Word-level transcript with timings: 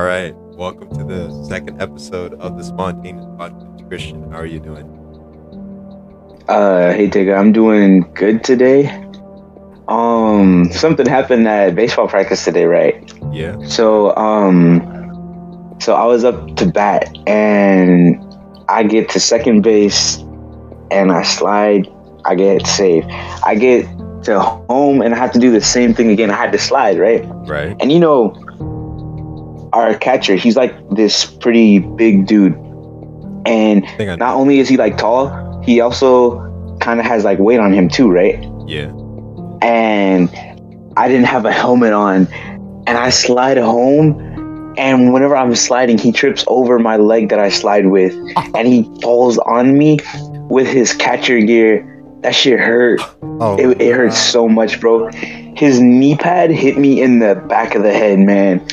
All 0.00 0.06
right. 0.06 0.34
Welcome 0.56 0.88
to 0.96 1.04
the 1.04 1.44
second 1.44 1.82
episode 1.82 2.32
of 2.40 2.56
the 2.56 2.64
Spontaneous 2.64 3.26
Podcast. 3.36 3.86
Christian, 3.86 4.30
how 4.30 4.38
are 4.38 4.46
you 4.46 4.58
doing? 4.58 4.86
Uh, 6.48 6.94
hey 6.94 7.10
Tega, 7.10 7.34
I'm 7.34 7.52
doing 7.52 8.10
good 8.14 8.42
today. 8.42 8.88
Um, 9.88 10.70
something 10.72 11.04
happened 11.04 11.46
at 11.46 11.74
baseball 11.74 12.08
practice 12.08 12.42
today, 12.42 12.64
right? 12.64 13.12
Yeah. 13.30 13.62
So, 13.66 14.16
um, 14.16 15.76
so 15.82 15.94
I 15.94 16.06
was 16.06 16.24
up 16.24 16.56
to 16.56 16.64
bat 16.64 17.14
and 17.26 18.24
I 18.70 18.84
get 18.84 19.10
to 19.10 19.20
second 19.20 19.60
base 19.60 20.16
and 20.90 21.12
I 21.12 21.24
slide. 21.24 21.92
I 22.24 22.36
get 22.36 22.66
safe. 22.66 23.04
I 23.44 23.54
get 23.54 23.84
to 24.22 24.40
home 24.40 25.02
and 25.02 25.12
I 25.12 25.18
have 25.18 25.32
to 25.32 25.38
do 25.38 25.50
the 25.50 25.60
same 25.60 25.92
thing 25.92 26.08
again. 26.08 26.30
I 26.30 26.36
had 26.36 26.52
to 26.52 26.58
slide, 26.58 26.98
right? 26.98 27.22
Right. 27.46 27.76
And 27.80 27.92
you 27.92 28.00
know, 28.00 28.34
our 29.72 29.94
catcher, 29.96 30.34
he's 30.34 30.56
like 30.56 30.74
this 30.90 31.24
pretty 31.24 31.78
big 31.78 32.26
dude. 32.26 32.54
And 33.46 33.86
I 33.86 33.96
think 33.96 34.10
I 34.10 34.16
not 34.16 34.36
only 34.36 34.58
is 34.58 34.68
he 34.68 34.76
like 34.76 34.98
tall, 34.98 35.62
he 35.62 35.80
also 35.80 36.46
kind 36.80 37.00
of 37.00 37.06
has 37.06 37.24
like 37.24 37.38
weight 37.38 37.60
on 37.60 37.72
him 37.72 37.88
too, 37.88 38.10
right? 38.10 38.38
Yeah. 38.66 38.92
And 39.62 40.30
I 40.96 41.08
didn't 41.08 41.26
have 41.26 41.44
a 41.44 41.52
helmet 41.52 41.92
on, 41.92 42.26
and 42.86 42.90
I 42.90 43.10
slide 43.10 43.56
home. 43.58 44.26
And 44.78 45.12
whenever 45.12 45.36
I'm 45.36 45.54
sliding, 45.54 45.98
he 45.98 46.12
trips 46.12 46.44
over 46.46 46.78
my 46.78 46.96
leg 46.96 47.28
that 47.30 47.38
I 47.38 47.48
slide 47.48 47.86
with, 47.86 48.14
and 48.54 48.66
he 48.66 48.84
falls 49.02 49.38
on 49.38 49.76
me 49.76 49.98
with 50.48 50.66
his 50.66 50.92
catcher 50.94 51.40
gear. 51.40 51.86
That 52.20 52.34
shit 52.34 52.58
hurt. 52.60 53.00
Oh, 53.22 53.56
It, 53.58 53.80
it 53.80 53.94
hurts 53.94 54.18
so 54.18 54.46
much, 54.46 54.78
bro. 54.80 55.10
His 55.56 55.80
knee 55.80 56.16
pad 56.16 56.50
hit 56.50 56.76
me 56.76 57.00
in 57.00 57.18
the 57.18 57.34
back 57.48 57.74
of 57.74 57.82
the 57.82 57.92
head, 57.92 58.18
man. 58.18 58.66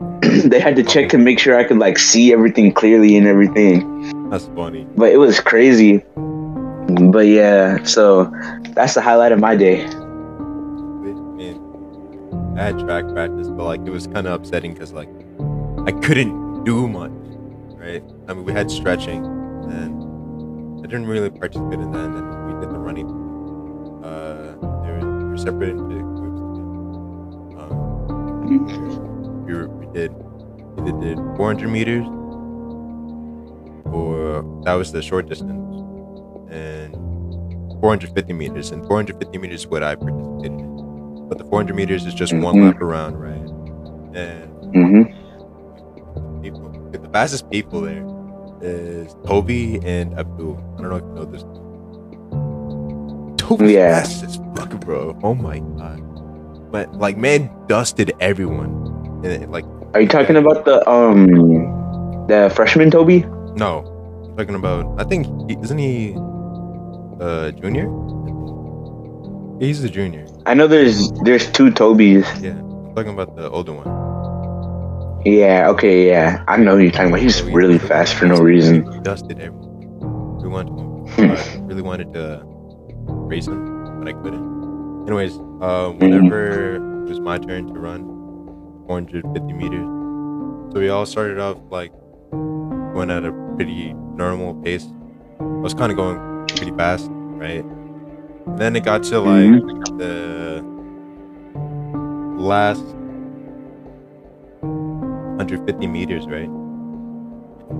they 0.44 0.60
had 0.60 0.76
to 0.76 0.82
check 0.82 1.08
to 1.10 1.18
make 1.18 1.38
sure 1.38 1.56
I 1.56 1.64
could 1.64 1.78
like 1.78 1.98
see 1.98 2.32
everything 2.32 2.72
clearly 2.72 3.16
and 3.16 3.26
everything 3.26 4.28
That's 4.30 4.46
funny. 4.56 4.86
but 4.96 5.10
it 5.12 5.18
was 5.18 5.40
crazy. 5.40 6.02
But 6.16 7.26
yeah, 7.26 7.82
so 7.84 8.30
that's 8.74 8.94
the 8.94 9.00
highlight 9.00 9.32
of 9.32 9.40
my 9.40 9.56
day. 9.56 9.86
Man, 11.36 12.58
I 12.58 12.62
had 12.62 12.78
track 12.78 13.06
practice, 13.08 13.48
but 13.48 13.64
like 13.64 13.80
it 13.86 13.90
was 13.90 14.06
kind 14.06 14.26
of 14.26 14.34
upsetting 14.34 14.74
because 14.74 14.92
like 14.92 15.08
I 15.86 15.92
couldn't 16.02 16.64
do 16.64 16.86
much, 16.88 17.10
right? 17.78 18.02
I 18.28 18.34
mean, 18.34 18.44
we 18.44 18.52
had 18.52 18.70
stretching, 18.70 19.24
and 19.24 20.80
I 20.80 20.86
didn't 20.86 21.06
really 21.06 21.30
participate 21.30 21.80
in 21.80 21.90
that. 21.92 22.04
And 22.04 22.16
then 22.16 22.46
we 22.46 22.60
did 22.60 22.70
the 22.72 22.78
running. 22.78 23.08
Uh, 24.04 24.56
they 24.84 24.92
were, 24.92 25.18
we 25.18 25.24
were 25.30 25.36
separated 25.38 25.78
into 25.78 25.96
groups. 26.20 26.40
Um, 27.60 28.46
we 28.46 28.93
did 29.94 30.12
did, 30.84 31.00
did 31.00 31.18
400 31.36 31.68
meters, 31.68 32.06
or 33.86 34.42
that 34.64 34.74
was 34.74 34.92
the 34.92 35.02
short 35.02 35.28
distance, 35.28 35.62
and 36.50 36.94
450 37.80 38.32
meters. 38.32 38.70
And 38.70 38.84
450 38.86 39.38
meters 39.38 39.60
is 39.62 39.66
what 39.66 39.82
I 39.82 39.94
participated 39.96 40.52
in. 40.60 41.28
But 41.28 41.38
the 41.38 41.44
400 41.44 41.74
meters 41.76 42.06
is 42.06 42.14
just 42.14 42.32
one 42.34 42.56
Mhm. 42.56 42.64
lap 42.64 42.80
around, 42.82 43.16
right? 43.18 43.48
And 44.14 44.50
hmm 44.74 45.02
people, 46.42 46.70
the 46.92 47.08
fastest 47.10 47.50
people 47.50 47.80
there 47.82 48.04
is 48.60 49.14
Toby 49.26 49.80
and 49.84 50.18
Abdul. 50.18 50.58
I 50.78 50.82
don't 50.82 50.90
know 50.90 50.96
if 50.96 51.02
you 51.04 51.14
know 51.14 51.24
this. 51.24 51.44
Toby's 53.38 53.72
Yeah. 53.72 54.02
fast 54.02 54.24
as 54.24 54.36
fuck, 54.54 54.70
bro. 54.80 55.16
Oh 55.22 55.34
my 55.34 55.58
god. 55.78 56.00
But 56.70 56.94
like, 56.94 57.16
man, 57.16 57.50
dusted 57.68 58.12
everyone. 58.20 58.70
And 59.24 59.26
it, 59.26 59.50
like, 59.50 59.64
Are 59.94 60.00
you 60.00 60.08
talking 60.08 60.34
about 60.34 60.64
the 60.64 60.82
um 60.90 62.26
the 62.26 62.50
freshman 62.54 62.90
Toby? 62.90 63.20
no, 63.54 63.86
I'm 64.26 64.36
talking 64.36 64.56
about. 64.56 65.00
I 65.00 65.04
think 65.04 65.26
he, 65.48 65.56
isn't 65.62 65.78
he 65.78 66.16
uh 67.20 67.52
junior? 67.52 67.86
He's 69.60 69.84
a 69.84 69.88
junior. 69.88 70.26
I 70.46 70.54
know 70.54 70.66
there's 70.66 71.12
there's 71.22 71.46
two 71.52 71.70
Tobys. 71.70 72.26
Yeah, 72.42 72.58
I'm 72.58 72.94
talking 72.96 73.12
about 73.12 73.36
the 73.36 73.48
older 73.50 73.72
one. 73.72 73.86
Yeah, 75.24 75.68
okay, 75.70 76.08
yeah. 76.08 76.42
I 76.48 76.56
know 76.56 76.76
you're 76.76 76.90
talking 76.90 77.08
about. 77.08 77.20
He's 77.20 77.38
he- 77.38 77.52
really 77.52 77.78
fast 77.78 78.14
for 78.14 78.26
no 78.26 78.38
reason. 78.38 78.90
He 78.92 78.98
dusted 78.98 79.38
everyone. 79.38 80.42
We 80.42 80.48
wanted 80.48 80.74
to, 80.76 81.22
I 81.22 81.58
really 81.70 81.82
wanted 81.82 82.12
to 82.14 82.42
race 83.30 83.46
him, 83.46 84.00
but 84.00 84.08
I 84.08 84.12
couldn't. 84.12 85.06
Anyways, 85.06 85.38
uh, 85.62 85.90
whenever 85.90 86.76
it 87.06 87.08
was 87.08 87.20
my 87.20 87.38
turn 87.38 87.72
to 87.72 87.78
run 87.78 88.13
450 88.86 89.52
meters, 89.52 89.86
so 90.72 90.80
we 90.80 90.88
all 90.88 91.06
started 91.06 91.38
off 91.38 91.58
like 91.70 91.92
going 92.30 93.10
at 93.10 93.24
a 93.24 93.32
pretty 93.56 93.92
normal 93.92 94.54
pace. 94.62 94.86
I 95.40 95.44
was 95.44 95.74
kind 95.74 95.90
of 95.90 95.96
going 95.96 96.46
pretty 96.48 96.72
fast, 96.76 97.08
right? 97.10 97.64
Then 98.58 98.76
it 98.76 98.84
got 98.84 99.02
to 99.04 99.20
like 99.20 99.60
the 99.98 100.62
last 102.38 102.84
150 104.60 105.86
meters, 105.86 106.26
right? 106.26 106.50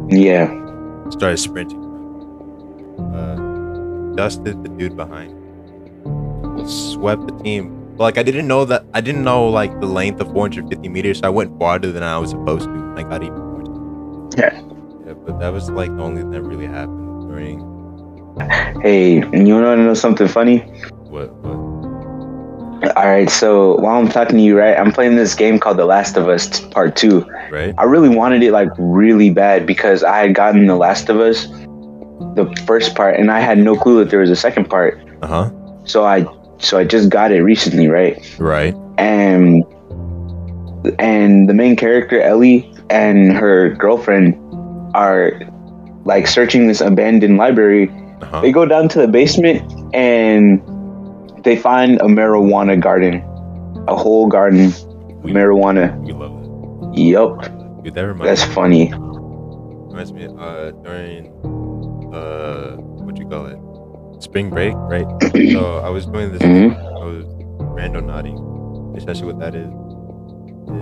Yeah. 0.08 0.48
started 1.10 1.36
sprinting. 1.38 1.82
Uh, 2.98 4.14
dusted 4.16 4.62
the 4.64 4.68
dude 4.70 4.96
behind. 4.96 5.32
Swept 6.68 7.26
the 7.26 7.34
team. 7.42 7.83
But, 7.96 8.04
like 8.04 8.18
I 8.18 8.22
didn't 8.22 8.46
know 8.48 8.64
that 8.64 8.84
I 8.92 9.00
didn't 9.00 9.24
know 9.24 9.48
like 9.48 9.80
the 9.80 9.86
length 9.86 10.20
of 10.20 10.32
450 10.32 10.88
meters, 10.88 11.18
so 11.20 11.26
I 11.26 11.30
went 11.30 11.56
farther 11.58 11.92
than 11.92 12.02
I 12.02 12.18
was 12.18 12.30
supposed 12.30 12.64
to. 12.64 12.94
I 12.96 13.02
got 13.02 13.22
even 13.22 13.38
more. 13.38 14.30
Yeah. 14.36 14.60
Yeah, 15.06 15.12
but 15.14 15.38
that 15.38 15.52
was 15.52 15.70
like 15.70 15.94
the 15.96 16.02
only 16.02 16.22
thing 16.22 16.30
that 16.30 16.42
really 16.42 16.66
happened 16.66 17.28
during 17.28 17.60
Hey, 18.82 19.16
you 19.16 19.54
wanna 19.54 19.76
know 19.76 19.94
something 19.94 20.26
funny? 20.26 20.58
what 21.08 21.32
what 21.44 21.54
Alright, 22.96 23.30
so 23.30 23.76
while 23.76 23.96
I'm 23.96 24.08
talking 24.08 24.36
to 24.36 24.42
you, 24.42 24.58
right, 24.58 24.76
I'm 24.78 24.92
playing 24.92 25.16
this 25.16 25.34
game 25.34 25.58
called 25.58 25.78
The 25.78 25.86
Last 25.86 26.16
of 26.16 26.28
Us 26.28 26.60
Part 26.66 26.96
2. 26.96 27.24
right? 27.50 27.74
I 27.78 27.84
really 27.84 28.10
wanted 28.10 28.42
it 28.42 28.52
like 28.52 28.68
really 28.78 29.30
bad 29.30 29.66
because 29.66 30.02
I 30.04 30.18
had 30.18 30.34
gotten 30.34 30.66
The 30.66 30.76
Last 30.76 31.08
of 31.08 31.18
Us, 31.18 31.46
the 32.36 32.52
first 32.66 32.94
part, 32.94 33.18
and 33.18 33.30
I 33.30 33.40
had 33.40 33.56
no 33.58 33.74
clue 33.74 34.00
that 34.00 34.10
there 34.10 34.20
was 34.20 34.30
a 34.30 34.36
second 34.36 34.68
part. 34.68 35.00
Uh 35.22 35.26
huh. 35.26 35.50
So 35.86 36.04
I 36.04 36.26
so 36.64 36.78
I 36.78 36.84
just 36.84 37.08
got 37.10 37.30
it 37.32 37.42
recently, 37.42 37.88
right? 37.88 38.18
Right. 38.38 38.74
And 38.98 39.64
and 40.98 41.48
the 41.48 41.54
main 41.54 41.76
character 41.76 42.20
Ellie 42.20 42.70
and 42.90 43.32
her 43.32 43.70
girlfriend 43.74 44.36
are 44.94 45.32
like 46.04 46.26
searching 46.26 46.66
this 46.68 46.80
abandoned 46.80 47.36
library. 47.38 47.88
Uh 48.20 48.26
huh. 48.26 48.40
They 48.42 48.52
go 48.52 48.66
down 48.66 48.88
to 48.90 48.98
the 49.00 49.08
basement 49.08 49.62
and 49.94 50.60
they 51.44 51.56
find 51.56 52.00
a 52.00 52.04
marijuana 52.04 52.80
garden, 52.80 53.22
a 53.88 53.96
whole 53.96 54.28
garden 54.28 54.72
We, 55.22 55.32
marijuana. 55.32 55.96
we 56.04 56.12
love 56.12 56.32
it. 56.94 56.98
Yup, 56.98 57.82
Dude, 57.82 57.94
that 57.94 58.06
reminds 58.06 58.24
that's 58.40 58.44
funny. 58.54 58.92
reminds 58.92 60.12
me 60.12 60.26
uh 60.38 60.70
during 60.84 61.26
uh 62.14 62.76
what 63.02 63.16
you 63.18 63.26
call 63.26 63.46
it 63.46 63.58
spring 64.24 64.50
break 64.50 64.74
right 64.94 65.06
so 65.52 65.78
i 65.78 65.88
was 65.88 66.06
doing 66.06 66.32
this 66.32 66.42
Mhm. 66.42 66.74
i 67.00 67.04
was 67.04 67.24
randonauting 67.78 68.36
essentially 68.96 69.26
what 69.32 69.38
that 69.40 69.54
is 69.54 69.70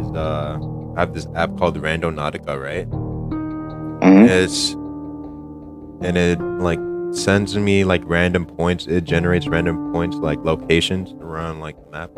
is 0.01 0.09
uh 0.17 0.59
i 0.97 1.01
have 1.01 1.13
this 1.15 1.27
app 1.35 1.57
called 1.59 1.77
randonautica 1.81 2.55
right 2.69 2.89
Mhm. 4.03 4.29
it's 4.29 4.73
and 6.07 6.17
it 6.17 6.41
like 6.69 6.79
sends 7.13 7.57
me 7.57 7.85
like 7.85 8.03
random 8.07 8.45
points 8.47 8.87
it 8.87 9.05
generates 9.05 9.47
random 9.47 9.93
points 9.93 10.17
like 10.17 10.39
locations 10.45 11.13
around 11.23 11.61
like 11.61 11.77
the 11.85 11.91
map 11.91 12.11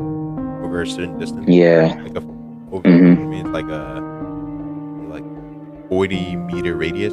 over 0.65 0.82
a 0.82 0.86
certain 0.86 1.18
distance 1.18 1.47
Yeah. 1.48 1.94
like 2.03 2.16
a 2.16 2.22
over 2.72 2.88
Mhm. 2.88 3.18
I 3.18 3.24
mean 3.34 3.53
like 3.53 3.68
a 3.68 3.84
like 5.15 5.24
40 5.88 6.36
meter 6.36 6.74
radius 6.77 7.12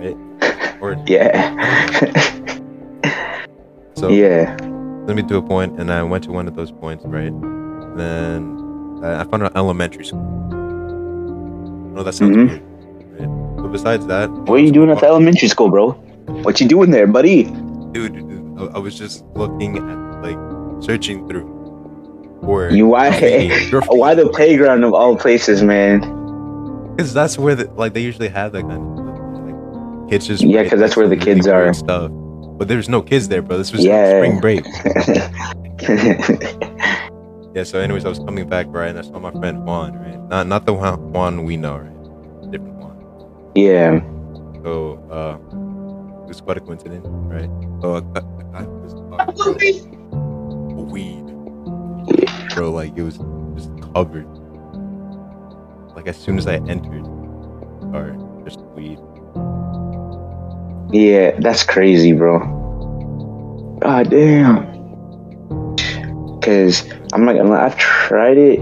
right 0.00 0.16
or 0.80 0.96
Yeah. 1.06 1.28
So 4.02 4.08
yeah. 4.08 4.56
let 5.06 5.14
me 5.16 5.22
do 5.22 5.36
a 5.38 5.42
point 5.42 5.78
and 5.80 5.92
i 5.92 6.02
went 6.02 6.24
to 6.24 6.30
one 6.32 6.46
of 6.48 6.54
those 6.56 6.72
points 6.72 7.04
right 7.06 7.32
and 7.32 7.98
then 7.98 8.40
i 9.04 9.20
I 9.20 9.24
found 9.30 9.42
an 9.44 9.52
elementary 9.56 10.04
school 10.04 10.26
no 11.94 12.02
that 12.02 12.14
sounds 12.14 12.36
Mhm. 12.36 12.48
weird 12.48 12.62
right? 13.20 13.30
but 13.62 13.68
besides 13.78 14.04
that 14.06 14.28
What 14.48 14.56
are 14.60 14.66
you 14.68 14.72
doing 14.72 14.90
at 14.90 14.98
the 15.00 15.06
elementary 15.06 15.48
school, 15.54 15.68
bro? 15.70 15.86
What 16.46 16.60
you 16.60 16.66
doing 16.68 16.90
there, 16.96 17.06
buddy? 17.18 17.44
dude, 17.94 18.14
dude 18.14 18.58
I, 18.58 18.62
I 18.76 18.78
was 18.86 18.94
just 19.02 19.24
looking 19.42 19.72
at 19.78 19.98
like 20.26 20.38
searching 20.88 21.18
through 21.28 21.46
for 22.44 22.70
You 22.70 22.86
why? 22.94 23.08
Why 24.00 24.14
the 24.14 24.28
playground 24.38 24.82
of 24.84 24.92
all 24.94 25.14
places, 25.16 25.62
man? 25.62 26.00
Because 26.96 27.12
that's 27.14 27.38
where 27.38 27.54
the, 27.54 27.64
like 27.82 27.92
they 27.94 28.00
usually 28.10 28.28
have 28.28 28.50
that 28.52 28.62
kind 28.70 28.80
of 28.82 28.88
stuff. 28.98 29.16
Like 29.46 30.10
kids 30.10 30.26
just 30.26 30.42
Yeah, 30.42 30.62
because 30.64 30.80
that's 30.80 30.96
where 30.96 31.08
the 31.14 31.16
kids 31.16 31.46
are. 31.46 31.72
Stuff, 31.72 32.10
but 32.62 32.68
there's 32.68 32.88
no 32.88 33.02
kids 33.02 33.26
there, 33.26 33.42
bro. 33.42 33.58
This 33.58 33.72
was 33.72 33.84
Yeah. 33.84 34.18
spring 34.20 34.38
break. 34.38 34.64
yeah. 37.56 37.64
So, 37.64 37.80
anyways, 37.80 38.04
I 38.04 38.08
was 38.08 38.20
coming 38.20 38.48
back 38.48 38.66
right, 38.68 38.88
and 38.90 38.96
I 39.00 39.02
saw 39.02 39.18
my 39.18 39.32
friend 39.32 39.64
Juan, 39.66 39.94
right? 39.98 40.20
Not 40.28 40.46
not 40.46 40.64
the 40.64 40.72
Juan, 40.72 41.12
Juan 41.12 41.42
we 41.42 41.56
know, 41.56 41.78
right? 41.78 42.52
Different 42.52 42.76
Juan. 42.76 42.96
Yeah. 43.56 43.98
So, 44.62 45.02
uh, 45.10 45.38
it 46.22 46.28
was 46.28 46.40
quite 46.40 46.56
a 46.58 46.60
coincidence, 46.60 47.04
right? 47.26 47.50
So, 47.82 47.96
I 47.96 48.00
got, 48.14 48.24
I 48.54 48.62
got 48.62 49.58
this 49.58 49.82
weed, 50.94 51.26
bro. 52.54 52.70
Like 52.70 52.96
it 52.96 53.02
was 53.02 53.18
just 53.56 53.72
covered. 53.92 54.28
Like 55.96 56.06
as 56.06 56.16
soon 56.16 56.38
as 56.38 56.46
I 56.46 56.58
entered, 56.70 57.06
or 57.92 58.14
just 58.14 58.21
weed. 58.21 58.21
Yeah, 60.92 61.32
that's 61.40 61.64
crazy, 61.64 62.12
bro. 62.12 62.38
God 63.80 64.10
damn. 64.10 64.70
Cause 66.40 66.84
I'm 67.12 67.24
not 67.24 67.34
gonna 67.36 67.50
lie, 67.50 67.64
I've 67.64 67.78
tried 67.78 68.36
it, 68.36 68.60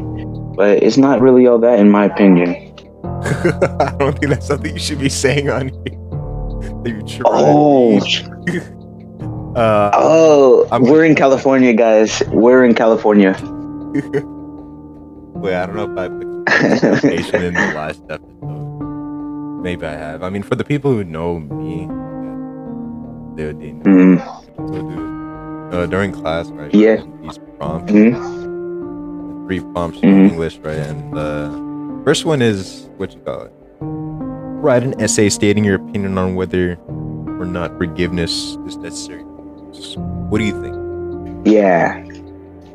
but 0.56 0.82
it's 0.82 0.97
not 0.97 1.21
really 1.21 1.47
all 1.47 1.59
that 1.59 1.79
in 1.79 1.91
my 1.91 2.05
opinion. 2.05 2.55
I 3.23 3.94
don't 3.99 4.19
think 4.19 4.29
that's 4.32 4.47
something 4.47 4.73
you 4.73 4.79
should 4.81 4.99
be 5.00 5.09
saying 5.09 5.50
on 5.50 5.69
here. 5.69 5.75
You 6.85 7.03
tried 7.03 7.23
Oh. 7.27 8.00
Uh, 9.56 9.91
oh, 9.94 10.69
I'm- 10.71 10.85
we're 10.85 11.05
in 11.05 11.17
California, 11.17 11.73
guys. 11.75 12.23
We're 12.29 12.65
in 12.65 12.73
California. 12.75 13.33
wait, 15.35 15.55
I 15.55 15.67
don't 15.67 15.75
know 15.75 15.91
if 15.91 15.99
I 15.99 16.09
put 16.09 16.23
in 17.43 17.55
the 17.55 17.73
last 17.75 18.00
episode. 18.09 19.61
Maybe 19.62 19.85
I 19.85 19.91
have. 19.97 20.23
I 20.23 20.31
mean, 20.31 20.44
for 20.44 20.55
the 20.55 20.62
people 20.65 20.93
who 20.93 21.03
know 21.03 21.41
me, 21.41 21.88
they 23.37 23.47
would 23.47 23.61
they 23.61 23.73
know. 23.73 23.82
Mm, 23.85 24.17
So, 24.56 24.81
dude, 24.82 25.75
uh, 25.75 25.87
during 25.87 26.12
class, 26.12 26.49
right? 26.50 26.73
Yeah. 26.75 27.03
These 27.23 27.38
prompts, 27.59 27.93
mm, 27.93 29.47
three 29.47 29.61
prompts 29.73 29.99
in 30.03 30.11
Mhm. 30.11 30.31
English, 30.32 30.59
right? 30.62 30.79
And 30.79 31.12
the 31.15 31.50
first 32.05 32.25
one 32.27 32.43
is 32.43 32.88
what 32.99 33.12
you 33.15 33.21
call 33.21 33.43
it. 33.43 33.53
Write 34.62 34.82
an 34.82 34.94
essay 35.00 35.29
stating 35.31 35.65
your 35.65 35.77
opinion 35.77 36.19
on 36.19 36.35
whether 36.35 36.77
or 37.41 37.47
not 37.47 37.77
forgiveness 37.79 38.59
is 38.67 38.77
necessary. 38.77 39.23
What 40.29 40.38
do 40.38 40.44
you 40.44 40.53
think? 40.62 40.76
yeah. 41.47 41.97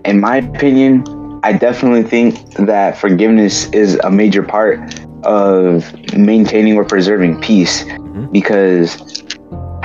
In 0.06 0.20
my 0.20 0.38
opinion, 0.38 1.04
I 1.44 1.54
definitely 1.54 2.04
think 2.04 2.54
that 2.66 2.98
forgiveness 2.98 3.70
is 3.72 4.00
a 4.04 4.10
major 4.12 4.42
part 4.44 4.80
of 5.24 5.86
maintaining 6.18 6.76
or 6.78 6.84
preserving 6.84 7.42
peace. 7.42 7.84
Mhm. 7.84 8.32
Because 8.32 8.98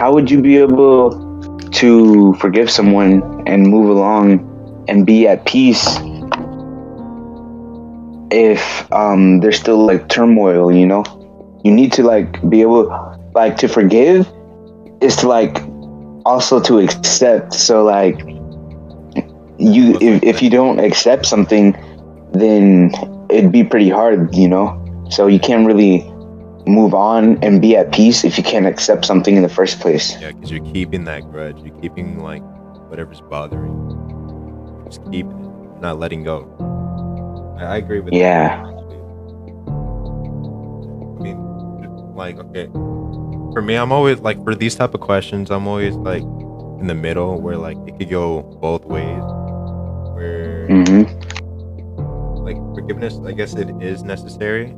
how 0.00 0.11
would 0.11 0.31
you 0.31 0.41
be 0.41 0.56
able 0.56 1.11
to 1.73 2.32
forgive 2.37 2.70
someone 2.70 3.47
and 3.47 3.69
move 3.69 3.91
along 3.91 4.41
and 4.88 5.05
be 5.05 5.29
at 5.29 5.44
peace 5.44 5.85
if 8.31 8.91
um, 8.94 9.41
there's 9.41 9.61
still 9.61 9.85
like 9.85 10.08
turmoil, 10.08 10.73
you 10.73 10.87
know? 10.87 11.05
You 11.64 11.70
need 11.70 11.93
to 11.93 12.02
like 12.02 12.41
be 12.49 12.62
able 12.62 12.88
like 13.35 13.58
to 13.58 13.69
forgive 13.69 14.26
is 15.02 15.17
to 15.17 15.29
like 15.29 15.62
also 16.25 16.61
to 16.61 16.79
accept. 16.79 17.52
So 17.52 17.85
like 17.85 18.19
you 19.58 19.99
if, 20.00 20.23
if 20.23 20.41
you 20.41 20.49
don't 20.49 20.81
accept 20.81 21.26
something 21.26 21.76
then 22.32 22.91
it'd 23.29 23.52
be 23.52 23.64
pretty 23.64 23.91
hard, 23.91 24.35
you 24.35 24.49
know? 24.49 25.06
So 25.11 25.26
you 25.26 25.38
can't 25.38 25.67
really 25.67 26.10
move 26.67 26.95
on 26.95 27.43
and 27.43 27.61
be 27.61 27.77
at 27.77 27.93
peace 27.93 28.25
if 28.25 28.37
you 28.39 28.45
can't 28.45 28.67
accept 28.67 29.05
something 29.05 29.37
in 29.37 29.43
the 29.43 29.49
first 29.49 29.81
place. 29.81 30.21
Yeah, 30.21 30.33
because 30.33 30.51
you're 30.51 30.65
keeping 30.65 31.05
that 31.05 31.23
grudge. 31.31 31.59
You're 31.62 31.79
keeping 31.81 32.19
like 32.21 32.43
whatever's 32.89 33.21
bothering. 33.23 33.73
you. 33.73 34.83
Just 34.87 35.03
keeping 35.11 35.39
it. 35.45 35.81
Not 35.81 35.99
letting 35.99 36.23
go. 36.25 36.49
I, 37.59 37.65
I 37.65 37.77
agree 37.77 38.01
with 38.01 38.12
Yeah. 38.15 38.57
that. 38.62 38.67
I 41.19 41.23
mean, 41.23 41.37
like, 42.15 42.39
okay. 42.39 42.67
For 43.53 43.62
me, 43.62 43.75
I'm 43.77 43.93
always 43.93 44.21
like 44.21 44.43
for 44.45 44.55
these 44.55 44.75
type 44.75 44.95
of 44.95 45.01
questions, 45.01 45.51
I'm 45.51 45.67
always 45.67 45.95
like 45.97 46.23
in 46.23 46.87
the 46.87 46.95
middle 46.95 47.41
where 47.41 47.57
like 47.57 47.77
it 47.87 47.99
could 47.99 48.11
go 48.11 48.43
both 48.61 48.85
ways. 48.85 49.23
Where 50.15 50.67
hmm 50.69 51.03
like 52.45 52.57
forgiveness, 52.75 53.19
I 53.27 53.33
guess 53.33 53.55
it 53.55 53.71
is 53.81 54.03
necessary 54.03 54.75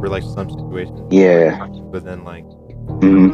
for 0.00 0.08
like 0.08 0.22
some 0.22 0.50
situations. 0.50 1.00
Yeah. 1.10 1.66
But 1.90 2.04
then 2.04 2.24
like 2.24 2.44
hmm 3.00 3.28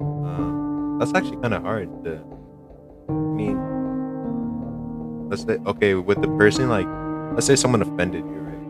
Um, 0.00 0.98
that's 0.98 1.14
actually 1.14 1.38
kind 1.38 1.54
of 1.54 1.62
hard 1.62 1.88
to. 2.04 2.22
I 3.08 3.12
mean, 3.12 3.58
let's 5.28 5.42
say 5.44 5.58
okay 5.66 5.94
with 5.94 6.20
the 6.22 6.28
person 6.38 6.68
like, 6.68 6.86
let's 7.34 7.46
say 7.46 7.56
someone 7.56 7.82
offended 7.82 8.24
you, 8.24 8.40
right? 8.40 8.66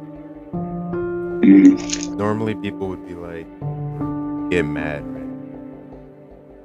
hmm 1.45 2.17
Normally 2.17 2.55
people 2.55 2.89
would 2.89 3.07
be 3.07 3.15
like, 3.15 3.47
get 4.51 4.65
mad, 4.65 5.03
right? 5.07 5.23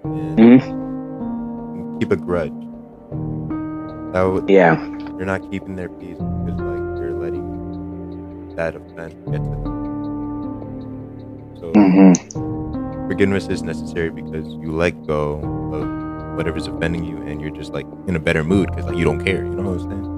And 0.03 0.39
hmm 0.39 0.59
keep 1.99 2.11
a 2.11 2.15
grudge. 2.17 2.53
That 4.13 4.23
would 4.23 4.49
Yeah. 4.49 4.75
You're 5.17 5.25
not 5.25 5.41
keeping 5.51 5.75
their 5.75 5.89
peace 5.89 6.17
because 6.17 6.61
like 6.61 6.85
you're 6.99 7.13
letting 7.13 7.55
that 8.55 8.75
offense 8.75 9.15
get 9.31 9.43
to 9.51 9.57
them. 9.57 9.73
So. 11.59 11.71
hmm 11.75 12.13
forgiveness 13.07 13.47
is 13.47 13.63
necessary 13.63 14.09
because 14.09 14.45
you 14.61 14.71
let 14.73 14.91
go 15.07 15.35
of 15.73 16.35
whatever's 16.37 16.67
offending 16.67 17.03
you 17.05 17.17
and 17.23 17.41
you're 17.41 17.51
just 17.51 17.73
like 17.73 17.85
in 18.07 18.15
a 18.15 18.19
better 18.19 18.43
mood 18.43 18.69
because 18.69 18.85
like 18.85 18.97
you 18.97 19.05
don't 19.05 19.23
care 19.23 19.45
you 19.45 19.55
know 19.55 19.63
what 19.63 19.81
i'm 19.81 19.89
saying 19.91 20.13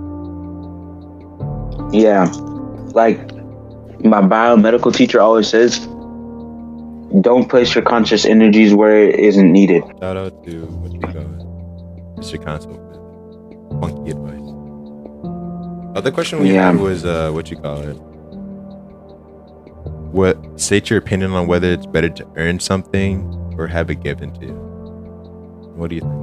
Yeah. 1.91 2.25
Like 2.93 3.19
my 4.03 4.21
biomedical 4.21 4.93
teacher 4.93 5.21
always 5.21 5.47
says, 5.47 5.79
don't 7.21 7.49
place 7.49 7.75
your 7.75 7.83
conscious 7.83 8.25
energies 8.25 8.73
where 8.73 9.09
it 9.09 9.19
isn't 9.19 9.51
needed. 9.51 9.83
shout 9.99 10.17
out 10.17 10.43
to 10.45 10.65
what 10.81 10.91
you 10.93 10.99
it 10.99 11.45
mr 12.19 12.43
console 12.43 12.79
funky 13.81 14.11
advice 14.11 14.28
other 15.99 16.11
question 16.11 16.39
we 16.39 16.53
Yeah. 16.53 16.71
had 16.71 16.77
was 16.79 17.05
uh 17.05 17.31
what 17.31 17.51
you 17.51 17.57
call 17.57 17.81
it 17.81 17.97
what 20.19 20.37
state 20.59 20.89
your 20.89 20.97
opinion 20.99 21.31
on 21.33 21.45
whether 21.47 21.69
it's 21.71 21.85
better 21.85 22.09
to 22.09 22.25
earn 22.37 22.59
something 22.59 23.21
or 23.57 23.67
have 23.67 23.89
it 23.89 24.01
given 24.01 24.31
to 24.39 24.45
you 24.47 24.55
what 25.75 25.89
do 25.89 25.95
you 25.95 26.01
think 26.01 26.15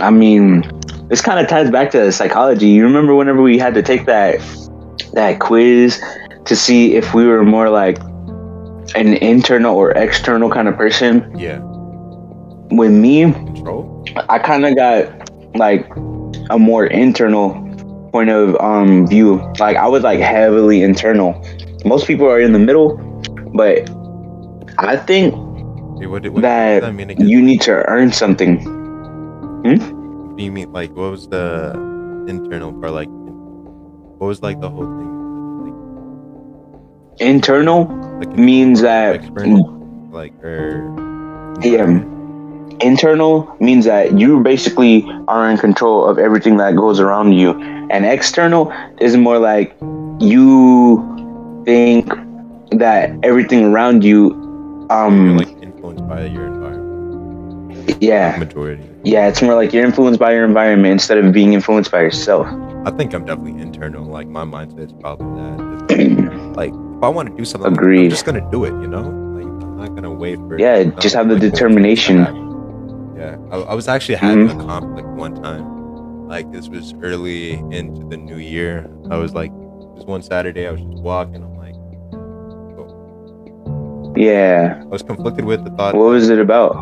I 0.00 0.10
mean, 0.10 0.62
this 1.08 1.20
kind 1.20 1.40
of 1.40 1.48
ties 1.48 1.72
back 1.72 1.90
to 1.90 2.12
psychology. 2.12 2.68
You 2.68 2.84
remember 2.84 3.16
whenever 3.16 3.42
we 3.42 3.58
had 3.58 3.74
to 3.74 3.82
take 3.82 4.06
that 4.06 4.38
that 5.14 5.40
quiz 5.40 6.00
to 6.44 6.54
see 6.54 6.94
if 6.94 7.14
we 7.14 7.26
were 7.26 7.44
more 7.44 7.68
like 7.68 7.98
an 8.94 9.14
internal 9.14 9.74
or 9.74 9.90
external 9.92 10.50
kind 10.50 10.68
of 10.68 10.76
person? 10.76 11.34
yeah 11.36 11.58
With 12.70 12.92
me, 12.92 13.22
control 13.32 14.04
I 14.28 14.38
kind 14.38 14.64
of 14.66 14.76
got 14.76 15.30
like 15.56 15.84
a 16.50 16.58
more 16.58 16.86
internal 16.86 17.50
point 18.12 18.30
of 18.30 18.56
um 18.60 19.06
view. 19.06 19.40
Like 19.58 19.76
I 19.76 19.86
was 19.88 20.02
like 20.02 20.20
heavily 20.20 20.82
internal. 20.82 21.44
Most 21.84 22.06
people 22.06 22.26
are 22.26 22.40
in 22.40 22.52
the 22.52 22.58
middle, 22.58 22.96
but 23.54 23.88
I 24.78 24.96
think 24.96 25.34
what, 26.06 26.22
what, 26.22 26.32
what 26.32 26.42
that 26.42 26.94
mean 26.94 27.14
you 27.18 27.42
need 27.42 27.60
to 27.62 27.72
earn 27.88 28.12
something. 28.12 28.58
What 29.62 30.36
do 30.36 30.44
you 30.44 30.52
mean? 30.52 30.72
Like, 30.72 30.90
what 30.90 31.10
was 31.10 31.28
the 31.28 31.72
internal 32.28 32.72
part? 32.72 32.92
Like, 32.92 33.08
what 33.08 34.28
was 34.28 34.42
like 34.42 34.60
the 34.60 34.70
whole 34.70 34.86
thing? 34.86 35.08
Internal 37.18 37.86
Like, 38.18 38.28
like 38.28 38.38
means 38.38 38.80
that 38.82 39.20
like, 40.10 40.32
or 40.42 40.86
Yeah. 41.62 42.04
Internal 42.80 43.56
means 43.60 43.84
that 43.84 44.18
you 44.18 44.40
basically 44.40 45.04
are 45.26 45.50
in 45.50 45.58
control 45.58 46.06
of 46.06 46.18
everything 46.18 46.56
that 46.58 46.76
goes 46.76 47.00
around 47.00 47.32
you. 47.32 47.50
And 47.90 48.04
external 48.04 48.72
is 49.00 49.16
more 49.16 49.38
like 49.38 49.74
you 50.20 51.62
think 51.64 52.12
that 52.72 53.10
everything 53.22 53.64
around 53.66 54.04
you 54.04 54.30
you're 54.30 54.92
um 54.92 55.36
like 55.36 55.48
influenced 55.62 56.08
by 56.08 56.26
your 56.26 56.46
environment. 56.46 58.02
yeah. 58.02 58.36
Majority. 58.38 58.82
Yeah, 59.04 59.28
it's 59.28 59.42
more 59.42 59.54
like 59.54 59.72
you're 59.72 59.84
influenced 59.84 60.20
by 60.20 60.32
your 60.32 60.44
environment 60.44 60.92
instead 60.92 61.18
of 61.18 61.32
being 61.32 61.52
influenced 61.52 61.90
by 61.90 62.00
yourself. 62.00 62.46
I 62.84 62.90
think 62.90 63.14
I'm 63.14 63.24
definitely 63.24 63.60
internal. 63.60 64.04
Like, 64.04 64.28
my 64.28 64.44
mindset's 64.44 64.92
probably 64.92 65.40
that. 65.40 66.56
Like, 66.56 66.70
if 66.96 67.02
I 67.02 67.08
want 67.08 67.30
to 67.30 67.36
do 67.36 67.44
something, 67.44 67.76
I'm 67.76 68.10
just 68.10 68.24
gonna 68.24 68.48
do 68.50 68.64
it. 68.64 68.70
You 68.70 68.86
know, 68.86 69.02
like, 69.02 69.44
I'm 69.44 69.76
not 69.78 69.94
gonna 69.94 70.12
wait 70.12 70.36
for. 70.36 70.58
Yeah, 70.58 70.84
just 70.84 71.14
have 71.14 71.28
the 71.28 71.38
determination. 71.38 72.47
I, 73.50 73.56
I 73.58 73.74
was 73.74 73.88
actually 73.88 74.16
having 74.16 74.46
Mm-hmm. 74.46 74.50
a 74.50 74.54
conflict 74.54 75.08
one 75.14 75.34
time. 75.34 75.68
Like 76.28 76.50
this 76.50 76.68
was 76.68 76.94
early 77.02 77.64
into 77.70 78.04
the 78.08 78.16
new 78.16 78.36
year. 78.36 78.88
I 79.10 79.16
was 79.18 79.34
like, 79.34 79.52
this 79.94 80.04
one 80.06 80.22
Saturday, 80.22 80.66
I 80.66 80.72
was 80.72 80.82
just 80.82 80.98
walking. 81.02 81.42
I'm 81.42 81.54
like, 81.54 81.76
Yeah. 84.16 84.82
I 84.90 84.94
was 84.94 85.02
conflicted 85.02 85.44
with 85.44 85.64
the 85.64 85.70
thought. 85.70 85.96
What 85.96 86.10
was 86.10 86.28
it 86.30 86.38
about? 86.40 86.76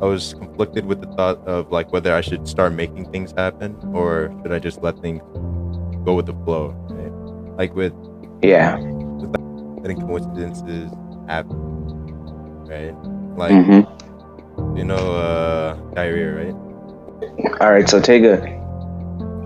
I 0.00 0.06
was 0.06 0.34
conflicted 0.34 0.86
with 0.86 1.00
the 1.00 1.08
thought 1.16 1.38
of 1.46 1.70
like 1.70 1.92
whether 1.92 2.14
I 2.14 2.20
should 2.20 2.46
start 2.46 2.72
making 2.72 3.06
things 3.06 3.32
happen 3.36 3.78
or 3.92 4.32
should 4.42 4.52
I 4.52 4.58
just 4.58 4.82
let 4.82 4.96
things 5.00 5.22
go 6.04 6.14
with 6.14 6.26
the 6.26 6.34
flow. 6.44 6.76
Right? 6.94 7.12
Like 7.58 7.74
with 7.74 7.94
Yeah. 8.42 8.78
letting 9.82 9.98
coincidences 9.98 10.92
happen, 11.28 11.56
right? 12.68 12.94
Like 13.36 13.60
hmm 13.60 13.82
you 14.76 14.84
know, 14.84 15.16
uh, 15.16 15.74
diarrhea, 15.94 16.32
right? 16.32 17.60
All 17.60 17.72
right. 17.72 17.88
So 17.88 18.00
Tega, 18.00 18.42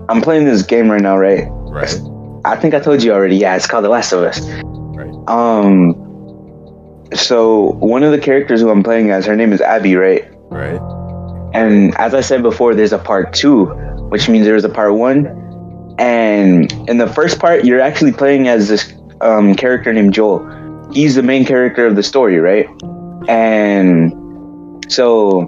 I'm 0.09 0.21
playing 0.21 0.45
this 0.45 0.63
game 0.63 0.89
right 0.89 1.01
now, 1.01 1.17
right? 1.17 1.47
Right. 1.49 1.99
I 2.45 2.55
think 2.55 2.73
I 2.73 2.79
told 2.79 3.03
you 3.03 3.13
already. 3.13 3.35
Yeah, 3.35 3.55
it's 3.55 3.67
called 3.67 3.85
The 3.85 3.89
Last 3.89 4.11
of 4.11 4.23
Us. 4.23 4.39
Right. 4.63 5.13
Um. 5.27 5.93
So 7.13 7.71
one 7.79 8.03
of 8.03 8.11
the 8.11 8.19
characters 8.19 8.61
who 8.61 8.69
I'm 8.69 8.83
playing 8.83 9.09
as, 9.11 9.25
her 9.25 9.35
name 9.35 9.51
is 9.51 9.61
Abby, 9.61 9.95
right? 9.95 10.27
Right. 10.51 10.79
And 11.53 11.95
as 11.97 12.13
I 12.13 12.21
said 12.21 12.43
before, 12.43 12.75
there's 12.75 12.93
a 12.93 12.99
part 12.99 13.33
two, 13.33 13.65
which 14.09 14.29
means 14.29 14.45
there's 14.45 14.63
a 14.63 14.69
part 14.69 14.93
one. 14.93 15.27
And 15.97 16.71
in 16.87 16.97
the 16.97 17.07
first 17.07 17.39
part, 17.39 17.65
you're 17.65 17.81
actually 17.81 18.13
playing 18.13 18.47
as 18.47 18.69
this 18.69 18.93
um, 19.21 19.55
character 19.55 19.91
named 19.91 20.13
Joel. 20.13 20.89
He's 20.93 21.15
the 21.15 21.23
main 21.23 21.45
character 21.45 21.85
of 21.85 21.95
the 21.95 22.03
story, 22.03 22.37
right? 22.37 22.67
And 23.27 24.13
so 24.89 25.45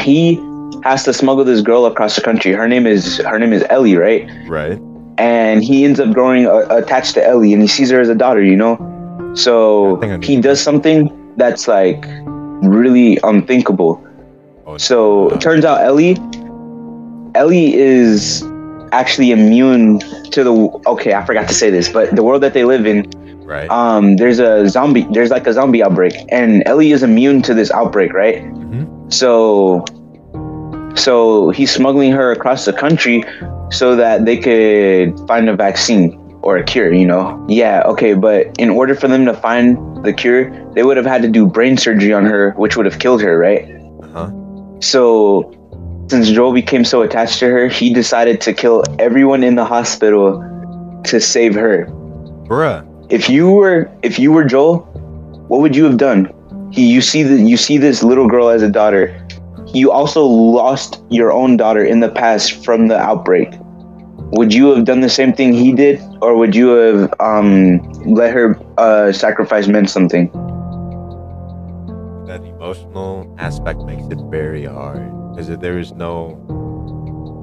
he 0.00 0.40
has 0.82 1.04
to 1.04 1.12
smuggle 1.12 1.44
this 1.44 1.60
girl 1.60 1.86
across 1.86 2.16
the 2.16 2.22
country. 2.22 2.52
Her 2.52 2.66
name 2.68 2.86
is 2.86 3.18
her 3.18 3.38
name 3.38 3.52
is 3.52 3.64
Ellie, 3.70 3.96
right? 3.96 4.28
Right. 4.48 4.78
and 5.18 5.64
he 5.64 5.84
ends 5.84 5.98
up 5.98 6.12
growing 6.12 6.46
uh, 6.46 6.66
attached 6.70 7.14
to 7.14 7.26
Ellie, 7.26 7.52
and 7.52 7.62
he 7.62 7.68
sees 7.68 7.90
her 7.90 8.00
as 8.00 8.08
a 8.08 8.14
daughter, 8.14 8.42
you 8.42 8.56
know. 8.56 8.76
So 9.34 10.02
I 10.02 10.14
I 10.14 10.18
he 10.22 10.40
does 10.40 10.60
something 10.60 11.08
that's 11.36 11.66
like 11.68 12.04
really 12.62 13.18
unthinkable. 13.22 14.02
Oh, 14.66 14.76
So 14.78 15.30
it 15.30 15.40
turns 15.40 15.64
out 15.64 15.80
Ellie, 15.80 16.16
Ellie 17.34 17.74
is 17.74 18.42
actually 18.92 19.30
immune 19.30 20.00
to 20.32 20.44
the. 20.44 20.52
Okay, 20.86 21.12
I 21.14 21.24
forgot 21.24 21.48
to 21.48 21.54
say 21.54 21.70
this, 21.70 21.88
but 21.88 22.14
the 22.16 22.22
world 22.22 22.42
that 22.42 22.52
they 22.54 22.64
live 22.64 22.86
in, 22.86 23.04
right. 23.46 23.70
um, 23.70 24.16
there's 24.16 24.38
a 24.38 24.68
zombie. 24.68 25.06
There's 25.12 25.30
like 25.30 25.46
a 25.46 25.52
zombie 25.52 25.82
outbreak, 25.82 26.14
and 26.28 26.62
Ellie 26.66 26.92
is 26.92 27.02
immune 27.02 27.42
to 27.42 27.54
this 27.54 27.70
outbreak, 27.70 28.12
right? 28.12 28.42
Mhm. 28.44 29.12
So, 29.12 29.84
so 30.96 31.50
he's 31.50 31.70
smuggling 31.70 32.12
her 32.12 32.32
across 32.32 32.64
the 32.64 32.72
country 32.72 33.24
so 33.70 33.96
that 33.96 34.24
they 34.24 34.36
could 34.36 35.18
find 35.26 35.48
a 35.48 35.54
vaccine 35.56 36.18
or 36.42 36.56
a 36.56 36.64
cure. 36.64 36.92
You 36.92 37.06
know? 37.06 37.46
Yeah. 37.48 37.82
Okay. 37.86 38.14
But 38.14 38.54
in 38.58 38.70
order 38.70 38.94
for 38.94 39.08
them 39.08 39.24
to 39.26 39.34
find 39.34 39.78
the 40.04 40.12
cure, 40.12 40.50
they 40.74 40.82
would 40.82 40.96
have 40.96 41.06
had 41.06 41.22
to 41.22 41.28
do 41.28 41.46
brain 41.46 41.76
surgery 41.76 42.12
on 42.12 42.24
her, 42.24 42.52
which 42.56 42.76
would 42.76 42.86
have 42.86 42.98
killed 42.98 43.22
her, 43.22 43.38
right? 43.38 43.64
Uh-huh. 44.02 44.30
So, 44.80 45.52
since 46.08 46.30
Joel 46.30 46.52
became 46.52 46.84
so 46.84 47.02
attached 47.02 47.40
to 47.40 47.46
her, 47.48 47.66
he 47.68 47.92
decided 47.92 48.40
to 48.42 48.52
kill 48.52 48.84
everyone 48.98 49.42
in 49.42 49.56
the 49.56 49.64
hospital 49.64 50.38
to 51.04 51.20
save 51.20 51.54
her. 51.54 51.86
Bruh. 52.46 52.84
If 53.08 53.28
you 53.28 53.50
were 53.52 53.88
if 54.02 54.18
you 54.18 54.32
were 54.32 54.44
Joel, 54.44 54.78
what 55.46 55.60
would 55.60 55.76
you 55.76 55.84
have 55.84 55.96
done? 55.96 56.32
You 56.72 57.00
see 57.00 57.22
the 57.22 57.40
you 57.40 57.56
see 57.56 57.78
this 57.78 58.02
little 58.02 58.26
girl 58.26 58.48
as 58.48 58.62
a 58.62 58.68
daughter. 58.68 59.14
You 59.72 59.92
also 59.92 60.24
lost 60.24 61.00
your 61.08 61.32
own 61.32 61.56
daughter 61.56 61.84
in 61.84 62.00
the 62.00 62.08
past 62.08 62.64
from 62.64 62.88
the 62.88 62.98
outbreak. 62.98 63.50
Would 64.32 64.52
you 64.52 64.74
have 64.74 64.84
done 64.84 65.02
the 65.02 65.08
same 65.08 65.32
thing 65.32 65.52
he 65.52 65.72
did, 65.72 66.02
or 66.20 66.36
would 66.36 66.56
you 66.56 66.68
have 66.70 67.14
um, 67.20 67.78
let 68.02 68.32
her 68.32 68.58
uh, 68.76 69.12
sacrifice 69.12 69.68
meant 69.68 69.88
something? 69.88 70.26
That 72.26 72.42
emotional 72.42 73.32
aspect 73.38 73.78
makes 73.84 74.02
it 74.10 74.18
very 74.30 74.64
hard 74.64 75.06
because 75.30 75.46
there 75.58 75.78
is 75.78 75.92
no 75.92 76.34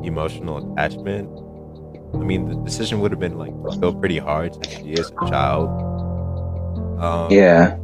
emotional 0.04 0.74
attachment, 0.74 1.30
I 2.14 2.18
mean, 2.18 2.48
the 2.48 2.56
decision 2.56 3.00
would 3.02 3.12
have 3.12 3.20
been 3.20 3.38
like 3.38 3.54
still 3.72 3.94
pretty 3.94 4.18
hard 4.18 4.54
since 4.54 4.70
she 4.78 4.94
is 4.94 5.12
a 5.12 5.30
child. 5.30 5.70
Um, 7.02 7.32
Yeah, 7.32 7.76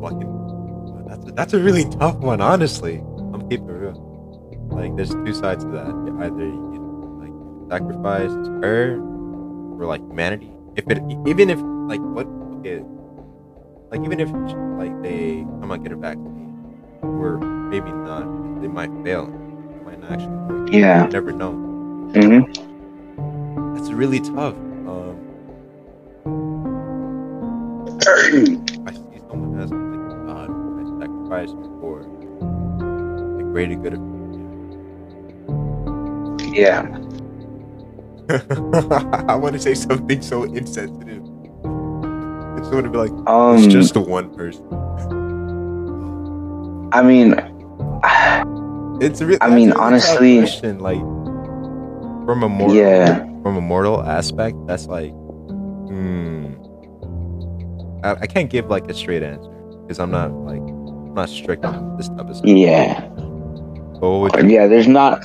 fucking, 0.00 1.04
that's 1.08 1.26
a, 1.26 1.32
that's 1.32 1.52
a 1.54 1.60
really 1.60 1.84
tough 1.84 2.16
one, 2.16 2.40
honestly. 2.40 2.98
I'm 3.32 3.48
keeping 3.48 3.68
it 3.68 3.72
real. 3.72 4.66
Like, 4.70 4.96
there's 4.96 5.10
two 5.10 5.34
sides 5.34 5.64
to 5.64 5.70
that. 5.70 5.88
You 5.88 6.16
Either 6.20 6.46
you 6.46 6.80
like 7.20 7.34
sacrifice 7.70 8.32
her 8.62 8.96
for 9.76 9.86
like 9.86 10.00
humanity. 10.00 10.50
If 10.76 10.88
it, 10.90 10.98
even 11.26 11.50
if 11.50 11.58
like 11.88 12.00
what, 12.00 12.26
okay, 12.60 12.82
like 13.90 14.00
even 14.04 14.20
if 14.20 14.30
like 14.78 14.94
they 15.02 15.46
come 15.60 15.72
out 15.72 15.82
get 15.82 15.92
a 15.92 15.96
vaccine, 15.96 16.56
or 17.02 17.38
maybe 17.38 17.90
not, 17.92 18.24
they 18.60 18.68
might 18.68 18.90
fail. 19.04 19.24
It 19.26 19.84
might 19.84 20.00
not 20.00 20.12
actually 20.12 20.78
yeah. 20.78 21.04
You 21.04 21.10
never 21.10 21.32
know. 21.32 21.69
Hmm 22.14 22.40
That's 23.74 23.90
really 23.92 24.20
tough. 24.20 24.54
Um, 24.54 25.16
I 28.86 28.92
see 28.92 29.18
someone 29.28 29.60
as 29.60 29.70
like 29.70 30.26
god, 30.26 30.50
I 30.50 30.82
sacrifice 31.00 31.50
you 31.50 31.78
for 31.80 32.02
the 33.38 33.44
greater 33.52 33.76
good 33.76 33.94
of 33.94 34.00
Yeah. 36.54 36.82
I 39.28 39.34
want 39.34 39.54
to 39.54 39.58
say 39.60 39.74
something 39.74 40.22
so 40.22 40.44
insensitive. 40.44 41.22
It's 42.58 42.68
going 42.68 42.84
to 42.84 42.90
be 42.90 42.98
like, 42.98 43.12
Um. 43.28 43.56
it's 43.58 43.66
just 43.66 43.94
the 43.94 44.00
one 44.00 44.34
person. 44.34 44.66
I 46.92 47.02
mean, 47.02 47.34
It's 49.02 49.20
really. 49.22 49.38
I 49.40 49.48
mean, 49.54 49.72
honestly- 49.72 50.40
like 50.78 51.00
from 52.24 52.42
a 52.42 52.48
moral, 52.48 52.74
yeah. 52.74 53.18
from 53.42 53.56
a 53.56 53.60
moral 53.60 54.02
aspect, 54.02 54.56
that's 54.66 54.86
like, 54.86 55.10
hmm. 55.10 56.54
I, 58.04 58.12
I 58.22 58.26
can't 58.26 58.50
give 58.50 58.66
like 58.66 58.88
a 58.90 58.94
straight 58.94 59.22
answer 59.22 59.50
because 59.82 59.98
I'm 59.98 60.10
not 60.10 60.32
like, 60.32 60.60
I'm 60.60 61.14
not 61.14 61.28
strict 61.28 61.64
on 61.64 61.96
this 61.96 62.08
type 62.08 62.28
of 62.28 62.36
stuff. 62.36 62.48
Yeah. 62.48 63.00
But 64.00 64.44
you, 64.44 64.48
Yeah, 64.50 64.66
there's 64.66 64.88
not 64.88 65.22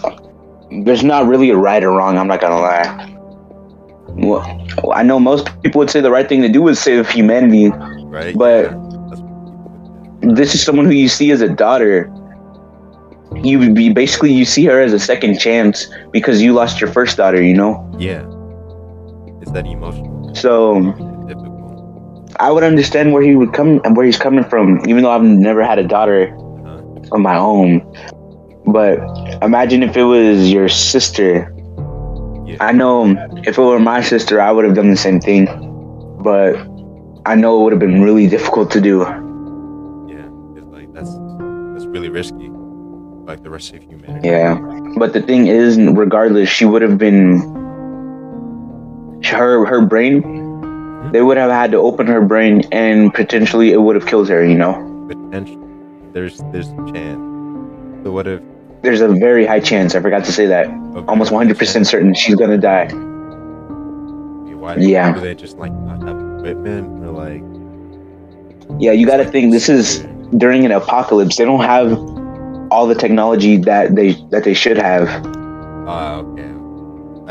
there's 0.84 1.04
not 1.04 1.28
really 1.28 1.50
a 1.52 1.56
right 1.56 1.84
or 1.84 1.92
wrong, 1.92 2.18
I'm 2.18 2.28
not 2.28 2.42
gonna 2.42 2.60
lie. 2.60 3.12
Well, 4.18 4.92
I 4.94 5.04
know 5.04 5.20
most 5.20 5.48
people 5.62 5.80
would 5.80 5.90
say 5.90 6.02
the 6.02 6.12
right 6.12 6.28
thing 6.28 6.42
to 6.42 6.50
do 6.50 6.68
is 6.68 6.80
save 6.80 7.10
humanity. 7.10 7.70
right? 7.70 8.36
but- 8.36 8.66
Yeah, 8.66 9.08
that's 9.10 9.22
what 9.22 9.30
people 9.46 10.20
would 10.22 10.38
say. 10.38 10.42
This 10.42 10.56
is 10.56 10.64
someone 10.64 10.86
who 10.86 10.92
you 10.92 11.08
see 11.08 11.32
as 11.32 11.42
a 11.42 11.50
daughter. 11.50 12.12
You 13.46 13.60
would 13.60 13.76
be 13.76 13.90
basically 13.94 14.34
you 14.34 14.44
see 14.44 14.66
her 14.66 14.82
as 14.82 14.92
a 14.92 15.00
second 15.00 15.38
chance 15.40 15.88
because 16.12 16.42
you 16.42 16.54
lost 16.54 16.82
your 16.82 16.92
first 16.92 17.16
daughter, 17.18 17.42
you 17.42 17.54
know? 17.54 17.74
Yeah. 18.00 18.26
It's 19.42 19.52
that 19.52 19.66
emotional, 19.68 20.34
So. 20.36 20.82
I 22.38 22.52
would 22.52 22.64
understand 22.64 23.14
where 23.14 23.22
he 23.24 23.36
would 23.38 23.54
come 23.54 23.80
and 23.86 23.96
where 23.96 24.06
he's 24.06 24.18
coming 24.18 24.44
from, 24.44 24.82
even 24.90 25.04
though 25.04 25.12
I've 25.12 25.24
never 25.24 25.64
had 25.64 25.80
a 25.80 25.88
daughter 25.88 26.36
Uh-huh. 26.36 27.16
of 27.16 27.20
my 27.22 27.38
own. 27.38 27.80
But 28.66 29.00
imagine 29.42 29.84
if 29.84 29.96
it 29.96 30.04
was 30.04 30.52
your 30.52 30.68
sister. 30.68 31.54
Yeah. 32.46 32.58
I 32.60 32.72
know 32.74 33.16
if 33.44 33.58
it 33.58 33.62
were 33.62 33.80
my 33.80 34.02
sister, 34.02 34.42
I 34.42 34.52
would 34.52 34.66
have 34.66 34.74
done 34.76 34.90
the 34.90 34.98
same 34.98 35.20
thing. 35.22 35.46
But 36.22 36.56
I 37.26 37.36
know 37.36 37.60
it 37.60 37.64
would 37.64 37.74
have 37.74 37.80
been 37.80 38.02
really 38.02 38.28
difficult 38.28 38.70
to 38.72 38.82
do. 38.82 39.00
Yeah. 40.10 40.28
It's 40.58 40.68
like 40.78 40.92
that's 40.94 41.14
that's 41.74 41.86
really 41.86 42.10
risky. 42.10 42.45
Like 43.26 43.42
the 43.44 43.50
rest 43.50 43.74
of 43.74 43.82
humanity. 43.84 44.28
Yeah. 44.28 44.60
But 44.98 45.14
the 45.14 45.22
thing 45.22 45.48
is, 45.48 45.78
regardless, 45.80 46.48
she 46.48 46.66
would 46.66 46.82
have 46.82 46.98
been 46.98 47.40
her 49.26 49.66
her 49.66 49.82
brain. 49.86 51.12
They 51.12 51.22
would 51.22 51.38
have 51.38 51.52
had 51.52 51.72
to 51.72 51.78
open 51.78 52.08
her 52.08 52.22
brain, 52.22 52.64
and 52.72 53.14
potentially 53.14 53.72
it 53.72 53.78
would 53.82 53.96
have 53.96 54.06
killed 54.06 54.30
her. 54.30 54.44
You 54.46 54.58
know, 54.58 54.74
Potential. 55.10 55.62
There's 56.14 56.38
there's 56.52 56.68
a 56.70 56.92
chance. 56.94 57.20
So 58.04 58.12
what 58.12 58.28
if 58.28 58.42
there's 58.84 59.02
a 59.02 59.08
very 59.08 59.46
high 59.48 59.60
chance. 59.60 59.96
I 59.96 60.00
forgot 60.02 60.24
to 60.26 60.32
say 60.32 60.46
that. 60.46 60.68
okay, 60.68 61.06
Almost 61.08 61.32
100% 61.32 61.86
certain 61.88 62.14
she's 62.14 62.36
gonna 62.36 62.58
die. 62.60 62.88
Why 64.54 64.76
Yeah. 64.78 65.14
do 65.14 65.20
they 65.20 65.34
just 65.36 65.58
like 65.58 65.72
not 65.74 66.02
have 66.08 66.18
equipment 66.40 67.04
or 67.06 67.12
like 67.12 67.42
Yeah, 68.80 68.92
you 68.94 69.06
got 69.08 69.18
to 69.18 69.26
think. 69.26 69.52
This 69.52 69.70
is 69.70 70.06
during 70.38 70.66
an 70.66 70.72
apocalypse. 70.72 71.38
They 71.38 71.46
don't 71.46 71.64
have 71.64 71.90
all 72.72 72.88
the 72.88 72.96
technology 72.96 73.58
that 73.58 73.96
they 73.96 74.14
that 74.32 74.44
they 74.44 74.54
should 74.54 74.78
have. 74.78 75.08
Ah, 75.88 76.18
okay. 76.18 76.52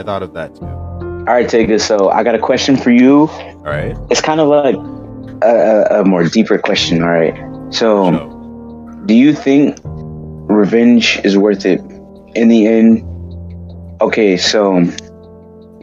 I 0.00 0.02
thought 0.02 0.22
of 0.22 0.32
that 0.34 0.54
too. 0.54 0.66
All 0.66 1.32
right, 1.34 1.48
Tega. 1.48 1.78
So 1.78 2.10
I 2.10 2.22
got 2.22 2.34
a 2.34 2.38
question 2.38 2.76
for 2.76 2.90
you. 2.90 3.28
All 3.28 3.62
right. 3.64 3.96
It's 4.10 4.20
kind 4.20 4.40
of 4.40 4.48
like 4.48 4.76
a, 5.42 6.00
a, 6.00 6.04
more 6.04 6.24
deeper 6.24 6.58
question. 6.58 7.02
All 7.02 7.08
right. 7.10 7.34
So, 7.72 8.12
So, 8.12 9.02
do 9.06 9.14
you 9.14 9.32
think 9.32 9.78
revenge 9.84 11.20
is 11.24 11.36
worth 11.36 11.64
it 11.64 11.80
in 12.34 12.48
the 12.48 12.66
end? 12.66 13.02
Okay, 14.00 14.36
so 14.36 14.80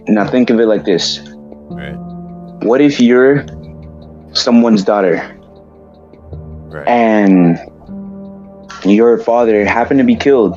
now 0.08 0.28
think 0.30 0.50
of 0.50 0.60
it 0.60 0.68
like 0.68 0.86
this: 0.86 1.20
all 1.20 1.78
right. 1.78 1.96
What 2.66 2.82
if 2.82 3.00
you're 3.00 3.46
someone's 4.34 4.84
daughter 4.84 5.18
Right. 6.72 6.88
and 6.88 7.60
your 8.86 9.18
father 9.18 9.66
happened 9.66 10.00
to 10.00 10.04
be 10.04 10.16
killed, 10.16 10.56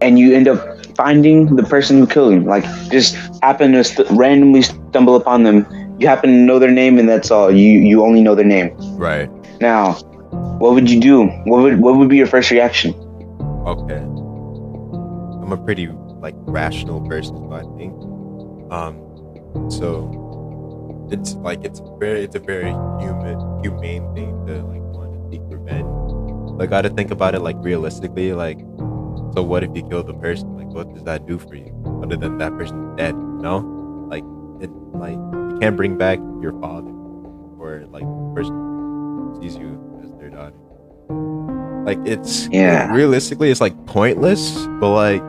and 0.00 0.18
you 0.18 0.34
end 0.34 0.48
up 0.48 0.58
finding 0.96 1.56
the 1.56 1.62
person 1.62 1.98
who 1.98 2.06
killed 2.06 2.32
him. 2.32 2.44
Like 2.44 2.64
just 2.90 3.16
happen 3.42 3.72
to 3.72 3.84
st- 3.84 4.08
randomly 4.10 4.62
stumble 4.62 5.16
upon 5.16 5.42
them. 5.42 5.66
You 5.98 6.08
happen 6.08 6.30
to 6.30 6.36
know 6.36 6.58
their 6.58 6.70
name, 6.70 6.98
and 6.98 7.08
that's 7.08 7.30
all. 7.30 7.50
You 7.50 7.80
you 7.80 8.04
only 8.04 8.22
know 8.22 8.34
their 8.34 8.44
name. 8.44 8.74
Right. 8.96 9.30
Now, 9.60 9.94
what 10.58 10.74
would 10.74 10.90
you 10.90 11.00
do? 11.00 11.26
What 11.44 11.62
would 11.62 11.80
what 11.80 11.96
would 11.96 12.08
be 12.08 12.16
your 12.16 12.26
first 12.26 12.50
reaction? 12.50 12.94
Okay. 13.66 14.02
I'm 15.42 15.52
a 15.52 15.56
pretty 15.56 15.88
like 16.20 16.34
rational 16.38 17.00
person, 17.06 17.36
so 17.36 17.52
I 17.52 17.62
think. 17.76 17.92
Um, 18.72 18.98
so 19.70 21.08
it's 21.10 21.34
like 21.34 21.64
it's 21.64 21.80
very 21.98 22.22
it's 22.22 22.34
a 22.34 22.40
very 22.40 22.70
human 23.00 23.38
humane 23.62 24.14
thing 24.14 24.46
to 24.46 24.62
like 24.62 24.81
But 26.56 26.64
I 26.64 26.66
got 26.66 26.82
to 26.82 26.90
think 26.90 27.10
about 27.10 27.34
it 27.34 27.40
like 27.40 27.56
realistically. 27.60 28.32
Like, 28.32 28.58
so 29.34 29.42
what 29.42 29.64
if 29.64 29.70
you 29.74 29.82
kill 29.88 30.02
the 30.02 30.14
person? 30.14 30.56
Like, 30.56 30.68
what 30.68 30.92
does 30.94 31.04
that 31.04 31.26
do 31.26 31.38
for 31.38 31.54
you? 31.54 31.72
Other 32.02 32.16
than 32.16 32.38
that 32.38 32.52
person's 32.56 32.96
dead, 32.96 33.14
you 33.14 33.38
know? 33.42 33.58
Like, 34.10 34.24
it 34.60 34.70
like 34.94 35.14
you 35.14 35.58
can't 35.60 35.76
bring 35.76 35.96
back 35.96 36.18
your 36.40 36.52
father 36.60 36.90
or 37.58 37.86
like 37.90 38.04
the 38.04 38.32
person 38.34 39.40
sees 39.40 39.56
you 39.56 39.78
as 40.04 40.12
their 40.20 40.30
daughter. 40.30 40.54
Like 41.84 41.98
it's 42.06 42.48
Yeah. 42.52 42.92
realistically 42.94 43.50
it's 43.50 43.60
like 43.60 43.74
pointless, 43.86 44.66
but 44.80 44.90
like 44.90 45.22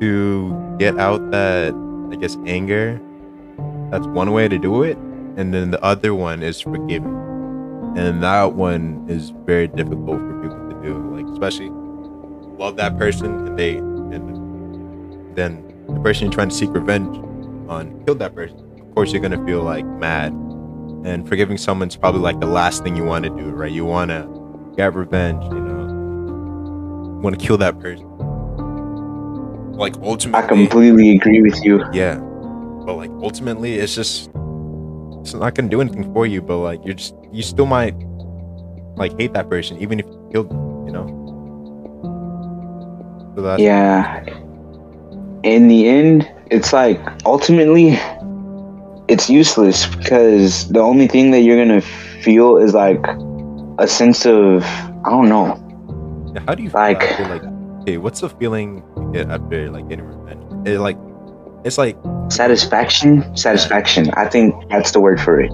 to 0.00 0.76
get 0.78 0.98
out 0.98 1.30
that 1.30 1.72
I 2.12 2.16
guess 2.16 2.36
anger, 2.46 3.00
that's 3.90 4.06
one 4.08 4.32
way 4.32 4.48
to 4.48 4.58
do 4.58 4.82
it. 4.82 4.96
And 5.36 5.54
then 5.54 5.70
the 5.70 5.82
other 5.82 6.14
one 6.14 6.42
is 6.42 6.60
forgiving. 6.60 7.14
And 7.96 8.22
that 8.22 8.54
one 8.54 9.06
is 9.08 9.30
very 9.30 9.68
difficult 9.68 10.18
for 10.18 10.42
people 10.42 10.70
to 10.70 10.82
do. 10.82 10.98
Like 11.16 11.26
especially 11.32 11.70
love 12.58 12.76
that 12.76 12.98
person 12.98 13.46
and 13.46 13.58
they 13.58 13.76
and 13.76 15.36
then 15.36 15.64
the 15.88 16.00
person 16.00 16.24
you're 16.24 16.32
trying 16.32 16.48
to 16.48 16.54
seek 16.54 16.70
revenge 16.70 17.16
on 17.68 18.04
killed 18.04 18.18
that 18.18 18.34
person. 18.34 18.58
Of 18.80 18.94
course 18.94 19.12
you're 19.12 19.22
gonna 19.22 19.44
feel 19.46 19.62
like 19.62 19.84
mad. 19.86 20.32
And 21.04 21.28
forgiving 21.28 21.56
someone's 21.56 21.96
probably 21.96 22.20
like 22.20 22.40
the 22.40 22.46
last 22.46 22.82
thing 22.82 22.96
you 22.96 23.04
want 23.04 23.24
to 23.24 23.30
do, 23.30 23.50
right? 23.50 23.70
You 23.70 23.84
wanna 23.84 24.28
get 24.76 24.94
revenge, 24.94 25.44
you 25.44 25.60
know. 25.60 27.20
Want 27.22 27.38
to 27.38 27.44
kill 27.44 27.56
that 27.58 27.78
person. 27.80 28.06
Like 29.72 29.96
ultimately, 30.02 30.44
I 30.44 30.46
completely 30.48 31.16
agree 31.16 31.40
with 31.42 31.64
you. 31.64 31.84
yeah. 31.92 32.16
But 32.84 32.94
like 32.96 33.10
ultimately, 33.22 33.74
it's 33.74 33.94
just 33.94 34.30
it's 35.28 35.34
not 35.38 35.54
gonna 35.54 35.68
do 35.68 35.80
anything 35.80 36.10
for 36.12 36.26
you. 36.26 36.40
But 36.40 36.58
like 36.58 36.80
you're 36.84 36.94
just 36.94 37.14
you 37.32 37.42
still 37.42 37.66
might 37.66 37.94
like 38.96 39.18
hate 39.18 39.32
that 39.34 39.48
person 39.48 39.78
even 39.78 40.00
if 40.00 40.06
you 40.06 40.28
killed 40.32 40.50
them, 40.50 40.86
you 40.86 40.92
know. 40.92 41.06
So 43.36 43.42
that's 43.42 43.60
Yeah. 43.60 44.24
In 45.42 45.68
the 45.68 45.88
end, 45.88 46.28
it's 46.50 46.72
like 46.72 47.00
ultimately 47.24 47.98
it's 49.08 49.30
useless 49.30 49.86
because 49.86 50.68
the 50.68 50.80
only 50.80 51.06
thing 51.06 51.30
that 51.30 51.40
you're 51.40 51.56
gonna 51.56 51.80
feel 51.80 52.56
is 52.56 52.74
like 52.74 53.04
a 53.78 53.86
sense 53.86 54.26
of 54.26 54.64
I 55.04 55.10
don't 55.10 55.28
know. 55.28 55.56
How 56.46 56.54
do 56.54 56.62
you 56.62 56.70
feel 56.70 56.80
Like- 56.80 57.02
after 57.02 57.28
like 57.28 57.42
okay, 57.82 57.98
what's 57.98 58.20
the 58.20 58.28
feeling 58.28 58.82
you 58.96 59.12
get 59.12 59.30
after 59.30 59.70
like 59.70 59.88
getting 59.88 60.06
revenge? 60.06 60.66
It 60.66 60.78
like 60.80 60.98
it's 61.64 61.78
like 61.78 61.96
Satisfaction? 62.30 63.36
Satisfaction. 63.36 64.10
I 64.14 64.28
think 64.28 64.54
that's 64.70 64.90
the 64.92 65.00
word 65.00 65.20
for 65.20 65.40
it. 65.40 65.50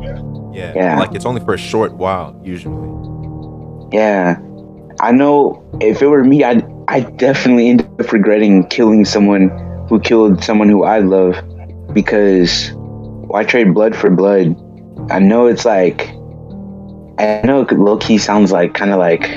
yeah, 0.52 0.72
Yeah. 0.74 0.98
like 0.98 1.14
it's 1.14 1.24
only 1.26 1.40
for 1.40 1.54
a 1.54 1.58
short 1.58 1.94
while 1.94 2.38
usually. 2.44 2.74
Yeah. 3.92 4.38
I 5.00 5.12
know 5.12 5.62
if 5.80 6.02
it 6.02 6.06
were 6.06 6.24
me, 6.24 6.44
I'd 6.44 6.64
I 6.88 7.00
definitely 7.00 7.68
end 7.70 7.82
up 8.00 8.12
regretting 8.12 8.66
killing 8.68 9.04
someone 9.04 9.48
who 9.88 10.00
killed 10.00 10.42
someone 10.44 10.68
who 10.68 10.84
I 10.84 10.98
love 10.98 11.36
because 11.92 12.72
why 12.74 13.44
trade 13.44 13.72
blood 13.74 13.96
for 13.96 14.10
blood? 14.10 14.54
I 15.10 15.18
know 15.18 15.46
it's 15.46 15.64
like 15.64 16.08
I 17.18 17.40
know 17.44 17.66
low 17.70 17.96
key 17.96 18.18
sounds 18.18 18.52
like 18.52 18.74
kind 18.74 18.90
of 18.90 18.98
like 18.98 19.28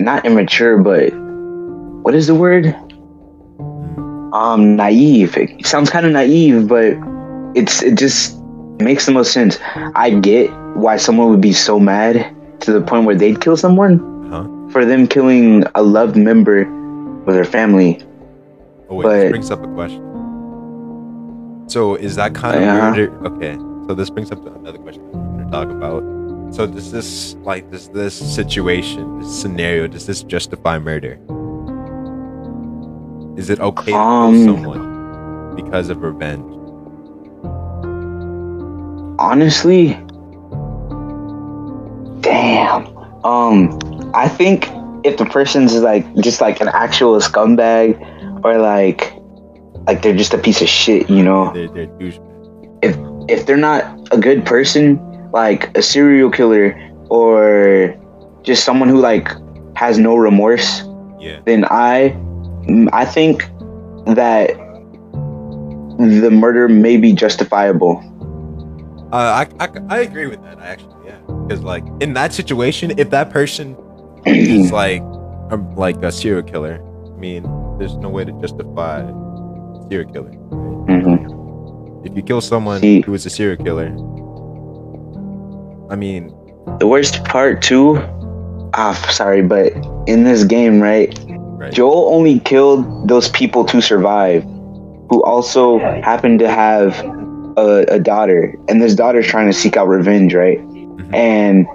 not 0.00 0.24
immature, 0.24 0.78
but 0.78 1.10
what 2.02 2.14
is 2.14 2.26
the 2.26 2.34
word? 2.34 2.74
Um, 4.34 4.74
naive. 4.76 5.36
It 5.36 5.64
sounds 5.64 5.90
kind 5.90 6.04
of 6.04 6.12
naive, 6.12 6.66
but 6.68 6.94
it's 7.54 7.82
it 7.82 7.96
just 7.96 8.36
makes 8.80 9.06
the 9.06 9.12
most 9.12 9.32
sense. 9.32 9.58
I 9.94 10.10
get 10.10 10.50
why 10.74 10.96
someone 10.96 11.30
would 11.30 11.40
be 11.40 11.52
so 11.52 11.78
mad 11.78 12.34
to 12.60 12.72
the 12.72 12.80
point 12.80 13.06
where 13.06 13.14
they'd 13.14 13.40
kill 13.40 13.56
someone 13.56 14.00
Huh? 14.30 14.44
for 14.72 14.84
them 14.84 15.06
killing 15.06 15.62
a 15.76 15.82
loved 15.82 16.16
member 16.16 16.62
of 17.26 17.34
their 17.34 17.44
family. 17.44 18.00
Oh 18.90 18.96
wait, 18.96 19.02
But- 19.04 19.16
this 19.20 19.30
brings 19.30 19.50
up 19.52 19.62
a 19.64 19.68
question. 19.68 20.02
So 21.68 21.94
is 21.94 22.16
that 22.16 22.34
kind 22.34 22.56
of 22.56 22.62
Yeah. 22.62 22.90
murder? 22.90 23.12
Okay, 23.26 23.56
so 23.86 23.94
this 23.94 24.10
brings 24.10 24.30
up 24.32 24.44
another 24.44 24.78
question 24.78 25.02
to 25.38 25.44
talk 25.50 25.70
about. 25.70 26.02
So 26.50 26.66
does 26.66 26.90
this 26.92 27.36
like 27.44 27.70
does 27.70 27.88
this 27.88 28.14
situation, 28.14 29.20
this 29.20 29.30
scenario, 29.30 29.86
does 29.86 30.06
this 30.06 30.22
justify 30.22 30.78
murder? 30.78 31.18
Is 33.36 33.50
it 33.50 33.60
okay 33.60 33.90
to 33.92 33.96
Um, 33.96 34.34
kill 34.44 34.54
someone 34.56 35.56
because 35.56 35.88
of 35.90 36.02
revenge? 36.02 36.50
Honestly, 39.18 39.94
damn. 42.20 42.86
Um, 43.24 43.78
I 44.14 44.28
think 44.28 44.68
if 45.04 45.16
the 45.18 45.24
person's 45.26 45.74
like 45.80 46.04
just 46.16 46.40
like 46.40 46.60
an 46.60 46.68
actual 46.68 47.18
scumbag 47.20 47.96
or 48.44 48.58
like 48.58 49.12
like 49.86 50.02
they're 50.02 50.16
just 50.16 50.34
a 50.34 50.38
piece 50.38 50.60
of 50.62 50.68
shit, 50.68 51.08
you 51.10 51.22
know. 51.22 51.52
They're, 51.52 51.68
they're 51.68 51.86
douchebags. 51.98 53.30
if 53.30 53.46
they're 53.46 53.56
not 53.56 53.84
a 54.12 54.18
good 54.18 54.44
person, 54.44 54.98
like 55.32 55.76
a 55.76 55.82
serial 55.82 56.30
killer 56.30 56.74
or 57.08 57.94
just 58.42 58.64
someone 58.64 58.88
who 58.88 58.98
like 58.98 59.28
has 59.76 59.98
no 59.98 60.16
remorse, 60.16 60.82
Yeah. 61.20 61.40
then 61.46 61.64
I 61.70 62.16
I 62.92 63.04
think 63.04 63.44
that 64.14 64.50
the 65.98 66.30
murder 66.30 66.68
may 66.68 66.96
be 66.96 67.12
justifiable. 67.12 68.02
Uh, 69.12 69.46
I, 69.60 69.64
I 69.64 69.68
I 69.88 69.98
agree 70.00 70.26
with 70.26 70.42
that 70.42 70.58
actually. 70.58 71.06
Yeah, 71.06 71.18
because 71.46 71.62
like 71.62 71.84
in 72.00 72.14
that 72.14 72.32
situation, 72.32 72.98
if 72.98 73.10
that 73.10 73.30
person 73.30 73.76
is 74.26 74.72
like 74.82 75.00
um, 75.52 75.74
like 75.76 76.02
a 76.02 76.10
serial 76.10 76.42
killer, 76.42 76.82
I 77.14 77.18
mean, 77.18 77.42
there's 77.78 77.94
no 77.96 78.08
way 78.08 78.24
to 78.24 78.32
justify 78.40 79.02
serial 79.88 80.10
killer. 80.12 80.30
Right? 80.30 81.04
Mhm. 81.04 82.06
If 82.06 82.16
you 82.16 82.22
kill 82.22 82.40
someone 82.40 82.80
See- 82.80 83.00
who 83.02 83.14
is 83.14 83.24
a 83.26 83.30
serial 83.30 83.62
killer, 83.62 83.88
I 85.90 85.96
mean, 85.96 86.32
The 86.80 86.86
worst 86.88 87.22
part 87.24 87.62
too, 87.62 88.00
ah, 88.74 88.94
sorry, 89.10 89.42
but 89.42 89.72
in 90.08 90.24
this 90.24 90.42
game, 90.44 90.80
right, 90.80 91.12
right? 91.64 91.72
Joel 91.72 92.14
only 92.14 92.40
killed 92.40 93.08
those 93.08 93.28
people 93.30 93.64
to 93.66 93.80
survive, 93.80 94.42
who 95.10 95.22
also 95.24 95.78
happened 95.78 96.38
to 96.40 96.48
have 96.48 96.98
a, 97.56 97.84
a 97.88 97.98
daughter, 97.98 98.58
and 98.68 98.80
this 98.80 98.94
daughter's 98.94 99.26
trying 99.26 99.46
to 99.46 99.52
seek 99.52 99.76
out 99.76 99.88
revenge, 99.88 100.34
right? 100.34 100.58
Mhm. 100.58 101.14
And 101.14 101.66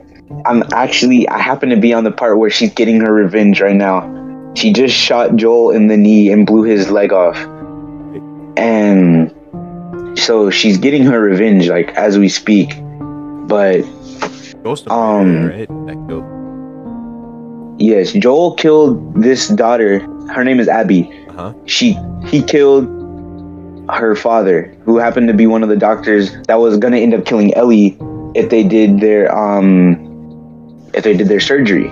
I'm 0.46 0.64
actually, 0.74 1.28
I 1.28 1.40
happen 1.40 1.70
to 1.70 1.78
be 1.78 1.94
on 1.94 2.04
the 2.04 2.12
part 2.12 2.38
where 2.38 2.50
she's 2.50 2.74
getting 2.74 3.00
her 3.02 3.14
revenge 3.14 3.62
right 3.62 3.76
now. 3.76 4.16
She 4.56 4.74
just 4.74 4.96
shot 4.96 5.36
Joel 5.36 5.72
in 5.72 5.88
the 5.88 5.98
knee 5.98 6.32
and 6.32 6.46
blew 6.46 6.64
his 6.64 6.90
leg 6.90 7.14
off, 7.14 7.38
and 8.58 9.34
so 10.18 10.50
she's 10.50 10.78
getting 10.78 11.04
her 11.04 11.20
revenge, 11.20 11.70
like 11.70 11.92
as 11.96 12.18
we 12.18 12.30
speak. 12.30 12.74
But 13.48 13.82
Ghost 14.64 14.88
of 14.88 14.92
um, 14.92 15.28
Murder, 15.28 15.58
right? 15.58 15.68
That 15.88 16.08
killed. 16.08 16.39
Yes, 17.80 18.12
Joel 18.14 18.54
killed 18.56 19.22
this 19.22 19.48
daughter. 19.50 20.00
Her 20.34 20.44
name 20.44 20.60
is 20.60 20.68
Abby. 20.68 21.10
Uh 21.30 21.34
huh. 21.34 21.54
she 21.66 21.98
he 22.28 22.42
killed 22.44 22.86
her 23.90 24.16
father 24.16 24.76
who 24.84 24.98
happened 24.98 25.28
to 25.28 25.34
be 25.34 25.48
one 25.48 25.64
of 25.64 25.70
the 25.70 25.76
doctors 25.78 26.32
that 26.48 26.56
was 26.60 26.78
gonna 26.78 26.98
end 26.98 27.14
up 27.14 27.26
killing 27.26 27.54
ellie 27.56 27.98
if 28.36 28.50
they 28.50 28.64
did 28.64 29.00
their 29.00 29.34
um 29.36 29.96
if 30.94 31.04
they 31.04 31.16
did 31.18 31.28
their 31.28 31.40
surgery 31.40 31.90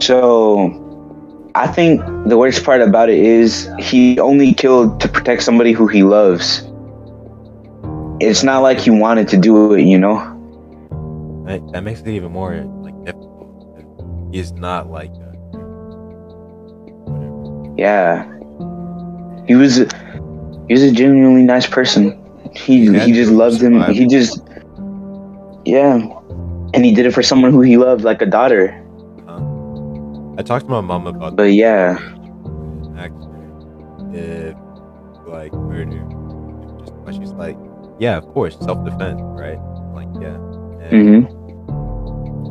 so 0.00 0.70
i 1.56 1.66
think 1.66 2.00
the 2.28 2.36
worst 2.38 2.62
part 2.64 2.80
about 2.80 3.08
it 3.08 3.18
is 3.18 3.68
he 3.80 4.20
only 4.20 4.52
killed 4.54 5.00
to 5.00 5.08
protect 5.08 5.42
somebody 5.42 5.72
who 5.72 5.86
he 5.88 6.02
loves 6.04 6.62
it's 8.20 8.44
not 8.44 8.60
like 8.60 8.78
he 8.78 8.90
wanted 8.90 9.26
to 9.28 9.36
do 9.36 9.72
it 9.72 9.82
you 9.82 9.98
know 9.98 10.18
That, 11.46 11.60
that 11.72 11.82
makes 11.82 12.00
it 12.00 12.08
even 12.08 12.30
more 12.30 12.54
like 12.82 12.94
difficult. 13.04 13.31
He's 14.32 14.52
not 14.52 14.90
like. 14.90 15.12
Whatever. 17.04 17.74
yeah 17.76 18.24
he 19.46 19.54
was 19.54 19.76
he 20.68 20.72
was 20.74 20.82
a 20.82 20.92
genuinely 20.92 21.42
nice 21.42 21.66
person 21.66 22.18
he 22.54 22.86
He 22.86 22.98
he 22.98 23.12
just 23.12 23.30
loved 23.32 23.62
him 23.62 23.74
survive. 23.74 23.94
he 23.94 24.06
just 24.06 24.40
yeah 25.64 25.98
and 26.74 26.84
he 26.84 26.94
did 26.94 27.06
it 27.06 27.12
for 27.12 27.22
someone 27.22 27.52
who 27.52 27.60
he 27.62 27.76
loved 27.76 28.04
like 28.04 28.22
a 28.22 28.26
daughter 28.26 28.78
I 30.38 30.42
talked 30.42 30.64
to 30.66 30.70
my 30.70 30.80
mom 30.80 31.06
about 31.06 31.36
But 31.36 31.52
yeah, 31.54 31.98
if 34.12 34.56
like 35.26 35.52
murder. 35.52 36.02
Just 36.80 37.18
she's 37.18 37.32
like, 37.32 37.56
yeah, 37.98 38.16
of 38.16 38.26
course, 38.28 38.56
self 38.60 38.84
defense, 38.84 39.20
right? 39.36 39.58
Like, 39.94 40.08
yeah. 40.20 40.36
And 40.80 41.26
hmm 41.28 41.41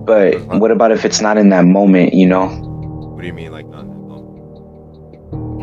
but 0.06 0.40
what 0.60 0.72
about 0.72 0.92
if 0.92 1.06
it's 1.06 1.22
not 1.22 1.38
in 1.38 1.50
that 1.50 1.66
moment? 1.66 2.14
You 2.14 2.28
know, 2.28 2.48
What 2.48 3.22
do 3.22 3.28
you 3.28 3.34
mean, 3.34 3.52
like 3.52 3.68
not? 3.68 3.86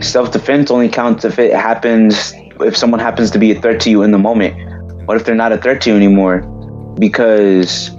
Self 0.03 0.31
defense 0.33 0.71
only 0.71 0.89
counts 0.89 1.25
if 1.25 1.39
it 1.39 1.53
happens 1.53 2.33
if 2.61 2.77
someone 2.77 3.01
happens 3.01 3.31
to 3.33 3.39
be 3.39 3.53
a 3.53 3.61
threat 3.61 3.81
to 3.83 3.91
you 3.91 4.03
in 4.03 4.11
the 4.11 4.19
moment. 4.19 4.55
What 5.07 5.17
if 5.17 5.25
they're 5.25 5.35
not 5.35 5.53
a 5.53 5.59
threat 5.59 5.81
to 5.83 5.91
you 5.91 5.97
anymore? 5.97 6.41
Because 6.99 7.91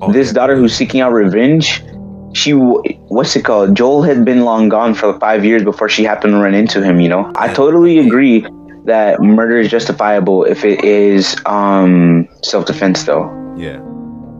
oh, 0.00 0.12
this 0.12 0.32
daughter 0.32 0.56
who's 0.56 0.74
seeking 0.74 1.00
out 1.00 1.12
revenge, 1.12 1.82
she 2.32 2.52
what's 2.52 3.34
it 3.36 3.44
called? 3.44 3.74
Joel 3.74 4.02
had 4.02 4.24
been 4.24 4.44
long 4.44 4.68
gone 4.68 4.94
for 4.94 5.18
five 5.18 5.44
years 5.44 5.62
before 5.64 5.88
she 5.88 6.04
happened 6.04 6.32
to 6.32 6.38
run 6.38 6.54
into 6.54 6.82
him. 6.82 7.00
You 7.00 7.08
know, 7.08 7.32
I 7.36 7.52
totally 7.52 7.98
agree 7.98 8.46
that 8.84 9.20
murder 9.20 9.58
is 9.58 9.70
justifiable 9.70 10.44
if 10.44 10.64
it 10.64 10.84
is 10.84 11.36
um 11.46 12.28
self 12.42 12.66
defense, 12.66 13.04
though. 13.04 13.30
Yeah, 13.56 13.80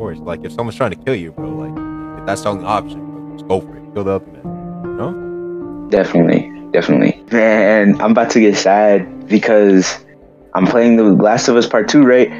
course. 0.04 0.18
Like 0.18 0.44
if 0.44 0.52
someone's 0.52 0.76
trying 0.76 0.90
to 0.90 0.96
kill 0.96 1.14
you, 1.14 1.32
bro, 1.32 1.48
like 1.48 2.20
if 2.20 2.26
that's 2.26 2.42
the 2.42 2.50
only 2.50 2.64
option, 2.64 3.00
bro, 3.06 3.36
just 3.36 3.48
go 3.48 3.60
for 3.60 3.74
it. 3.74 3.94
Kill 3.94 4.04
the 4.04 4.12
other 4.12 4.26
man. 4.26 4.96
No? 4.98 5.88
Definitely, 5.88 6.52
definitely. 6.72 7.24
Man, 7.32 7.98
I'm 8.02 8.10
about 8.10 8.30
to 8.32 8.40
get 8.40 8.54
sad 8.54 9.28
because 9.28 10.04
I'm 10.54 10.66
playing 10.66 10.96
The 10.96 11.04
Last 11.04 11.48
of 11.48 11.56
Us 11.56 11.66
Part 11.66 11.88
Two, 11.88 12.04
right? 12.04 12.30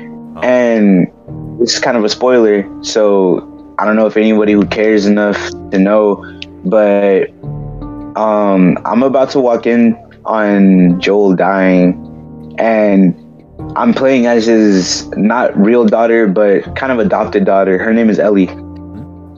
And 0.43 1.11
this 1.59 1.73
is 1.73 1.81
kind 1.81 1.97
of 1.97 2.05
a 2.05 2.09
spoiler, 2.11 2.69
so 2.85 3.75
I 3.79 3.87
don't 3.87 3.97
know 3.97 4.07
if 4.07 4.19
anybody 4.19 4.53
who 4.53 4.67
cares 4.67 5.07
enough 5.07 5.39
to 5.71 5.79
know, 5.79 6.17
but 6.67 7.31
um, 8.15 8.77
I'm 8.85 9.03
about 9.03 9.31
to 9.31 9.41
walk 9.41 9.67
in 9.67 9.97
on 10.27 11.01
Joel 11.01 11.35
dying, 11.35 12.55
and 12.59 13.15
I'm 13.77 13.93
playing 13.93 14.27
as 14.27 14.47
his 14.47 15.09
not 15.17 15.57
real 15.57 15.85
daughter, 15.85 16.29
but 16.29 16.77
kind 16.77 16.93
of 16.93 17.01
adopted 17.01 17.45
daughter. 17.45 17.77
Her 17.77 17.93
name 17.93 18.09
is 18.09 18.19
Ellie, 18.21 18.49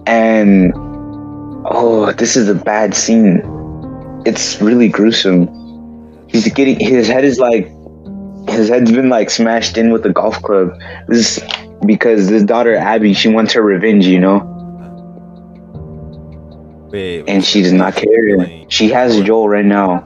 and 0.07 0.73
oh, 1.67 2.13
this 2.19 2.37
is 2.37 2.49
a 2.49 2.55
bad 2.55 2.95
scene. 2.95 3.43
It's 4.27 4.61
really 4.61 4.89
gruesome. 4.89 5.49
He's 6.29 6.53
getting 6.53 6.79
his 6.79 7.09
head 7.09 7.25
is 7.25 7.39
like 7.39 7.67
his 8.49 8.69
head's 8.69 8.93
been 8.93 9.09
like 9.09 9.31
smashed 9.31 9.79
in 9.79 9.91
with 9.91 10.05
a 10.05 10.13
golf 10.13 10.43
club. 10.43 10.79
This 11.09 11.39
is 11.39 11.45
because 11.87 12.29
this 12.29 12.43
daughter 12.43 12.77
Abby, 12.77 13.15
she 13.15 13.29
wants 13.29 13.55
her 13.55 13.63
revenge, 13.63 14.07
you 14.07 14.21
know, 14.21 14.41
Wait, 16.91 17.25
and 17.27 17.43
she 17.43 17.63
does 17.63 17.73
not 17.73 17.95
care. 17.95 18.67
She 18.69 18.89
has 18.91 19.19
Joel 19.23 19.49
right 19.49 19.65
now. 19.65 20.01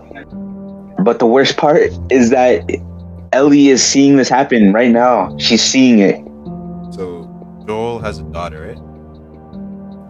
But 1.03 1.19
the 1.19 1.27
worst 1.27 1.57
part 1.57 1.91
is 2.11 2.31
that 2.31 2.63
Ellie 3.33 3.69
is 3.69 3.83
seeing 3.83 4.17
this 4.17 4.29
happen 4.29 4.73
right 4.73 4.91
now. 4.91 5.37
She's 5.39 5.63
seeing 5.63 6.01
it. 6.01 6.17
So 6.93 7.29
Joel 7.67 8.01
has 8.01 8.19
a 8.19 8.25
daughter, 8.25 8.67
right? 8.69 8.77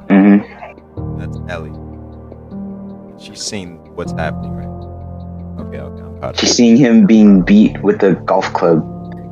Mm 0.09 0.43
hmm 0.43 1.19
That's 1.19 1.39
Ellie. 1.53 1.77
She's 3.23 3.43
seeing 3.43 3.77
what's 3.95 4.13
happening, 4.13 4.53
right? 4.53 5.67
Okay, 5.67 5.79
okay, 5.79 6.03
I'm 6.03 6.19
proud 6.19 6.35
of 6.35 6.41
She's 6.41 6.53
seeing 6.53 6.77
him 6.77 7.05
being 7.05 7.43
beat 7.43 7.81
with 7.83 8.03
a 8.03 8.15
golf 8.25 8.51
club. 8.55 8.83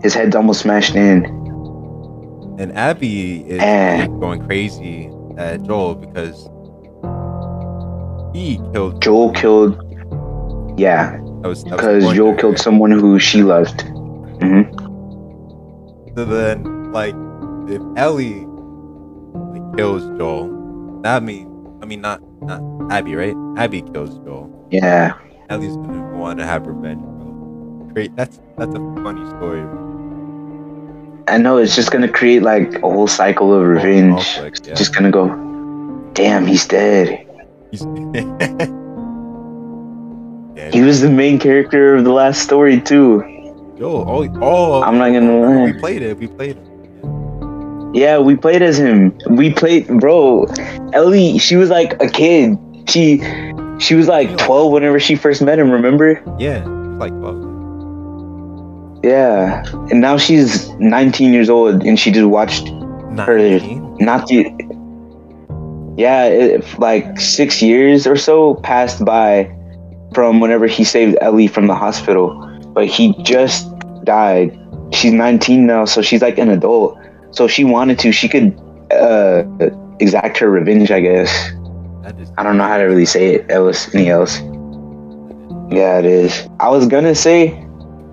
His 0.02 0.12
head's 0.12 0.36
almost 0.36 0.60
smashed 0.60 0.94
in. 0.94 1.24
And 2.58 2.76
Abby 2.76 3.40
is 3.48 3.60
Eh. 3.62 4.00
like, 4.00 4.20
going 4.20 4.44
crazy 4.44 5.10
at 5.38 5.62
Joel 5.62 5.94
because 5.94 6.50
he 8.34 8.60
killed 8.74 9.00
Joel 9.00 9.32
killed. 9.32 9.80
Yeah, 10.78 11.18
That 11.42 11.48
was, 11.48 11.64
that 11.64 11.72
was 11.76 11.80
the 11.80 11.98
because 12.00 12.16
Joel 12.16 12.34
killed 12.34 12.54
right? 12.54 12.58
someone 12.62 12.90
who 12.90 13.18
she 13.18 13.42
loved. 13.42 13.82
hmm 13.82 14.62
So 16.16 16.24
then, 16.24 16.92
like, 16.92 17.14
if 17.68 17.80
Ellie 17.96 18.44
like, 19.34 19.76
kills 19.76 20.02
Joel, 20.18 21.00
that 21.02 21.22
means 21.22 21.46
I 21.82 21.86
mean 21.86 22.00
not 22.00 22.20
not 22.42 22.60
Abby, 22.90 23.14
right? 23.14 23.36
Abby 23.56 23.82
kills 23.82 24.18
Joel. 24.24 24.68
Yeah. 24.70 25.14
Ellie's 25.48 25.76
gonna 25.76 26.16
want 26.16 26.38
to 26.40 26.44
have 26.46 26.66
revenge, 26.66 27.02
bro. 27.02 27.90
Great, 27.94 28.16
that's 28.16 28.40
that's 28.56 28.74
a 28.74 28.80
funny 29.02 29.24
story. 29.36 29.62
I 31.28 31.36
know 31.38 31.58
it's 31.58 31.76
just 31.76 31.92
gonna 31.92 32.08
create 32.08 32.42
like 32.42 32.74
a 32.76 32.80
whole 32.80 33.06
cycle 33.06 33.54
of 33.54 33.62
revenge. 33.66 34.14
conflict, 34.14 34.66
yeah. 34.66 34.74
Just 34.74 34.94
gonna 34.94 35.10
go, 35.10 35.28
damn, 36.14 36.46
he's 36.46 36.66
dead. 36.66 37.26
He's- 37.70 37.84
He 40.72 40.82
was 40.82 41.00
the 41.00 41.10
main 41.10 41.38
character 41.38 41.94
of 41.94 42.04
the 42.04 42.12
last 42.12 42.42
story 42.42 42.80
too. 42.80 43.22
Joel. 43.78 44.04
Oh, 44.08 44.38
oh, 44.42 44.82
I'm 44.82 44.98
not 44.98 45.10
gonna 45.10 45.40
lie. 45.40 45.64
we 45.64 45.72
played 45.72 46.02
it. 46.02 46.18
We 46.18 46.26
played 46.26 46.56
it. 46.56 46.68
Yeah, 47.94 48.18
we 48.18 48.36
played 48.36 48.60
as 48.60 48.78
him. 48.78 49.16
We 49.30 49.52
played, 49.52 49.86
bro. 49.86 50.46
Ellie, 50.92 51.38
she 51.38 51.56
was 51.56 51.70
like 51.70 52.00
a 52.02 52.08
kid. 52.08 52.58
She, 52.86 53.18
she 53.78 53.94
was 53.94 54.08
like 54.08 54.36
12 54.36 54.72
whenever 54.72 55.00
she 55.00 55.14
first 55.14 55.40
met 55.42 55.58
him. 55.58 55.70
Remember? 55.70 56.22
Yeah, 56.38 56.64
like 56.98 57.12
well, 57.14 57.34
Yeah. 59.02 59.64
And 59.90 60.00
now 60.00 60.18
she's 60.18 60.68
19 60.74 61.32
years 61.32 61.48
old, 61.48 61.82
and 61.82 61.98
she 61.98 62.10
just 62.10 62.28
watched 62.28 62.70
19? 62.70 63.96
not 63.98 64.26
the. 64.26 64.52
Yeah, 65.96 66.24
it, 66.26 66.78
like 66.78 67.18
six 67.18 67.62
years 67.62 68.06
or 68.06 68.16
so 68.16 68.54
passed 68.56 69.04
by 69.04 69.54
from 70.14 70.40
whenever 70.40 70.66
he 70.66 70.84
saved 70.84 71.16
Ellie 71.20 71.46
from 71.46 71.66
the 71.66 71.74
hospital, 71.74 72.34
but 72.74 72.86
he 72.86 73.14
just 73.22 73.66
died. 74.04 74.58
She's 74.92 75.12
19 75.12 75.66
now, 75.66 75.84
so 75.84 76.02
she's 76.02 76.22
like 76.22 76.38
an 76.38 76.48
adult. 76.48 76.98
So 77.30 77.44
if 77.44 77.50
she 77.50 77.64
wanted 77.64 77.98
to, 78.00 78.12
she 78.12 78.28
could 78.28 78.58
uh, 78.90 79.44
exact 80.00 80.38
her 80.38 80.50
revenge, 80.50 80.90
I 80.90 81.00
guess. 81.00 81.52
I 82.38 82.42
don't 82.42 82.56
know 82.56 82.66
how 82.66 82.78
to 82.78 82.84
really 82.84 83.04
say 83.04 83.34
it 83.34 83.46
else, 83.50 83.94
any 83.94 84.08
else. 84.08 84.38
Yeah, 85.70 85.98
it 85.98 86.06
is. 86.06 86.48
I 86.60 86.70
was 86.70 86.86
gonna 86.86 87.14
say 87.14 87.66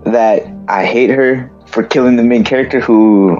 that 0.04 0.46
I 0.68 0.84
hate 0.84 1.08
her 1.10 1.50
for 1.66 1.82
killing 1.82 2.16
the 2.16 2.22
main 2.22 2.44
character 2.44 2.80
who 2.80 3.36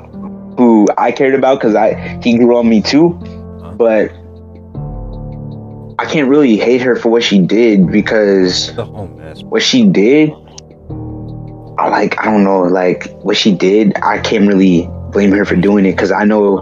who 0.57 0.89
I 0.97 1.13
cared 1.13 1.35
about 1.35 1.59
because 1.59 1.75
I 1.75 2.19
he 2.23 2.39
grew 2.39 2.57
on 2.57 2.69
me 2.69 2.81
too, 2.81 3.11
but 3.77 4.11
I 5.99 6.05
can't 6.05 6.29
really 6.29 6.57
hate 6.57 6.83
her 6.83 6.95
for 6.95 7.09
what 7.09 7.23
she 7.23 7.39
did 7.39 7.91
because 7.91 8.75
the 8.75 8.85
whole 8.85 9.07
mess. 9.09 9.43
what 9.43 9.63
she 9.63 9.89
did, 9.89 10.31
I 11.79 11.89
like 11.89 12.21
I 12.21 12.27
don't 12.27 12.45
know 12.45 12.63
like 12.63 13.11
what 13.23 13.37
she 13.37 13.53
did. 13.53 13.97
I 14.03 14.19
can't 14.19 14.47
really 14.47 14.89
blame 15.11 15.33
her 15.33 15.47
for 15.47 15.57
doing 15.57 15.87
it 15.87 15.93
because 15.93 16.13
I 16.13 16.25
know, 16.25 16.61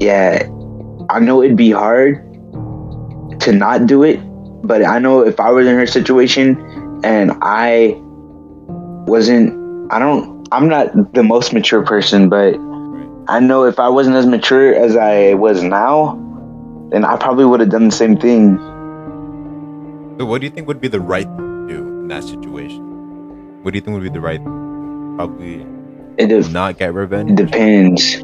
yeah, 0.00 0.46
I 1.08 1.20
know 1.20 1.42
it'd 1.42 1.56
be 1.56 1.70
hard 1.70 2.16
to 3.40 3.52
not 3.52 3.86
do 3.86 4.02
it, 4.02 4.20
but 4.62 4.84
I 4.84 4.98
know 4.98 5.20
if 5.20 5.40
I 5.40 5.50
was 5.50 5.66
in 5.66 5.74
her 5.74 5.86
situation 5.86 7.00
and 7.04 7.32
I 7.40 7.94
wasn't, 9.06 9.54
I 9.90 9.98
don't, 9.98 10.46
I'm 10.52 10.68
not 10.68 11.14
the 11.14 11.22
most 11.22 11.54
mature 11.54 11.82
person, 11.82 12.28
but 12.28 12.54
I 13.28 13.40
know 13.40 13.64
if 13.64 13.78
I 13.78 13.88
wasn't 13.88 14.16
as 14.16 14.26
mature 14.26 14.74
as 14.74 14.94
I 14.94 15.34
was 15.34 15.62
now, 15.62 16.22
then 16.90 17.04
I 17.04 17.16
probably 17.16 17.44
would 17.44 17.60
have 17.60 17.70
done 17.70 17.86
the 17.86 17.92
same 17.94 18.16
thing. 18.16 18.58
So, 20.18 20.24
what 20.24 20.40
do 20.40 20.46
you 20.46 20.50
think 20.50 20.66
would 20.68 20.80
be 20.80 20.88
the 20.88 21.00
right 21.00 21.26
thing 21.26 21.68
to 21.68 21.74
do 21.74 21.80
in 22.00 22.08
that 22.08 22.24
situation? 22.24 22.82
What 23.62 23.72
do 23.72 23.76
you 23.78 23.82
think 23.82 23.94
would 23.94 24.02
be 24.04 24.08
the 24.08 24.20
right 24.20 24.38
thing? 24.42 25.14
Probably 25.16 25.66
It, 26.18 26.26
de- 26.28 26.48
not 26.50 26.78
get 26.78 26.94
revenge. 26.94 27.30
it 27.32 27.36
depends. 27.36 28.22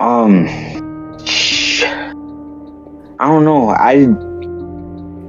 Um, 0.00 0.46
I 3.18 3.26
don't 3.28 3.44
know. 3.44 3.68
I 3.70 4.06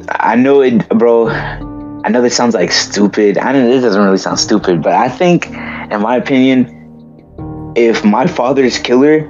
I 0.10 0.36
know 0.36 0.62
it, 0.62 0.88
bro. 0.89 1.29
I 1.29 2.10
know 2.10 2.21
this 2.21 2.36
sounds 2.36 2.53
like 2.55 2.71
stupid. 2.71 3.38
I 3.38 3.51
know 3.53 3.67
this 3.67 3.81
doesn't 3.84 4.01
really 4.03 4.17
sound 4.17 4.39
stupid, 4.39 4.81
but 4.81 4.93
I 4.93 5.07
think, 5.10 5.47
in 5.47 6.01
my 6.01 6.15
opinion, 6.15 7.73
if 7.75 8.03
my 8.03 8.27
father's 8.27 8.77
killer 8.79 9.27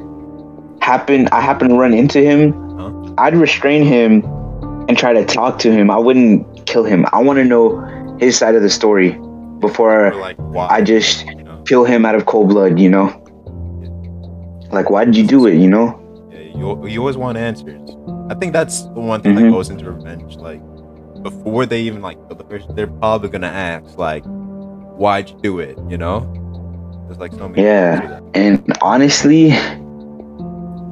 happened, 0.82 1.30
I 1.32 1.42
happen 1.42 1.70
to 1.70 1.76
run 1.76 1.94
into 1.94 2.20
him, 2.22 2.54
Huh? 2.78 3.14
I'd 3.18 3.36
restrain 3.36 3.84
him 3.84 4.24
and 4.88 4.98
try 4.98 5.14
to 5.14 5.26
talk 5.26 5.60
to 5.60 5.72
him. 5.72 5.90
I 5.92 5.98
wouldn't 5.98 6.66
kill 6.66 6.84
him. 6.84 7.06
I 7.14 7.22
want 7.22 7.38
to 7.38 7.46
know 7.46 7.80
his 8.20 8.38
side 8.38 8.56
of 8.56 8.62
the 8.62 8.70
story 8.70 9.18
before 9.60 10.14
like? 10.16 10.38
I 10.56 10.82
just 10.82 11.26
you 11.28 11.44
know, 11.44 11.62
kill 11.68 11.86
him 11.86 12.06
out 12.06 12.16
of 12.16 12.26
cold 12.26 12.50
blood. 12.50 12.80
You 12.80 12.90
know, 12.90 13.08
like 14.72 14.90
why 14.90 15.06
did 15.06 15.16
you 15.16 15.26
do 15.28 15.46
it? 15.46 15.56
You 15.56 15.70
know. 15.70 15.98
yeah, 16.32 16.40
you 16.58 16.88
you 16.88 17.00
always 17.00 17.18
want 17.18 17.38
answers. 17.38 17.82
I 18.30 18.36
think 18.36 18.54
that's 18.54 18.84
the 18.84 19.00
one 19.02 19.22
thing 19.22 19.34
Mhm. 19.36 19.42
that 19.44 19.52
goes 19.52 19.70
into 19.70 19.92
revenge. 19.92 20.36
Like 20.38 20.62
before 21.22 21.66
they 21.66 21.82
even 21.82 22.02
like 22.02 22.18
kill 22.28 22.38
the 22.38 22.44
person, 22.44 22.76
they're 22.76 22.88
probably 22.88 23.30
gonna 23.30 23.48
ask 23.48 23.98
like, 23.98 24.24
"Why'd 24.98 25.30
you 25.30 25.38
do 25.42 25.60
it?" 25.60 25.78
You 25.90 25.98
know. 25.98 26.28
There's 27.08 27.20
like 27.20 27.34
so 27.34 27.50
many. 27.50 27.64
Yeah. 27.64 27.94
answers 27.94 28.10
to 28.10 28.14
that. 28.16 28.24
And 28.34 28.78
honestly, 28.82 29.50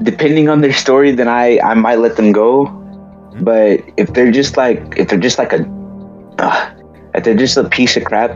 depending 0.03 0.49
on 0.49 0.61
their 0.61 0.73
story, 0.73 1.11
then 1.11 1.27
I 1.27 1.59
I 1.59 1.73
might 1.73 1.99
let 1.99 2.15
them 2.17 2.31
go. 2.31 2.65
But 3.41 3.81
if 3.97 4.13
they're 4.13 4.31
just 4.31 4.57
like 4.57 4.81
if 4.97 5.07
they're 5.09 5.19
just 5.19 5.37
like 5.37 5.53
a 5.53 5.65
uh, 6.39 6.71
if 7.15 7.23
they're 7.23 7.35
just 7.35 7.57
a 7.57 7.67
piece 7.69 7.95
of 7.97 8.03
crap, 8.05 8.31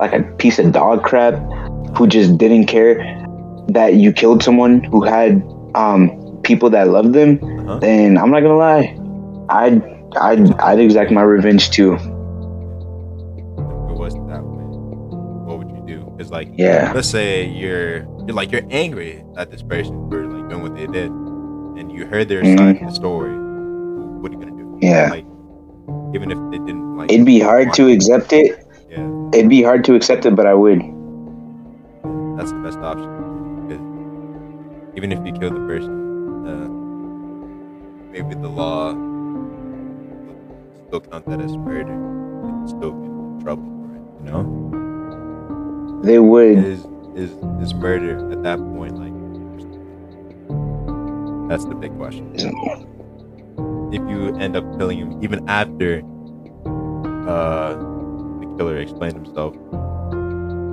like 0.00 0.12
a 0.12 0.22
piece 0.38 0.58
of 0.58 0.72
dog 0.72 1.02
crap, 1.04 1.34
who 1.96 2.06
just 2.06 2.38
didn't 2.38 2.66
care 2.66 2.96
that 3.68 3.94
you 3.94 4.12
killed 4.12 4.42
someone 4.42 4.82
who 4.84 5.02
had 5.04 5.42
um, 5.74 6.10
people 6.42 6.68
that 6.70 6.88
loved 6.88 7.12
them, 7.14 7.38
Uh-huh. 7.42 7.78
then 7.78 8.18
I'm 8.18 8.30
not 8.30 8.40
gonna 8.40 8.56
lie, 8.58 8.96
I'd 9.48 9.82
I'd 10.20 10.52
I'd 10.60 10.80
exact 10.80 11.10
my 11.10 11.22
revenge 11.22 11.70
too. 11.70 11.94
It 11.94 12.00
was 13.96 14.14
that 14.28 14.42
way, 14.42 14.64
what 15.46 15.58
would 15.58 15.70
you 15.70 15.82
do? 15.86 16.04
Because 16.16 16.30
like, 16.32 16.48
Yeah. 16.56 16.92
let's 16.94 17.08
say 17.08 17.46
you're 17.46 17.98
you're 18.26 18.34
like 18.34 18.50
you're 18.52 18.66
angry 18.70 19.22
at 19.36 19.50
this 19.50 19.62
person 19.62 20.08
what 20.62 20.74
they 20.74 20.86
did, 20.86 21.10
and 21.10 21.90
you 21.92 22.06
heard 22.06 22.28
their 22.28 22.42
Mhm. 22.42 22.58
side 22.58 22.76
of 22.82 22.88
the 22.88 22.94
story. 22.94 23.32
What 24.20 24.30
are 24.30 24.34
you 24.34 24.40
gonna 24.40 24.56
do? 24.56 24.78
Yeah. 24.80 25.08
Like, 25.10 25.26
even 26.14 26.30
if 26.30 26.38
they 26.50 26.58
didn't 26.58 26.96
like. 26.96 27.10
It'd 27.12 27.26
be 27.26 27.40
hard 27.40 27.72
to 27.74 27.88
accept 27.90 28.32
it. 28.32 28.64
Yeah, 28.90 29.04
It'd 29.32 29.48
be 29.48 29.62
hard 29.62 29.84
to 29.86 29.94
accept 29.94 30.26
it, 30.26 30.34
but 30.36 30.46
I 30.46 30.54
would. 30.54 30.80
that's 32.36 32.52
the 32.52 32.58
best 32.58 32.78
option. 32.78 33.08
Because 33.68 33.82
even 34.96 35.12
if 35.12 35.18
you 35.26 35.32
kill 35.32 35.50
the 35.50 35.60
person, 35.66 35.94
uh, 36.46 36.68
maybe 38.12 38.34
the 38.34 38.48
law 38.48 38.92
still 40.88 41.00
count 41.00 41.24
that 41.26 41.40
as 41.40 41.56
murder. 41.56 41.92
You 41.92 42.52
can 42.58 42.68
still 42.68 42.92
get 42.92 43.10
in 43.10 43.40
trouble 43.42 43.64
for 43.64 43.94
it. 43.96 44.02
You 44.18 44.24
know. 44.32 46.02
They 46.02 46.18
would. 46.18 46.58
is 46.58 46.86
is 47.14 47.30
is 47.60 47.74
murder 47.74 48.16
at 48.32 48.42
that 48.42 48.58
point 48.58 48.96
like 48.98 49.11
that's 51.52 51.66
the 51.66 51.74
big 51.74 51.94
question. 51.98 52.32
If 53.92 54.00
you 54.08 54.34
end 54.40 54.56
up 54.56 54.64
killing 54.78 54.96
him 54.96 55.22
even 55.22 55.46
after 55.50 56.00
uh 57.28 57.74
the 58.40 58.54
killer 58.56 58.78
explained 58.78 59.14
himself 59.20 59.52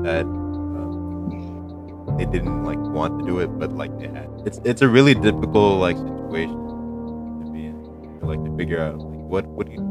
that 0.07 0.23
uh, 0.23 2.15
they 2.17 2.23
didn't 2.31 2.63
like 2.63 2.79
want 2.79 3.19
to 3.19 3.25
do 3.25 3.39
it 3.39 3.47
but 3.59 3.73
like 3.75 3.91
they 3.99 4.07
had. 4.07 4.29
It's 4.45 4.61
it's 4.63 4.81
a 4.81 4.87
really 4.87 5.13
difficult 5.13 5.81
like 5.81 5.97
situation 5.97 6.55
to 7.43 7.51
be 7.51 7.65
in. 7.67 7.75
To, 8.21 8.25
like 8.25 8.41
to 8.45 8.55
figure 8.55 8.79
out 8.81 8.99
like 8.99 9.19
what 9.27 9.45
what 9.47 9.67
do 9.67 9.73
you 9.73 9.83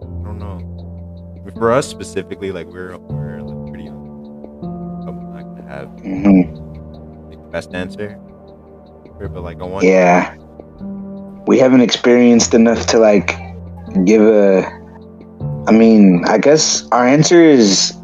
i 0.00 0.24
don't 0.30 0.38
know. 0.38 0.62
For 1.58 1.72
us 1.72 1.88
specifically 1.88 2.52
like 2.52 2.68
we're 2.68 2.96
we're 2.98 3.42
like 3.42 3.66
pretty 3.66 3.84
young. 3.90 4.06
I'm 5.08 5.34
not 5.34 5.42
gonna 5.42 5.66
have 5.68 5.88
Mhm. 6.06 6.54
like, 7.28 7.42
the 7.42 7.48
best 7.50 7.74
answer. 7.74 8.16
But 9.28 9.42
like 9.42 9.58
Yeah. 9.82 10.34
We 11.46 11.58
haven't 11.58 11.82
experienced 11.82 12.54
enough 12.54 12.86
to 12.86 12.98
like 12.98 13.36
give 14.04 14.22
a. 14.22 14.64
I 15.68 15.72
mean, 15.72 16.24
I 16.26 16.38
guess 16.38 16.88
our 16.88 17.06
answer 17.06 17.42
is. 17.42 17.94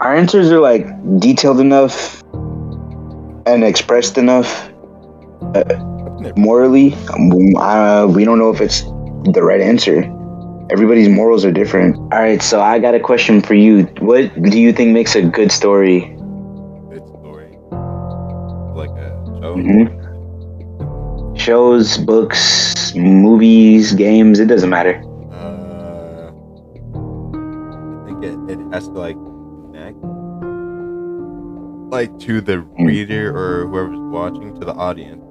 Our 0.00 0.14
answers 0.14 0.52
are 0.52 0.60
like 0.60 0.86
detailed 1.18 1.58
enough 1.58 2.22
and 3.46 3.64
expressed 3.64 4.16
enough 4.16 4.70
uh, 5.56 5.64
morally. 6.36 6.94
Um, 7.12 7.56
uh, 7.56 8.06
we 8.06 8.24
don't 8.24 8.38
know 8.38 8.50
if 8.50 8.60
it's 8.60 8.82
the 9.32 9.42
right 9.42 9.60
answer. 9.60 10.04
Everybody's 10.70 11.08
morals 11.08 11.44
are 11.44 11.50
different. 11.50 11.96
All 11.96 12.20
right, 12.20 12.40
so 12.40 12.60
I 12.60 12.78
got 12.78 12.94
a 12.94 13.00
question 13.00 13.40
for 13.40 13.54
you. 13.54 13.84
What 13.98 14.40
do 14.42 14.60
you 14.60 14.72
think 14.72 14.92
makes 14.92 15.16
a 15.16 15.22
good 15.22 15.50
story? 15.50 16.17
Show. 19.54 19.56
Mhm. 19.56 21.38
Shows, 21.38 21.98
books, 21.98 22.94
movies, 22.94 23.92
games, 23.94 24.40
it 24.40 24.46
doesn't 24.46 24.68
matter. 24.70 25.00
Uh, 25.32 26.30
I 27.32 28.06
think 28.06 28.24
it, 28.24 28.36
it 28.52 28.58
has 28.72 28.88
to 28.88 28.94
like 28.94 29.16
connect 29.72 29.96
like 31.92 32.18
to 32.20 32.40
the 32.40 32.58
Hmm. 32.76 32.84
reader 32.84 33.30
or 33.36 33.66
whoever's 33.68 33.98
watching 34.12 34.52
to 34.60 34.64
the 34.66 34.74
audience, 34.74 35.22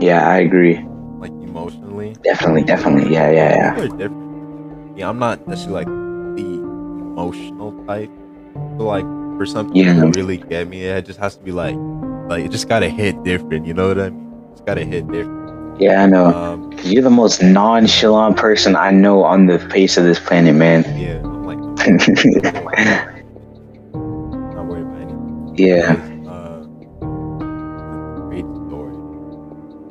Yeah, 0.00 0.28
I 0.28 0.38
agree. 0.38 0.84
like 1.18 1.32
emotionally. 1.42 2.14
Definitely, 2.22 2.62
definitely. 2.64 3.12
Yeah, 3.12 3.30
yeah, 3.30 3.50
yeah. 3.56 3.74
People 3.74 3.94
are 3.94 3.98
different. 3.98 4.98
Yeah, 4.98 5.08
I'm 5.08 5.18
not 5.18 5.46
necessarily 5.48 5.84
like 5.84 5.90
the 6.36 6.44
emotional 6.44 7.72
type. 7.86 8.10
But 8.76 8.84
like 8.84 9.04
for 9.38 9.46
something 9.46 9.74
Yeah. 9.76 9.94
to 9.94 10.10
really 10.14 10.36
get 10.38 10.68
me, 10.68 10.82
it 10.84 11.06
just 11.06 11.18
has 11.18 11.36
to 11.36 11.42
be 11.42 11.52
like 11.52 11.74
like 12.28 12.44
it 12.44 12.50
just 12.50 12.68
gotta 12.68 12.88
hit 12.88 13.22
different, 13.24 13.66
you 13.66 13.74
know 13.74 13.88
what 13.88 13.98
I 14.00 14.10
mean? 14.10 14.48
It's 14.52 14.60
gotta 14.62 14.84
hit 14.84 15.06
different. 15.08 15.80
Yeah, 15.80 16.02
I 16.02 16.06
know. 16.06 16.26
Um 16.26 16.72
You're 16.84 17.02
the 17.02 17.10
most 17.10 17.42
nonchalant 17.42 18.36
person 18.36 18.76
I 18.76 18.90
know 18.90 19.24
on 19.24 19.46
the 19.46 19.58
face 19.58 19.96
of 19.96 20.04
this 20.04 20.18
planet, 20.20 20.54
man. 20.54 20.84
yeah, 20.98 21.18
I'm 21.24 21.44
like 21.44 21.58
not 23.94 24.66
worried 24.66 24.82
about 24.84 25.00
anything. 25.00 25.54
yeah. 25.56 25.96
Uh, 26.30 26.64
great 28.28 28.44
story. 28.68 28.94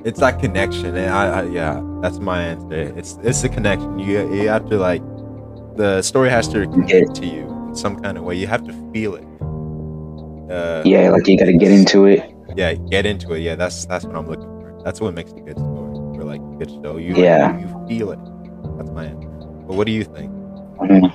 It's 0.06 0.20
that 0.20 0.39
connection, 0.39 0.96
and 0.96 1.12
I, 1.12 1.41
I 1.41 1.44
yeah, 1.46 1.82
that's 2.02 2.20
my 2.20 2.41
answer. 2.44 2.94
It's 2.98 3.17
it's 3.24 3.41
the 3.41 3.50
connection. 3.50 4.00
You 4.00 4.32
you 4.34 4.48
have 4.50 4.67
to 4.70 4.78
like 4.78 5.02
the 5.78 6.02
story 6.02 6.30
has 6.30 6.48
to 6.50 6.67
connect 6.67 7.15
to 7.15 7.26
you 7.26 7.44
in 7.70 7.76
some 7.76 7.96
kind 8.02 8.17
of 8.17 8.24
way. 8.24 8.36
You 8.36 8.48
have 8.48 8.63
to 8.65 8.74
feel 8.94 9.15
it. 9.15 9.26
Uh, 10.52 10.82
Yeah, 10.86 11.10
like 11.12 11.28
you 11.28 11.38
gotta 11.38 11.54
get 11.54 11.72
into 11.72 12.06
it. 12.06 12.30
yeah, 12.56 12.74
get 12.74 13.06
into 13.06 13.34
it. 13.34 13.40
Yeah, 13.40 13.56
that's 13.56 13.86
that's 13.86 14.06
what 14.06 14.16
I'm 14.16 14.28
looking 14.28 14.44
for. 14.60 14.82
That's 14.84 15.00
what 15.00 15.14
makes 15.14 15.32
a 15.32 15.40
good 15.40 15.58
story 15.58 15.98
or 16.18 16.24
like 16.24 16.42
a 16.42 16.56
good 16.58 16.70
show. 16.84 16.98
You 16.98 17.16
Yeah. 17.16 17.58
you, 17.58 17.68
you 17.68 17.88
feel 17.88 18.12
it. 18.12 18.20
That's 18.78 18.92
my 18.92 19.06
answer. 19.06 19.28
But 19.68 19.76
what 19.78 19.86
do 19.88 19.94
you 19.94 20.04
think? 20.04 20.32
Mhm. 20.80 21.12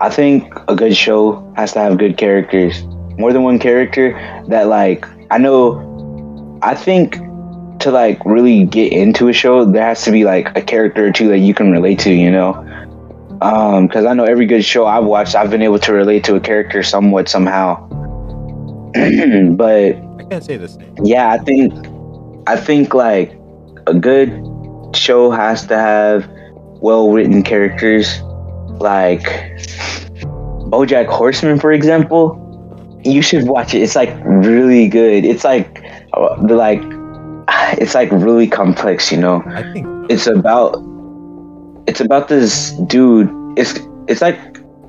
I 0.00 0.08
think 0.10 0.52
a 0.68 0.74
good 0.74 0.96
show 0.96 1.52
has 1.56 1.72
to 1.72 1.80
have 1.80 1.98
good 1.98 2.16
characters. 2.16 2.84
More 3.18 3.32
than 3.32 3.42
one 3.42 3.58
character 3.58 4.12
that 4.48 4.66
like 4.68 5.06
I 5.30 5.38
know 5.38 6.58
I 6.62 6.74
think 6.74 7.18
to 7.80 7.90
like 7.90 8.18
really 8.24 8.64
get 8.64 8.92
into 8.92 9.28
a 9.28 9.32
show 9.32 9.64
there 9.64 9.84
has 9.84 10.02
to 10.04 10.10
be 10.10 10.24
like 10.24 10.56
a 10.56 10.62
character 10.62 11.06
or 11.06 11.12
two 11.12 11.28
that 11.28 11.38
you 11.38 11.52
can 11.52 11.70
relate 11.70 11.98
to, 12.00 12.12
you 12.12 12.30
know. 12.30 12.54
Um 13.42 13.88
cuz 13.88 14.04
I 14.06 14.14
know 14.14 14.24
every 14.24 14.46
good 14.46 14.64
show 14.64 14.86
I've 14.86 15.04
watched 15.04 15.34
I've 15.34 15.50
been 15.50 15.62
able 15.62 15.78
to 15.80 15.92
relate 15.92 16.24
to 16.24 16.36
a 16.36 16.40
character 16.40 16.82
somewhat 16.82 17.28
somehow. 17.28 17.76
but 19.56 19.96
I 20.20 20.24
can't 20.30 20.44
say 20.44 20.56
the 20.56 20.68
same. 20.68 20.94
yeah, 21.02 21.30
I 21.32 21.38
think 21.38 21.72
I 22.46 22.56
think 22.56 22.94
like 22.94 23.32
a 23.86 23.94
good 23.94 24.30
show 24.94 25.30
has 25.30 25.66
to 25.66 25.76
have 25.76 26.28
well 26.80 27.10
written 27.10 27.42
characters 27.42 28.20
like 28.80 29.22
BoJack 30.70 31.06
Horseman 31.06 31.58
for 31.58 31.72
example. 31.72 32.40
You 33.04 33.20
should 33.20 33.46
watch 33.48 33.74
it. 33.74 33.82
It's 33.82 33.94
like 33.96 34.10
really 34.24 34.88
good. 34.88 35.24
It's 35.24 35.44
like 35.44 35.84
uh, 36.14 36.40
the 36.46 36.54
like 36.54 36.80
it's 37.78 37.94
like 37.94 38.10
really 38.12 38.46
complex, 38.46 39.10
you 39.12 39.18
know. 39.18 39.42
I 39.46 39.62
think 39.72 39.86
It's 40.10 40.26
about 40.26 40.82
it's 41.86 42.00
about 42.00 42.28
this 42.28 42.70
dude. 42.86 43.28
It's 43.58 43.78
it's 44.08 44.22
like 44.22 44.38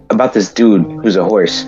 about 0.09 0.33
this 0.33 0.53
dude 0.53 0.83
who's 1.03 1.15
a 1.15 1.23
horse. 1.25 1.65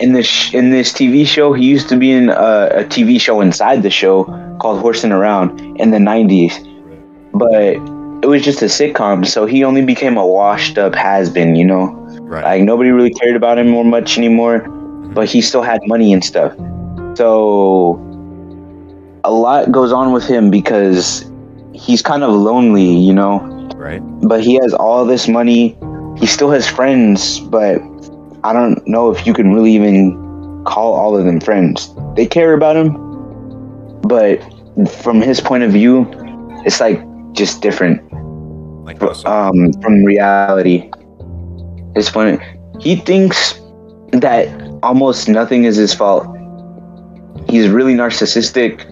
In 0.00 0.12
this 0.12 0.26
sh- 0.26 0.54
in 0.54 0.70
this 0.70 0.92
TV 0.92 1.26
show. 1.26 1.52
He 1.52 1.64
used 1.64 1.88
to 1.88 1.96
be 1.96 2.12
in 2.12 2.30
a, 2.30 2.68
a 2.82 2.84
TV 2.84 3.20
show 3.20 3.40
inside 3.40 3.82
the 3.82 3.90
show 3.90 4.24
called 4.60 4.80
Horsing 4.80 5.12
Around 5.12 5.60
in 5.80 5.90
the 5.90 5.98
'90s, 5.98 6.52
but 7.32 7.76
it 8.24 8.28
was 8.28 8.42
just 8.42 8.62
a 8.62 8.66
sitcom. 8.66 9.26
So 9.26 9.46
he 9.46 9.64
only 9.64 9.84
became 9.84 10.16
a 10.16 10.26
washed 10.26 10.78
up 10.78 10.94
has 10.94 11.30
been, 11.30 11.56
you 11.56 11.64
know. 11.64 11.92
Right. 12.20 12.44
Like 12.44 12.62
nobody 12.62 12.90
really 12.90 13.12
cared 13.12 13.36
about 13.36 13.58
him 13.58 13.68
more 13.68 13.84
much 13.84 14.18
anymore, 14.18 14.60
mm-hmm. 14.60 15.14
but 15.14 15.28
he 15.28 15.40
still 15.40 15.62
had 15.62 15.80
money 15.86 16.12
and 16.12 16.24
stuff. 16.24 16.54
So 17.16 18.02
a 19.24 19.32
lot 19.32 19.72
goes 19.72 19.92
on 19.92 20.12
with 20.12 20.26
him 20.26 20.50
because 20.50 21.30
he's 21.72 22.02
kind 22.02 22.22
of 22.22 22.30
lonely, 22.30 22.96
you 22.96 23.12
know 23.12 23.56
right. 23.76 24.00
but 24.28 24.42
he 24.42 24.54
has 24.54 24.74
all 24.74 25.04
this 25.04 25.28
money. 25.28 25.76
He 26.16 26.26
still 26.26 26.50
has 26.50 26.66
friends, 26.66 27.40
but 27.40 27.78
I 28.46 28.52
don't 28.52 28.86
know 28.86 29.10
if 29.10 29.26
you 29.26 29.34
can 29.34 29.52
really 29.52 29.72
even 29.72 30.62
call 30.64 30.94
all 30.94 31.16
of 31.18 31.24
them 31.24 31.40
friends. 31.40 31.92
They 32.14 32.26
care 32.26 32.54
about 32.54 32.76
him, 32.76 32.92
but 34.02 34.40
from 35.02 35.20
his 35.20 35.40
point 35.40 35.64
of 35.64 35.72
view, 35.72 36.06
it's 36.64 36.78
like 36.78 37.02
just 37.32 37.60
different 37.60 38.00
Like 38.84 39.02
um, 39.26 39.72
from 39.82 40.04
reality. 40.04 40.88
His 41.96 42.08
point, 42.08 42.40
he 42.78 42.94
thinks 42.94 43.60
that 44.12 44.46
almost 44.84 45.28
nothing 45.28 45.64
is 45.64 45.74
his 45.74 45.92
fault. 45.92 46.28
He's 47.48 47.68
really 47.68 47.94
narcissistic. 47.94 48.86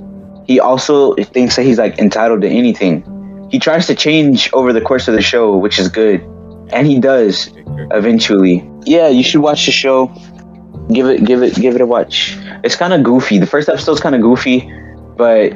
He 0.49 0.59
also 0.59 1.14
thinks 1.14 1.55
that 1.55 1.62
he's 1.62 1.79
like 1.79 1.97
entitled 2.01 2.40
to 2.40 2.49
anything. 2.49 3.05
He 3.53 3.61
tries 3.61 3.87
to 3.87 3.95
change 3.95 4.51
over 4.53 4.73
the 4.73 4.81
course 4.81 5.07
of 5.07 5.14
the 5.14 5.23
show, 5.23 5.57
which 5.57 5.79
is 5.79 5.88
good, 5.88 6.21
and 6.73 6.88
he 6.88 6.99
does 6.99 7.51
eventually. 7.93 8.69
Yeah, 8.87 9.09
you 9.09 9.23
should 9.23 9.40
watch 9.40 9.66
the 9.66 9.73
show. 9.73 10.07
Give 10.92 11.07
it, 11.07 11.25
give 11.25 11.42
it, 11.42 11.55
give 11.55 11.75
it 11.75 11.81
a 11.81 11.87
watch. 11.87 12.37
It's 12.62 12.77
kind 12.77 12.92
of 12.92 13.03
goofy. 13.03 13.38
The 13.38 13.47
first 13.47 13.68
episode's 13.68 14.01
kind 14.01 14.14
of 14.14 14.20
goofy, 14.20 14.70
but 15.16 15.53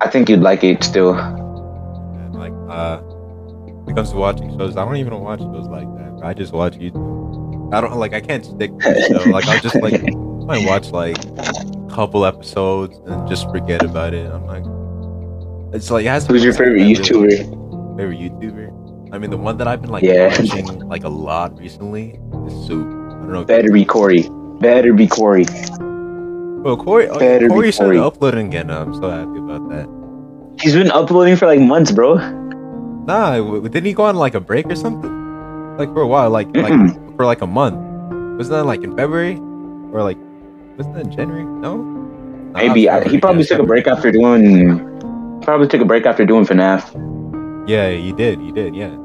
I 0.00 0.08
think 0.10 0.28
you'd 0.28 0.40
like 0.40 0.64
it 0.64 0.82
still. 0.82 1.12
Like 2.32 2.52
uh, 2.68 2.98
when 2.98 3.94
it 3.94 3.96
comes 3.96 4.10
to 4.10 4.16
watching 4.16 4.50
shows, 4.58 4.76
I 4.76 4.84
don't 4.84 4.96
even 4.96 5.18
watch 5.20 5.40
shows 5.40 5.66
like 5.68 5.86
that. 5.96 6.20
I 6.24 6.34
just 6.34 6.52
watch 6.52 6.74
YouTube. 6.74 7.72
I 7.72 7.80
don't 7.80 7.94
like. 7.96 8.12
I 8.14 8.20
can't 8.20 8.44
stick 8.44 8.70
to 8.80 8.92
the 8.92 9.22
show. 9.24 9.30
Like 9.30 9.46
I'll 9.46 9.60
just 9.60 9.76
like 9.76 9.94
I 10.48 10.66
watch 10.66 10.90
like 10.90 11.16
a 11.38 11.88
couple 11.94 12.24
episodes 12.26 12.96
and 13.06 13.28
just 13.28 13.48
forget 13.50 13.84
about 13.84 14.12
it. 14.14 14.26
I'm 14.30 14.46
like, 14.46 14.64
it's 15.74 15.90
like 15.90 16.04
it 16.04 16.08
has. 16.08 16.26
Who's 16.26 16.42
your 16.44 16.52
favorite 16.52 16.80
YouTuber? 16.82 17.96
favorite 17.96 18.18
YouTuber? 18.18 19.12
I 19.14 19.18
mean, 19.18 19.30
the 19.30 19.36
one 19.36 19.56
that 19.58 19.68
I've 19.68 19.80
been 19.80 19.90
like 19.90 20.02
Yeah. 20.02 20.28
watching 20.28 20.66
like 20.88 21.04
a 21.04 21.08
lot 21.08 21.56
recently 21.58 22.18
Soup. 22.66 22.86
I 22.86 23.24
don't 23.24 23.32
know. 23.32 23.44
Better 23.44 23.70
be 23.70 23.84
Cory. 23.84 24.28
Better 24.60 24.92
be 24.92 25.06
Cory. 25.06 25.44
Well, 26.64 26.76
Cory, 26.76 27.08
oh, 27.08 27.18
Better 27.18 27.48
Cory 27.48 27.72
started 27.72 27.98
Cory. 27.98 28.06
uploading 28.06 28.46
again. 28.48 28.70
I'm 28.70 28.94
so 28.94 29.10
happy 29.10 29.38
about 29.38 29.68
that. 29.68 29.86
He's 30.60 30.74
been 30.74 30.90
uploading 30.90 31.36
for 31.36 31.46
like 31.46 31.60
months, 31.60 31.92
bro. 31.92 32.14
Nah, 33.06 33.36
didn't 33.60 33.84
he 33.84 33.92
go 33.92 34.04
on 34.04 34.16
like 34.16 34.34
a 34.34 34.40
break 34.40 34.66
or 34.66 34.74
something? 34.76 35.76
Like 35.76 35.92
for 35.92 36.00
a 36.00 36.06
while, 36.06 36.30
like 36.30 36.48
like 36.56 36.72
for 37.16 37.26
like 37.26 37.42
a 37.42 37.46
month. 37.46 37.76
Wasn't 38.38 38.54
that 38.56 38.64
like 38.64 38.82
in 38.82 38.96
February 38.96 39.36
or 39.92 40.02
like 40.02 40.16
wasn't 40.78 40.94
that 40.94 41.04
in 41.04 41.12
January? 41.12 41.44
No. 41.44 41.76
Nah, 41.76 42.58
Maybe 42.60 42.88
I, 42.88 43.06
he 43.08 43.18
probably 43.18 43.44
took 43.44 43.58
a 43.58 43.64
break 43.66 43.86
after 43.86 44.10
doing. 44.10 44.80
Probably 45.42 45.68
took 45.68 45.82
a 45.82 45.84
break 45.84 46.06
after 46.06 46.24
doing 46.24 46.46
FNAF. 46.46 47.68
Yeah, 47.68 47.90
he 47.90 48.12
did. 48.12 48.40
He 48.40 48.52
did. 48.52 48.74
Yeah. 48.74 48.96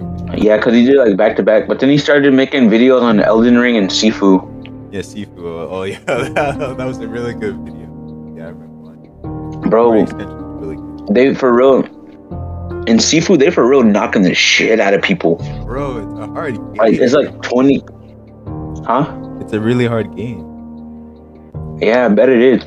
20 0.00 0.42
Yeah, 0.42 0.58
cause 0.58 0.74
he 0.74 0.84
did 0.84 0.96
like 0.96 1.16
back 1.16 1.36
to 1.36 1.42
back. 1.42 1.68
But 1.68 1.80
then 1.80 1.90
he 1.90 1.98
started 1.98 2.32
making 2.32 2.68
videos 2.68 3.02
on 3.02 3.20
Elden 3.20 3.58
Ring 3.58 3.76
and 3.76 3.90
Sifu. 3.90 4.48
Yeah, 4.92 5.00
Sifu. 5.00 5.36
Oh 5.38 5.82
yeah, 5.84 5.98
that, 6.04 6.84
was 6.86 6.98
a 6.98 7.08
really 7.08 7.34
good 7.34 7.56
video. 7.58 8.34
Yeah, 8.36 8.46
I 8.46 8.48
remember. 8.48 9.68
Bro, 9.68 9.92
really 9.92 10.76
good. 10.76 11.14
they 11.14 11.34
for 11.34 11.54
real. 11.54 11.84
In 12.86 12.98
Sifu, 12.98 13.38
they 13.38 13.50
for 13.50 13.66
real 13.66 13.84
knocking 13.84 14.22
the 14.22 14.34
shit 14.34 14.80
out 14.80 14.92
of 14.92 15.02
people. 15.02 15.36
Bro, 15.64 15.98
it's 15.98 16.18
a 16.18 16.26
hard 16.26 16.54
game. 16.54 16.74
Like 16.74 16.94
it's 16.94 17.14
like 17.14 17.42
twenty. 17.42 17.82
Huh? 18.84 19.18
it's 19.40 19.52
a 19.52 19.60
really 19.60 19.86
hard 19.86 20.14
game. 20.16 20.48
Yeah, 21.80 22.06
I 22.06 22.08
bet 22.08 22.28
it 22.28 22.42
is. 22.42 22.64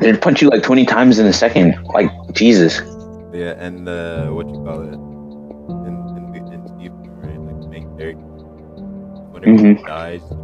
They'd 0.00 0.20
punch 0.20 0.40
you 0.40 0.48
like 0.48 0.62
twenty 0.62 0.86
times 0.86 1.18
in 1.18 1.26
a 1.26 1.32
second. 1.32 1.76
Like 1.94 2.10
Jesus. 2.32 2.80
Yeah, 3.32 3.54
and 3.58 3.88
uh, 3.88 4.28
what 4.28 4.48
you 4.48 4.64
call 4.64 4.82
it? 4.82 5.07
Whenever 9.38 9.66
he 9.66 9.74
Mhm. 9.74 9.84
dies 9.86 10.36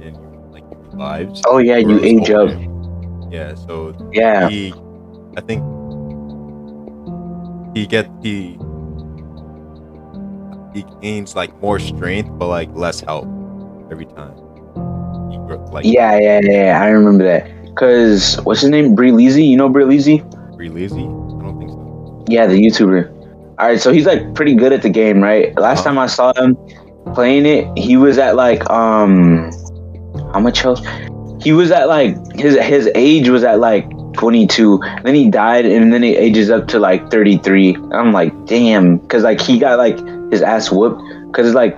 and 0.00 0.16
you 0.20 0.30
like 0.52 0.64
he. 0.98 1.44
Oh 1.46 1.58
yeah, 1.58 1.76
you 1.78 2.00
age 2.02 2.30
up. 2.30 2.50
Yeah, 3.30 3.54
so 3.54 3.94
Yeah. 4.12 4.48
he, 4.48 4.76
I 5.36 5.40
think 5.42 5.64
he 7.74 7.86
get 7.86 8.08
he 8.22 8.60
he 10.72 10.84
gains 11.00 11.34
like 11.34 11.52
more 11.60 11.78
strength, 11.78 12.30
but 12.38 12.48
like 12.48 12.70
less 12.74 13.00
health 13.00 13.28
every 13.90 14.06
time. 14.06 14.36
He 15.30 15.38
like 15.70 15.88
Yeah, 15.88 16.18
yeah, 16.18 16.40
yeah. 16.42 16.80
I 16.82 16.88
remember 16.88 17.24
that. 17.24 17.48
Cause 17.76 18.36
what's 18.44 18.60
his 18.60 18.70
name? 18.70 18.94
Bree 18.94 19.10
Leezy. 19.10 19.46
You 19.48 19.56
know 19.56 19.68
Bree 19.68 19.84
Leezy? 19.84 20.24
really 20.58 20.82
lazy. 20.82 21.14
I 21.40 21.42
don't 21.44 21.56
think 21.58 21.70
so. 21.70 21.88
Yeah, 22.28 22.46
the 22.46 22.54
YouTuber. 22.54 23.10
All 23.58 23.68
right, 23.68 23.80
so 23.80 23.92
he's 23.92 24.06
like 24.06 24.34
pretty 24.34 24.54
good 24.54 24.72
at 24.72 24.82
the 24.82 24.90
game, 24.90 25.20
right? 25.22 25.56
Last 25.58 25.82
Uh-huh. 25.82 25.84
time 25.84 25.98
I 25.98 26.06
saw 26.06 26.32
him 26.36 26.56
playing 27.14 27.46
it, 27.46 27.66
he 27.78 27.96
was 27.96 28.18
at 28.18 28.36
like 28.36 28.68
um, 28.70 29.50
how 30.32 30.40
much 30.40 30.60
health? 30.60 30.84
He 31.42 31.52
was 31.52 31.70
at 31.70 31.88
like 31.88 32.16
his 32.34 32.56
his 32.58 32.88
age 32.94 33.28
was 33.28 33.44
at 33.44 33.58
like 33.58 33.88
22. 34.14 34.80
Then 35.04 35.14
he 35.14 35.28
died, 35.30 35.66
and 35.66 35.92
then 35.92 36.02
he 36.02 36.16
ages 36.16 36.50
up 36.50 36.68
to 36.68 36.78
like 36.78 37.10
33. 37.10 37.76
I'm 37.92 38.12
like, 38.12 38.32
damn, 38.46 38.98
because 38.98 39.22
like 39.24 39.40
he 39.40 39.58
got 39.58 39.78
like 39.78 39.98
his 40.30 40.42
ass 40.42 40.70
whooped. 40.70 41.02
Because 41.26 41.52
like, 41.54 41.76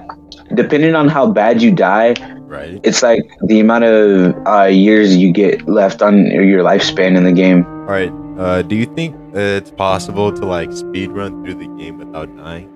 depending 0.54 0.94
on 0.94 1.08
how 1.08 1.26
bad 1.30 1.62
you 1.62 1.72
die, 1.72 2.14
Right. 2.46 2.78
it's 2.84 3.02
like 3.02 3.22
the 3.46 3.58
amount 3.58 3.84
of 3.84 4.36
uh, 4.46 4.64
years 4.64 5.16
you 5.16 5.32
get 5.32 5.66
left 5.68 6.00
on 6.02 6.26
your 6.30 6.62
lifespan 6.62 7.16
in 7.16 7.24
the 7.24 7.32
game. 7.32 7.64
All 7.66 7.94
right. 7.98 8.12
Uh, 8.38 8.62
do 8.62 8.76
you 8.76 8.86
think 8.94 9.16
it's 9.34 9.70
possible 9.70 10.30
to 10.30 10.44
like 10.44 10.70
speed 10.72 11.10
run 11.10 11.42
through 11.42 11.54
the 11.54 11.66
game 11.82 11.98
without 11.98 12.34
dying? 12.36 12.70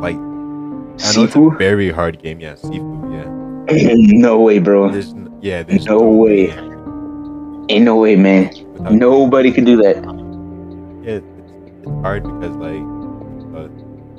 Like, 0.00 0.16
Sifu? 0.96 1.56
very 1.58 1.90
hard 1.90 2.22
game. 2.22 2.40
Yeah, 2.40 2.54
Sifu. 2.54 3.12
Yeah. 3.12 3.28
no 3.96 4.40
way, 4.40 4.58
bro. 4.58 4.90
There's 4.90 5.12
n- 5.12 5.36
yeah. 5.40 5.62
There's 5.62 5.86
No 5.86 5.98
way. 6.00 6.50
Ain't 7.70 7.84
no 7.84 7.96
way, 7.96 8.14
man. 8.16 8.50
without- 8.74 8.92
Nobody 8.92 9.50
can 9.50 9.64
do 9.64 9.76
that. 9.82 9.96
Yeah, 11.02 11.16
it's, 11.16 11.26
it's 11.80 11.90
hard 12.02 12.22
because 12.24 12.54
like, 12.56 12.82
uh, 13.56 13.68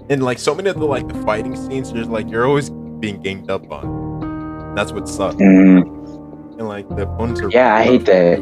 and 0.09 0.23
like 0.23 0.39
so 0.39 0.53
many 0.55 0.69
of 0.69 0.77
the 0.79 0.85
like 0.85 1.07
the 1.07 1.13
fighting 1.23 1.55
scenes, 1.55 1.91
there's 1.93 2.07
like 2.09 2.29
you're 2.29 2.45
always 2.47 2.69
being 2.99 3.21
ganged 3.21 3.49
up 3.51 3.69
on. 3.71 4.73
That's 4.75 4.91
what 4.91 5.07
sucks. 5.07 5.35
Mm, 5.35 5.83
And 6.59 6.67
like 6.67 6.87
the 6.89 7.03
opponents 7.03 7.41
are. 7.41 7.49
Yeah, 7.49 7.75
I 7.75 7.83
hate 7.83 8.05
that. 8.05 8.39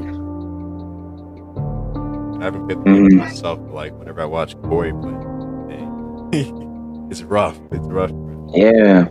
I 2.39 2.46
haven't 2.46 2.65
played 2.67 2.80
the 2.80 2.84
game 2.86 3.10
Mhm. 3.12 3.17
myself, 3.17 3.60
but 3.60 3.74
like 3.74 3.98
whenever 4.00 4.22
I 4.22 4.26
watch 4.26 4.60
Cory 4.63 4.91
play, 4.91 5.13
it's 7.09 7.23
rough. 7.23 7.57
It's 7.71 7.87
rough. 7.87 8.11
yeah. 8.53 9.05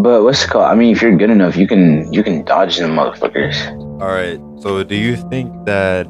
But 0.00 0.22
what's 0.22 0.44
it 0.44 0.50
called? 0.50 0.66
I 0.66 0.74
mean, 0.76 0.92
if 0.92 1.02
you're 1.02 1.16
good 1.16 1.30
enough, 1.30 1.56
you 1.56 1.66
can 1.66 2.12
you 2.12 2.22
can 2.22 2.44
dodge 2.44 2.76
them 2.78 2.92
motherfuckers. 2.94 3.58
All 4.00 4.08
right. 4.14 4.38
So, 4.62 4.84
do 4.84 4.94
you 4.94 5.16
think 5.16 5.50
that 5.66 6.06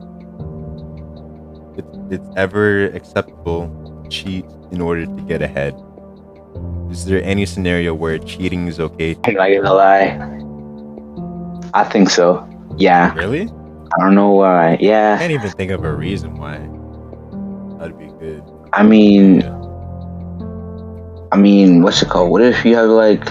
it's, 1.76 1.88
it's 2.11 2.28
ever 2.37 2.87
acceptable 2.92 3.68
to 4.04 4.08
cheat 4.11 4.44
in 4.72 4.80
order 4.82 5.06
to 5.06 5.20
get 5.22 5.40
ahead? 5.40 5.74
Is 6.90 7.04
there 7.06 7.22
any 7.22 7.46
scenario 7.46 7.94
where 7.94 8.18
cheating 8.18 8.66
is 8.68 8.78
okay? 8.80 9.16
I'm 9.24 9.34
not 9.34 9.48
gonna 9.48 9.72
lie. 9.72 10.18
I 11.72 11.84
think 11.84 12.11
so. 12.11 12.44
Yeah. 12.76 13.14
Really? 13.14 13.42
I 13.42 14.04
don't 14.04 14.14
know 14.14 14.30
why. 14.32 14.76
Yeah. 14.80 15.14
I 15.14 15.18
can't 15.18 15.32
even 15.32 15.50
think 15.52 15.70
of 15.70 15.84
a 15.84 15.92
reason 15.94 16.37
why. 16.37 16.58
That'd 17.78 17.98
be 17.98 18.08
good. 18.20 18.42
I 18.74 18.82
mean, 18.82 19.40
Yeah. 19.40 19.58
I 21.31 21.37
mean, 21.37 21.83
what's 21.83 22.03
it 22.03 22.09
called? 22.09 22.31
What 22.31 22.43
if 22.43 22.64
you 22.64 22.75
have 22.77 22.88
like 22.88 23.25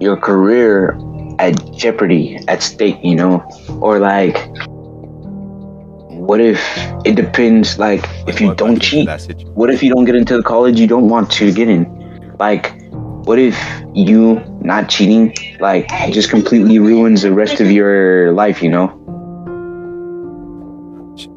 your 0.00 0.16
career 0.16 0.98
at 1.38 1.54
jeopardy, 1.72 2.38
at 2.48 2.62
stake, 2.62 2.98
you 3.02 3.14
know? 3.14 3.44
Or 3.80 3.98
like, 3.98 4.36
what 6.28 6.40
if 6.40 6.60
it 7.04 7.14
depends, 7.14 7.78
like, 7.78 8.04
if 8.26 8.40
you 8.40 8.54
don't 8.54 8.80
cheat, 8.80 9.08
what 9.54 9.70
if 9.70 9.82
you 9.82 9.92
don't 9.94 10.04
get 10.04 10.16
into 10.16 10.36
the 10.36 10.42
college 10.42 10.78
you 10.78 10.86
don't 10.86 11.08
want 11.08 11.30
to 11.32 11.52
get 11.52 11.68
in? 11.68 11.86
Like, 12.38 12.74
what 13.24 13.38
if 13.38 13.56
you 13.94 14.42
not 14.60 14.88
cheating, 14.88 15.34
like, 15.60 15.88
just 16.10 16.30
completely 16.30 16.78
ruins 16.78 17.22
the 17.22 17.32
rest 17.32 17.60
of 17.60 17.70
your 17.70 18.32
life, 18.32 18.62
you 18.62 18.70
know? 18.70 18.88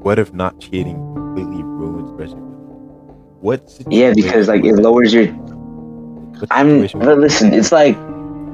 What 0.02 0.20
if 0.20 0.34
not 0.34 0.60
cheating 0.60 0.96
completely 0.96 1.64
ruins 1.64 2.10
the 2.12 2.16
rest 2.16 2.34
of 2.34 2.40
your 2.40 2.48
life? 2.48 2.58
What? 3.42 3.84
Yeah, 3.90 4.14
because, 4.16 4.48
like, 4.48 4.64
it 4.64 4.76
lowers 4.76 5.14
your 5.14 5.28
I'm 6.50 6.88
but 7.00 7.20
listen, 7.20 7.54
it's 7.54 7.72
like 7.72 7.98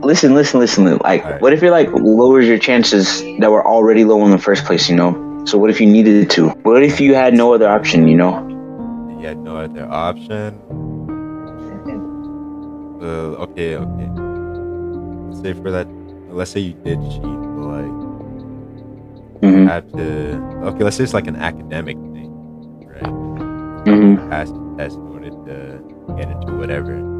listen, 0.03 0.33
listen, 0.33 0.59
listen. 0.59 0.97
Like 0.97 1.23
Alright. 1.23 1.41
what 1.41 1.53
if 1.53 1.63
it 1.63 1.71
like 1.71 1.89
lowers 1.93 2.47
your 2.47 2.57
chances 2.59 3.21
that 3.39 3.49
were 3.51 3.65
already 3.65 4.03
low 4.03 4.23
in 4.25 4.31
the 4.31 4.37
first 4.37 4.65
place, 4.65 4.89
you 4.89 4.95
know? 4.95 5.13
So 5.45 5.57
what 5.57 5.69
if 5.69 5.79
you 5.79 5.87
needed 5.87 6.29
to? 6.31 6.49
What 6.67 6.83
if 6.83 6.99
you 6.99 7.15
had 7.15 7.33
no 7.33 7.53
other 7.53 7.69
option, 7.69 8.07
you 8.07 8.17
know? 8.17 8.45
You 9.19 9.27
had 9.27 9.37
no 9.37 9.57
other 9.57 9.87
option. 9.89 10.59
Uh, 13.01 13.45
okay, 13.45 13.75
okay. 13.77 14.09
Let's 15.29 15.41
say 15.41 15.53
for 15.53 15.71
that, 15.71 15.87
let's 16.29 16.51
say 16.51 16.59
you 16.59 16.73
did 16.73 16.99
cheat, 17.11 17.21
but 17.21 17.65
like 17.77 17.85
you 19.41 19.49
Mhm. 19.49 19.67
have 19.67 19.89
to. 19.93 20.35
Okay, 20.69 20.83
let's 20.83 20.97
say 20.97 21.03
it's 21.03 21.13
like 21.13 21.27
an 21.27 21.35
academic 21.35 21.95
thing, 21.95 22.33
right? 22.83 23.13
Mhm. 23.85 24.29
Pass 24.29 24.49
the 24.49 24.75
test 24.77 24.97
in 24.97 25.07
order 25.13 25.29
to 25.29 26.15
get 26.17 26.29
into 26.29 26.53
whatever. 26.57 27.16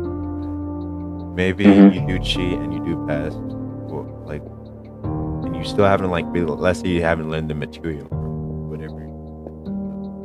Maybe 1.37 1.65
Mhm. 1.65 1.93
you 1.93 2.01
do 2.07 2.19
cheat 2.19 2.57
and 2.59 2.73
you 2.73 2.83
do 2.83 3.05
pass, 3.07 3.31
like, 4.25 4.41
and 5.45 5.55
you 5.55 5.63
still 5.63 5.85
haven't 5.85 6.09
like 6.09 6.25
really. 6.33 6.51
Let's 6.51 6.79
say 6.81 6.89
you 6.89 7.03
haven't 7.03 7.29
learned 7.29 7.49
the 7.49 7.55
material 7.55 8.07
whatever. 8.69 9.07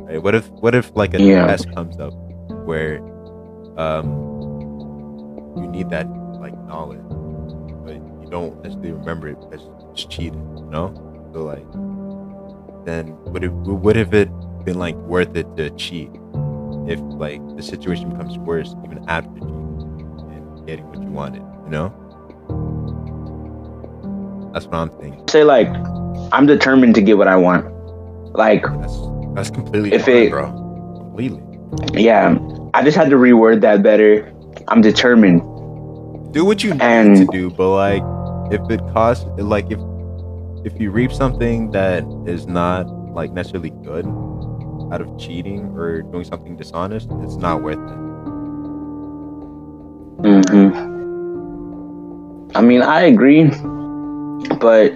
Right? 0.09 0.21
What 0.23 0.33
if 0.35 0.49
what 0.61 0.73
if 0.75 0.91
like 0.95 1.13
a 1.13 1.19
Yeah. 1.19 1.45
test 1.45 1.71
comes 1.73 1.99
up 1.99 2.13
where 2.65 2.97
um 3.77 4.07
you 5.55 5.67
need 5.67 5.89
that 5.91 6.07
like 6.41 6.57
knowledge, 6.65 7.05
but 7.85 7.95
you 7.95 8.27
don't 8.31 8.61
necessarily 8.63 8.93
remember 8.93 9.27
it 9.29 9.37
because 9.41 9.69
it's 9.91 10.05
cheating, 10.05 10.41
you 10.57 10.69
know? 10.71 10.93
So 11.33 11.43
like, 11.43 11.67
then 12.85 13.15
would 13.31 13.43
it 13.43 13.53
would 13.53 13.95
have 13.95 14.13
it 14.15 14.29
been 14.65 14.79
like 14.79 14.95
worth 14.95 15.35
it 15.35 15.45
to 15.57 15.69
cheat 15.71 16.09
if 16.87 16.99
like 17.01 17.41
the 17.55 17.63
situation 17.63 18.09
becomes 18.09 18.37
worse 18.39 18.75
even 18.83 18.99
after 19.07 19.39
cheating 19.39 19.62
getting 20.65 20.87
what 20.89 21.01
you 21.01 21.07
wanted, 21.09 21.41
you 21.65 21.69
know? 21.69 21.93
That's 24.53 24.65
what 24.67 24.75
I'm 24.75 24.89
thinking. 24.99 25.27
Say 25.29 25.43
like 25.43 25.67
I'm 26.31 26.45
determined 26.45 26.95
to 26.95 27.01
get 27.01 27.17
what 27.17 27.27
I 27.27 27.35
want. 27.35 27.65
Like 28.35 28.63
That's 28.63 28.97
that's 29.35 29.49
completely 29.49 29.93
If 29.93 30.05
fine, 30.05 30.15
it- 30.15 30.29
bro. 30.31 30.51
Completely. 30.51 31.41
yeah, 32.03 32.37
I 32.73 32.83
just 32.83 32.97
had 32.97 33.09
to 33.09 33.15
reword 33.15 33.61
that 33.61 33.81
better. 33.83 34.31
I'm 34.67 34.81
determined. 34.81 35.41
do 36.33 36.43
what 36.45 36.63
you 36.63 36.71
need 36.73 37.17
to 37.17 37.27
do, 37.31 37.49
but 37.51 37.69
like 37.75 38.03
if 38.51 38.61
it 38.69 38.79
costs 38.93 39.25
like 39.37 39.65
if 39.71 39.79
if 40.65 40.79
you 40.79 40.91
reap 40.91 41.11
something 41.11 41.71
that 41.71 42.03
is 42.25 42.47
not 42.47 42.87
like 43.13 43.31
necessarily 43.33 43.69
good 43.83 44.05
out 44.93 45.01
of 45.01 45.17
cheating 45.19 45.65
or 45.75 46.01
doing 46.03 46.23
something 46.23 46.55
dishonest, 46.55 47.09
it's 47.23 47.35
not 47.35 47.61
worth 47.63 47.77
it. 47.77 48.02
Hmm 50.53 50.91
I 52.55 52.61
mean, 52.61 52.83
I 52.83 53.01
agree, 53.09 53.45
but 54.59 54.93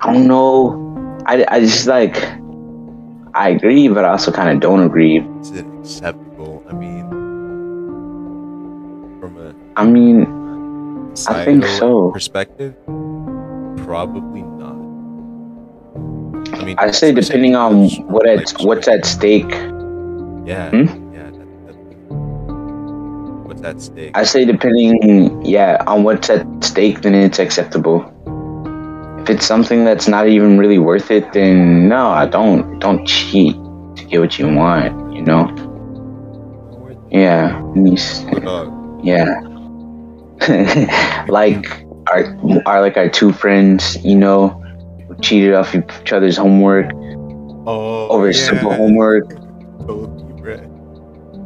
I 0.00 0.12
don't 0.12 0.28
know. 0.28 0.76
I, 1.24 1.44
I 1.48 1.60
just 1.60 1.86
like 1.86 2.16
I 3.34 3.48
agree, 3.50 3.88
but 3.88 4.04
I 4.04 4.10
also 4.10 4.30
kind 4.30 4.50
of 4.50 4.60
don't 4.60 4.84
agree. 4.84 5.18
Is 5.40 5.52
it 5.52 5.64
acceptable? 5.78 6.62
I 6.68 6.74
mean, 6.74 7.08
from 9.20 9.38
a 9.38 9.54
I 9.76 9.84
mean, 9.86 10.26
I 11.28 11.44
think 11.46 11.64
so. 11.64 12.10
perspective, 12.10 12.74
probably 13.84 14.42
not. 14.42 14.76
I 16.60 16.64
mean, 16.64 16.76
I 16.78 16.90
say 16.90 17.12
depending 17.12 17.56
on 17.56 17.88
what 18.12 18.26
like, 18.26 18.40
at 18.40 18.52
what's 18.60 18.86
at 18.86 19.06
stake. 19.06 19.50
Yeah, 20.44 20.70
Hmm? 20.70 21.05
Yeah. 23.56 23.72
That, 23.72 23.84
that, 23.84 24.16
what's 24.20 24.22
at 24.22 24.24
stake? 24.24 24.24
I 24.24 24.24
say 24.24 24.44
depending, 24.44 25.44
yeah, 25.44 25.82
on 25.86 26.02
what's 26.04 26.30
at 26.30 26.46
stake, 26.64 27.02
then 27.02 27.14
it's 27.14 27.38
acceptable. 27.38 28.04
If 29.20 29.30
it's 29.30 29.46
something 29.46 29.84
that's 29.84 30.08
not 30.08 30.28
even 30.28 30.58
really 30.58 30.78
worth 30.78 31.10
it, 31.10 31.32
then 31.32 31.88
no, 31.88 32.08
I 32.08 32.26
don't 32.26 32.78
don't 32.78 33.06
cheat 33.06 33.54
to 33.96 34.04
get 34.04 34.20
what 34.20 34.38
you 34.38 34.48
want. 34.54 35.14
You 35.14 35.22
know? 35.22 35.44
Not 36.70 36.78
worth 36.80 36.98
it. 36.98 37.18
Yeah, 37.18 37.58
and 37.58 37.88
you 37.88 37.94
s- 37.94 38.24
What 38.30 38.44
dog? 38.44 38.72
yeah. 39.04 39.40
like 41.28 41.82
our 42.12 42.36
our 42.66 42.80
like 42.80 42.96
our 42.96 43.08
two 43.08 43.32
friends, 43.32 43.96
you 44.04 44.16
know, 44.16 44.62
cheated 45.22 45.54
off 45.54 45.74
each 45.74 46.12
other's 46.12 46.36
homework 46.36 46.90
Oh, 47.66 48.08
over 48.08 48.30
yeah. 48.30 48.32
simple 48.32 48.72
homework. 48.72 49.24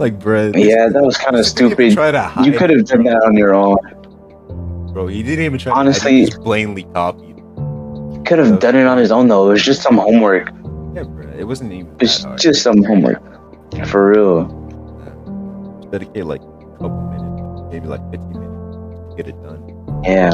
Like, 0.00 0.18
bruh. 0.18 0.52
Yeah, 0.56 0.88
that 0.88 1.02
was 1.02 1.18
kind 1.18 1.36
of 1.36 1.40
this 1.44 1.52
didn't 1.52 1.72
even 1.72 1.90
stupid. 1.90 1.94
Try 1.94 2.10
to 2.10 2.22
hide 2.22 2.46
You 2.46 2.52
could 2.58 2.70
have 2.70 2.86
done 2.86 3.04
that 3.04 3.22
on 3.22 3.36
your 3.36 3.54
own. 3.54 3.76
bro. 4.94 5.06
He 5.08 5.22
didn't 5.22 5.44
even 5.44 5.58
try. 5.58 5.72
Honestly- 5.74 6.10
to 6.10 6.16
hide 6.16 6.22
it, 6.22 6.30
just 6.30 6.42
blatantly 6.42 6.84
copied. 6.94 7.36
Could 8.26 8.38
have 8.38 8.60
done 8.60 8.76
it 8.76 8.86
on 8.86 8.96
his 8.96 9.12
own 9.12 9.28
though. 9.28 9.48
It 9.50 9.52
was 9.52 9.62
just 9.62 9.82
some 9.82 9.98
homework. 9.98 10.46
Yeah, 10.94 11.02
bruh. 11.02 11.38
It 11.38 11.44
wasn't 11.44 11.72
even. 11.74 11.94
It's 12.00 12.24
hard. 12.24 12.40
just 12.40 12.62
some 12.62 12.82
homework. 12.82 13.20
For 13.88 14.10
real. 14.10 14.44
Dedicate 15.92 16.24
like 16.24 16.40
a 16.40 16.72
couple 16.78 17.00
minutes, 17.10 17.72
maybe 17.72 17.86
like 17.86 18.00
15 18.10 18.30
minutes, 18.32 18.76
to 19.10 19.14
get 19.16 19.28
it 19.28 19.42
done. 19.42 19.60
Yeah. 20.02 20.32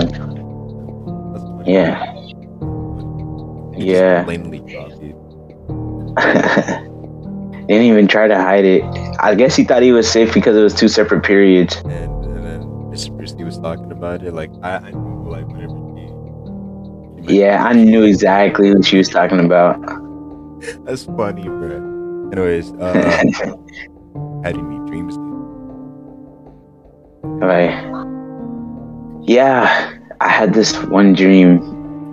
Yeah. 1.66 2.14
Yeah. 3.76 4.22
Blatantly 4.22 4.60
copied. 4.60 5.16
Didn't 7.68 7.86
even 7.86 8.06
try 8.06 8.28
to 8.28 8.36
hide 8.36 8.64
it. 8.64 8.82
I 9.18 9.34
guess 9.34 9.56
he 9.56 9.64
thought 9.64 9.82
he 9.82 9.92
was 9.92 10.08
safe 10.08 10.32
because 10.32 10.56
it 10.56 10.62
was 10.62 10.74
two 10.74 10.88
separate 10.88 11.24
periods. 11.24 11.76
and 11.76 12.24
and 12.24 12.46
then 12.46 12.90
Miss 12.90 13.08
Christie 13.08 13.42
was 13.42 13.58
talking 13.58 13.90
about 13.90 14.22
it. 14.22 14.32
Like 14.32 14.50
I, 14.62 14.76
I 14.76 14.90
knew 14.90 15.28
like 15.28 15.46
whenever 15.48 15.74
she 17.26 17.38
Yeah, 17.38 17.64
I 17.64 17.72
knew 17.72 18.04
exactly 18.04 18.72
what 18.72 18.84
she 18.84 18.98
was 18.98 19.08
talking 19.08 19.40
about. 19.40 19.80
That's 20.84 21.04
funny, 21.04 21.42
bro. 21.42 22.30
Anyways, 22.32 22.72
uh, 22.74 22.92
had 24.42 24.56
any 24.56 24.78
dreams? 24.86 25.16
Like, 27.40 27.70
yeah, 29.28 29.92
I 30.20 30.28
had 30.28 30.54
this 30.54 30.76
one 30.84 31.12
dream. 31.12 31.60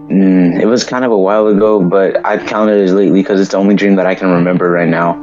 Mm, 0.10 0.60
it 0.62 0.66
was 0.66 0.84
kind 0.84 1.06
of 1.06 1.12
a 1.12 1.18
while 1.18 1.47
ago, 1.47 1.82
but 1.82 2.24
I'd 2.26 2.45
count 2.47 2.70
it 2.70 2.78
as 2.82 2.93
lately 2.93 3.22
because 3.22 3.39
it's 3.39 3.51
the 3.51 3.58
only 3.58 3.76
dream 3.76 3.95
that 3.95 4.06
I 4.06 4.16
can 4.16 4.30
remember 4.30 4.70
right 4.70 4.89
now. 4.89 5.14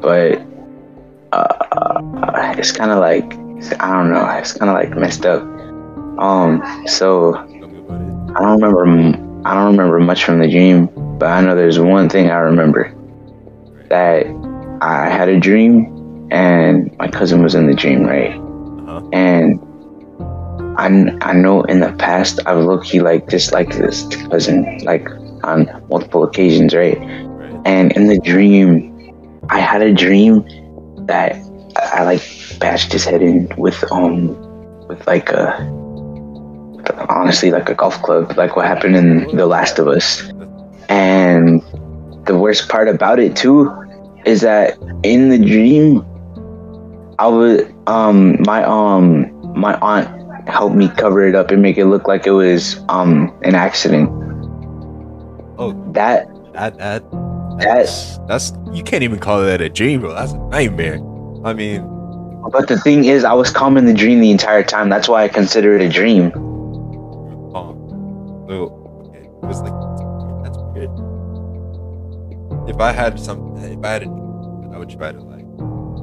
But 0.00 0.42
uh, 1.32 2.54
it's 2.58 2.72
kind 2.72 2.90
of 2.90 2.98
like 2.98 3.24
I 3.80 3.92
don't 3.92 4.12
know. 4.12 4.26
It's 4.38 4.52
kind 4.52 4.70
of 4.70 4.74
like 4.74 4.90
messed 4.96 5.26
up. 5.26 5.42
Um, 6.18 6.62
so 6.86 7.34
Tell 7.58 7.68
me 7.68 7.78
about 7.78 8.00
it. 8.00 8.36
I 8.36 8.40
don't 8.40 8.60
remember. 8.60 9.48
I 9.48 9.54
don't 9.54 9.66
remember 9.76 10.00
much 10.00 10.24
from 10.24 10.38
the 10.40 10.48
dream, 10.48 10.88
but 11.18 11.26
I 11.30 11.40
know 11.40 11.54
there's 11.54 11.78
one 11.78 12.08
thing 12.08 12.30
I 12.30 12.38
remember 12.38 12.94
that 13.88 14.26
I 14.80 15.08
had 15.08 15.28
a 15.28 15.38
dream, 15.38 16.28
and 16.30 16.94
my 16.98 17.08
cousin 17.08 17.42
was 17.42 17.54
in 17.54 17.66
the 17.66 17.74
dream, 17.74 18.04
right? 18.04 18.34
Uh-huh. 18.34 19.08
And 19.12 19.60
I, 20.78 21.16
I 21.22 21.32
know 21.32 21.62
in 21.64 21.80
the 21.80 21.92
past 21.98 22.40
I've 22.46 22.64
looked 22.64 22.88
he 22.88 23.00
like 23.00 23.28
disliked 23.28 23.72
this 23.72 24.06
cousin 24.28 24.78
like 24.84 25.08
on 25.44 25.68
multiple 25.88 26.24
occasions, 26.24 26.74
right? 26.74 26.98
Right. 26.98 27.60
And 27.64 27.92
in 27.92 28.06
the 28.08 28.18
dream, 28.18 28.95
I 29.50 29.60
had 29.60 29.82
a 29.82 29.92
dream 29.92 30.44
that 31.06 31.36
I, 31.76 32.00
I 32.00 32.04
like 32.04 32.22
bashed 32.58 32.92
his 32.92 33.04
head 33.04 33.22
in 33.22 33.48
with 33.56 33.82
um 33.92 34.28
with 34.88 35.06
like 35.06 35.30
a 35.30 35.54
honestly 37.08 37.50
like 37.50 37.68
a 37.68 37.74
golf 37.74 38.00
club, 38.02 38.36
like 38.36 38.56
what 38.56 38.66
happened 38.66 38.96
in 38.96 39.36
The 39.36 39.46
Last 39.46 39.78
of 39.78 39.88
Us. 39.88 40.22
And 40.88 41.62
the 42.26 42.38
worst 42.38 42.68
part 42.68 42.88
about 42.88 43.18
it 43.18 43.36
too 43.36 43.70
is 44.24 44.40
that 44.42 44.78
in 45.02 45.28
the 45.28 45.38
dream, 45.38 46.04
I 47.18 47.26
was 47.26 47.62
um 47.86 48.36
my 48.42 48.62
um 48.64 49.32
my 49.58 49.78
aunt 49.80 50.08
helped 50.48 50.76
me 50.76 50.88
cover 50.88 51.26
it 51.26 51.34
up 51.34 51.50
and 51.50 51.62
make 51.62 51.76
it 51.78 51.86
look 51.86 52.06
like 52.06 52.26
it 52.26 52.32
was 52.32 52.80
um 52.88 53.36
an 53.42 53.54
accident. 53.54 54.08
Oh, 55.58 55.72
That 55.92 56.26
that 56.52 56.78
that 56.78 57.02
That's- 57.58 58.18
that's 58.28 58.52
you 58.72 58.82
can't 58.82 59.02
even 59.02 59.18
call 59.18 59.40
that 59.42 59.60
a 59.60 59.68
dream, 59.68 60.00
bro. 60.00 60.12
That's 60.14 60.32
a 60.32 60.38
nightmare. 60.48 61.00
I 61.44 61.52
mean, 61.54 61.82
but 62.52 62.68
the 62.68 62.78
thing 62.78 63.04
is 63.06 63.24
I 63.24 63.32
was 63.32 63.50
calm 63.50 63.76
in 63.76 63.86
the 63.86 63.94
dream 63.94 64.20
the 64.20 64.30
entire 64.30 64.62
time. 64.62 64.88
That's 64.88 65.08
why 65.08 65.24
I 65.24 65.28
consider 65.28 65.74
it 65.74 65.80
a 65.82 65.88
dream. 65.88 66.32
oh, 67.54 67.74
so 68.48 68.54
okay, 69.08 69.24
it 69.24 69.46
was 69.46 69.60
like 69.62 69.72
that's 70.44 70.58
weird. 70.74 70.90
If 72.68 72.80
I 72.80 72.92
had 72.92 73.18
some, 73.18 73.56
if 73.56 73.82
I 73.84 73.88
had 73.88 74.02
a 74.02 74.06
dream, 74.06 74.70
I 74.74 74.78
would 74.78 74.90
try 74.90 75.12
to 75.12 75.20
like 75.20 75.44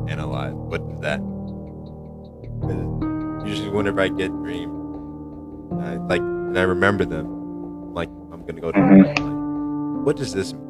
analyze 0.10 0.54
what 0.54 0.82
is 0.94 1.00
that. 1.02 1.20
Usually, 3.46 3.70
whenever 3.70 4.02
I 4.02 4.08
get 4.08 4.32
dreams, 4.44 4.74
I 5.84 5.96
like 5.98 6.22
and 6.22 6.58
I 6.58 6.62
remember 6.64 7.04
them, 7.06 7.94
like 7.94 8.10
I'm 8.32 8.46
gonna 8.46 8.62
go 8.62 8.72
to 8.72 8.80
Mhm. 8.80 9.06
like, 9.08 10.06
what 10.06 10.16
does 10.16 10.34
this 10.34 10.54
mean? 10.54 10.63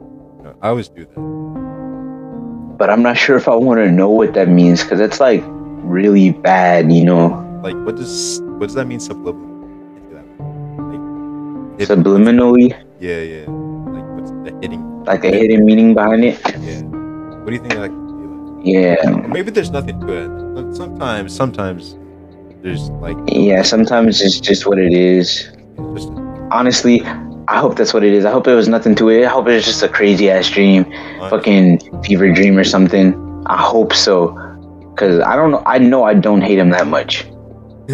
Know, 0.54 0.60
I 0.62 0.70
always 0.70 0.89
do 0.89 1.06
that. 1.06 2.78
But 2.78 2.89
I'm 2.89 3.01
not 3.04 3.18
sure 3.18 3.36
if 3.38 3.47
I 3.47 3.56
want 3.56 3.80
to 3.80 3.91
know 3.91 4.10
what 4.10 4.34
that 4.34 4.47
means 4.49 4.84
because 4.84 4.99
it's 4.99 5.20
like 5.20 5.43
really 5.47 6.32
bad, 6.32 6.91
you 6.91 7.04
know. 7.06 7.39
Like, 7.64 7.76
what 7.86 7.95
does 7.95 8.41
what 8.58 8.68
does 8.68 8.74
that 8.76 8.86
mean 8.88 8.99
subliminally? 8.99 9.51
Like, 10.12 11.82
if- 11.82 11.89
Subliminally, 11.89 12.74
Yeah, 12.99 13.20
yeah. 13.22 13.45
Like, 13.93 14.06
what's 14.18 14.32
the 14.32 14.58
hitting? 14.62 14.82
like 15.06 15.24
a 15.26 15.30
hidden 15.32 15.66
meaning 15.66 15.93
behind 15.93 16.24
it. 16.24 16.39
Yeah. 16.62 16.82
What 17.43 17.47
do 17.47 17.54
you 17.54 17.60
think 17.60 17.74
that 17.74 17.82
like? 17.91 17.91
Yeah. 18.64 18.95
Or 19.12 19.28
maybe 19.28 19.51
there's 19.51 19.70
nothing 19.72 19.99
to 19.99 20.08
it. 20.08 20.28
But 20.56 20.74
Sometimes, 20.76 21.36
sometimes 21.36 21.97
there's 22.62 22.89
like 23.04 23.18
Yeah, 23.28 23.62
sometimes 23.64 24.22
it's 24.22 24.39
just 24.39 24.66
what 24.66 24.80
it 24.80 24.93
is. 24.93 25.49
Honestly, 26.51 27.01
I 27.48 27.60
hope 27.60 27.76
that's 27.76 27.94
what 27.94 28.04
it 28.04 28.14
is. 28.14 28.26
I 28.26 28.32
hope 28.32 28.48
it 28.48 28.56
was 28.56 28.68
nothing 28.68 28.96
to 28.96 29.10
it. 29.10 29.26
I 29.26 29.30
hope 29.30 29.48
it 29.48 29.54
was 29.56 29.66
just 29.66 29.84
a 29.84 29.89
crazy 29.89 30.30
ass 30.30 30.50
dream, 30.50 30.86
a 31.20 31.30
fucking 31.30 31.80
fever 32.04 32.32
dream 32.32 32.58
or 32.58 32.64
something. 32.64 33.16
I 33.48 33.58
hope 33.62 33.94
so, 33.94 34.30
cause 34.98 35.20
I 35.20 35.36
don't 35.36 35.52
know. 35.52 35.64
I 35.66 35.78
know 35.80 36.04
I 36.04 36.14
don't 36.14 36.41
hate 36.41 36.58
him 36.60 36.70
that 36.70 36.88
much. 36.88 37.26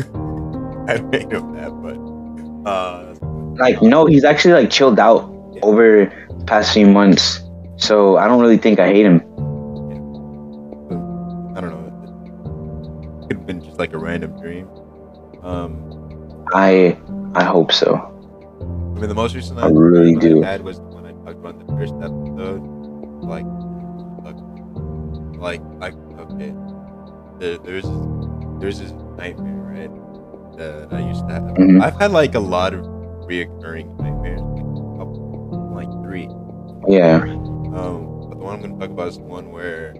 I 0.88 0.98
hate 1.12 1.32
him 1.32 1.54
that, 1.56 1.72
but 1.82 2.70
uh, 2.70 3.16
Like, 3.58 3.82
no, 3.82 4.06
he's 4.06 4.24
actually 4.24 4.54
like 4.54 4.70
chilled 4.70 5.00
out 5.00 5.30
over 5.64 6.06
the 6.38 6.46
past 6.46 6.74
few 6.74 6.88
months. 6.88 7.42
So 7.78 8.18
I 8.18 8.28
don't 8.28 8.42
really 8.42 8.58
think 8.58 8.80
I 8.80 8.88
hate 8.88 9.06
him. 9.06 9.22
I 11.56 11.62
don't 11.62 11.72
know. 11.72 13.20
It 13.24 13.28
could 13.28 13.38
have 13.38 13.46
been 13.48 13.62
just 13.64 13.80
like 13.80 13.94
a 13.94 13.98
random 13.98 14.40
dream. 14.40 14.68
Um, 15.44 16.46
I 16.54 16.98
I 17.36 17.44
hope 17.44 17.72
so. 17.72 18.09
I 19.00 19.02
mean, 19.04 19.08
the 19.08 19.16
most 19.16 19.34
recent 19.34 19.58
I 19.60 19.70
really 19.70 20.14
do. 20.16 20.44
I 20.44 20.48
had 20.48 20.62
was 20.62 20.82
when 20.82 21.06
I 21.06 21.14
talked 21.24 21.40
about 21.40 21.58
the 21.66 21.74
first 21.74 21.94
episode. 22.04 22.60
Like, 23.24 23.46
like, 25.40 25.62
like, 25.80 25.94
okay, 26.20 26.54
there, 27.40 27.58
there's 27.60 27.86
there's 28.60 28.80
this 28.80 28.92
nightmare, 29.18 29.56
right? 29.72 30.58
That 30.58 30.90
I 30.92 31.00
used 31.08 31.26
to 31.30 31.34
have. 31.34 31.44
Mhm. 31.44 31.82
I've 31.82 31.98
had 31.98 32.12
like 32.12 32.36
a 32.36 32.42
lot 32.42 32.74
of 32.74 32.82
reoccurring 33.24 33.98
nightmares, 34.02 34.42
like, 35.00 35.88
like 35.88 36.04
three. 36.04 36.28
Yeah. 36.90 37.24
Um, 37.24 38.28
but 38.28 38.38
the 38.38 38.44
one 38.44 38.56
I'm 38.56 38.62
gonna 38.62 38.78
talk 38.78 38.90
about 38.90 39.08
is 39.08 39.18
the 39.18 39.24
one 39.24 39.50
where 39.54 39.96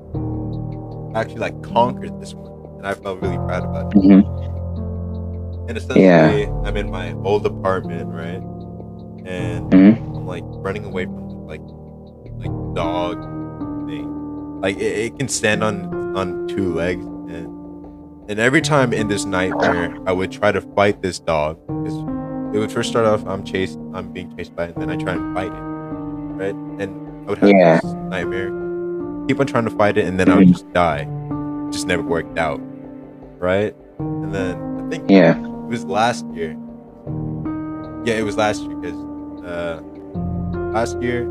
I 1.16 1.22
actually 1.22 1.40
like 1.40 1.64
conquered 1.64 2.20
this 2.20 2.34
one, 2.34 2.52
and 2.80 2.86
I 2.86 2.96
felt 2.96 3.22
really 3.22 3.38
proud 3.38 3.64
about 3.64 3.96
it. 3.96 4.02
hmm 4.02 5.70
And 5.70 5.78
essentially, 5.78 6.04
Yeah. 6.04 6.62
I'm 6.66 6.76
in 6.76 6.92
my 6.92 7.14
old 7.24 7.46
apartment, 7.46 8.10
right? 8.10 8.44
And 9.30 9.70
Mhm. 9.72 10.16
I'm 10.18 10.26
like 10.28 10.44
running 10.48 10.84
away 10.86 11.06
from 11.06 11.46
like 11.46 11.62
like 12.40 12.52
dog 12.76 13.22
thing. 13.88 14.60
Like 14.62 14.78
it, 14.78 14.98
it 15.06 15.20
can 15.20 15.28
stand 15.28 15.64
on 15.64 16.18
on 16.18 16.48
two 16.48 16.74
legs, 16.74 17.06
and 17.06 17.48
and 18.28 18.40
every 18.40 18.62
time 18.62 18.92
in 18.92 19.08
this 19.08 19.26
nightmare, 19.26 19.96
I 20.08 20.12
would 20.12 20.32
try 20.32 20.52
to 20.52 20.62
fight 20.62 21.02
this 21.02 21.20
dog. 21.20 21.58
it 22.52 22.58
would 22.58 22.72
first 22.72 22.90
start 22.90 23.06
off, 23.06 23.24
I'm 23.28 23.44
chased, 23.44 23.78
I'm 23.94 24.12
being 24.12 24.36
chased 24.36 24.56
by 24.56 24.64
it, 24.66 24.74
and 24.76 24.82
then 24.82 24.90
I 24.90 24.96
try 24.96 25.14
and 25.14 25.36
fight 25.36 25.52
it, 25.54 25.62
right? 26.42 26.56
And 26.82 26.90
I 27.28 27.30
would 27.30 27.38
have 27.38 27.50
Yeah. 27.52 27.80
this 27.80 27.94
nightmare, 28.10 28.50
keep 29.28 29.40
on 29.40 29.46
trying 29.46 29.66
to 29.66 29.70
fight 29.70 30.00
it, 30.00 30.06
and 30.06 30.20
then 30.20 30.30
I 30.32 30.36
would 30.40 30.48
Mhm. 30.48 30.54
just 30.54 30.74
die. 30.74 31.06
It 31.68 31.72
just 31.72 31.86
never 31.86 32.02
worked 32.02 32.40
out, 32.40 32.60
right? 33.40 33.76
And 34.00 34.34
then 34.34 34.58
I 34.80 34.90
think 34.90 35.04
Yeah. 35.12 35.38
it 35.38 35.70
was 35.70 35.86
last 35.86 36.26
year. 36.34 36.58
Yeah, 38.04 38.16
it 38.16 38.24
was 38.26 38.36
last 38.36 38.64
year 38.64 38.76
because 38.78 38.98
uh, 39.50 39.82
last 40.72 41.02
year 41.02 41.28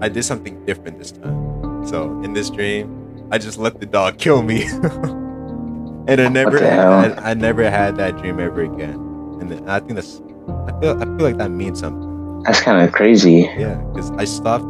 I 0.00 0.08
did 0.08 0.24
something 0.24 0.64
different 0.64 0.98
this 0.98 1.12
time. 1.12 1.86
So 1.86 2.20
in 2.22 2.32
this 2.32 2.50
dream, 2.50 3.28
I 3.30 3.38
just 3.38 3.58
let 3.58 3.78
the 3.80 3.86
dog 3.86 4.18
kill 4.24 4.42
me, 4.42 4.64
and 4.64 6.20
I 6.20 6.28
never. 6.28 6.58
I, 6.64 7.30
I 7.30 7.34
never 7.34 7.70
had 7.70 7.96
that 7.96 8.18
dream 8.18 8.40
ever 8.40 8.62
again. 8.62 8.94
And 9.40 9.68
I 9.68 9.80
think 9.80 9.94
that's, 9.94 10.20
I 10.66 10.80
feel, 10.80 11.00
I 11.00 11.04
feel 11.04 11.26
like 11.26 11.38
that 11.38 11.50
means 11.50 11.80
something. 11.80 12.42
That's 12.44 12.60
kind 12.60 12.86
of 12.86 12.92
crazy. 12.92 13.48
Yeah, 13.58 13.74
because 13.92 14.10
I 14.12 14.24
stopped. 14.24 14.64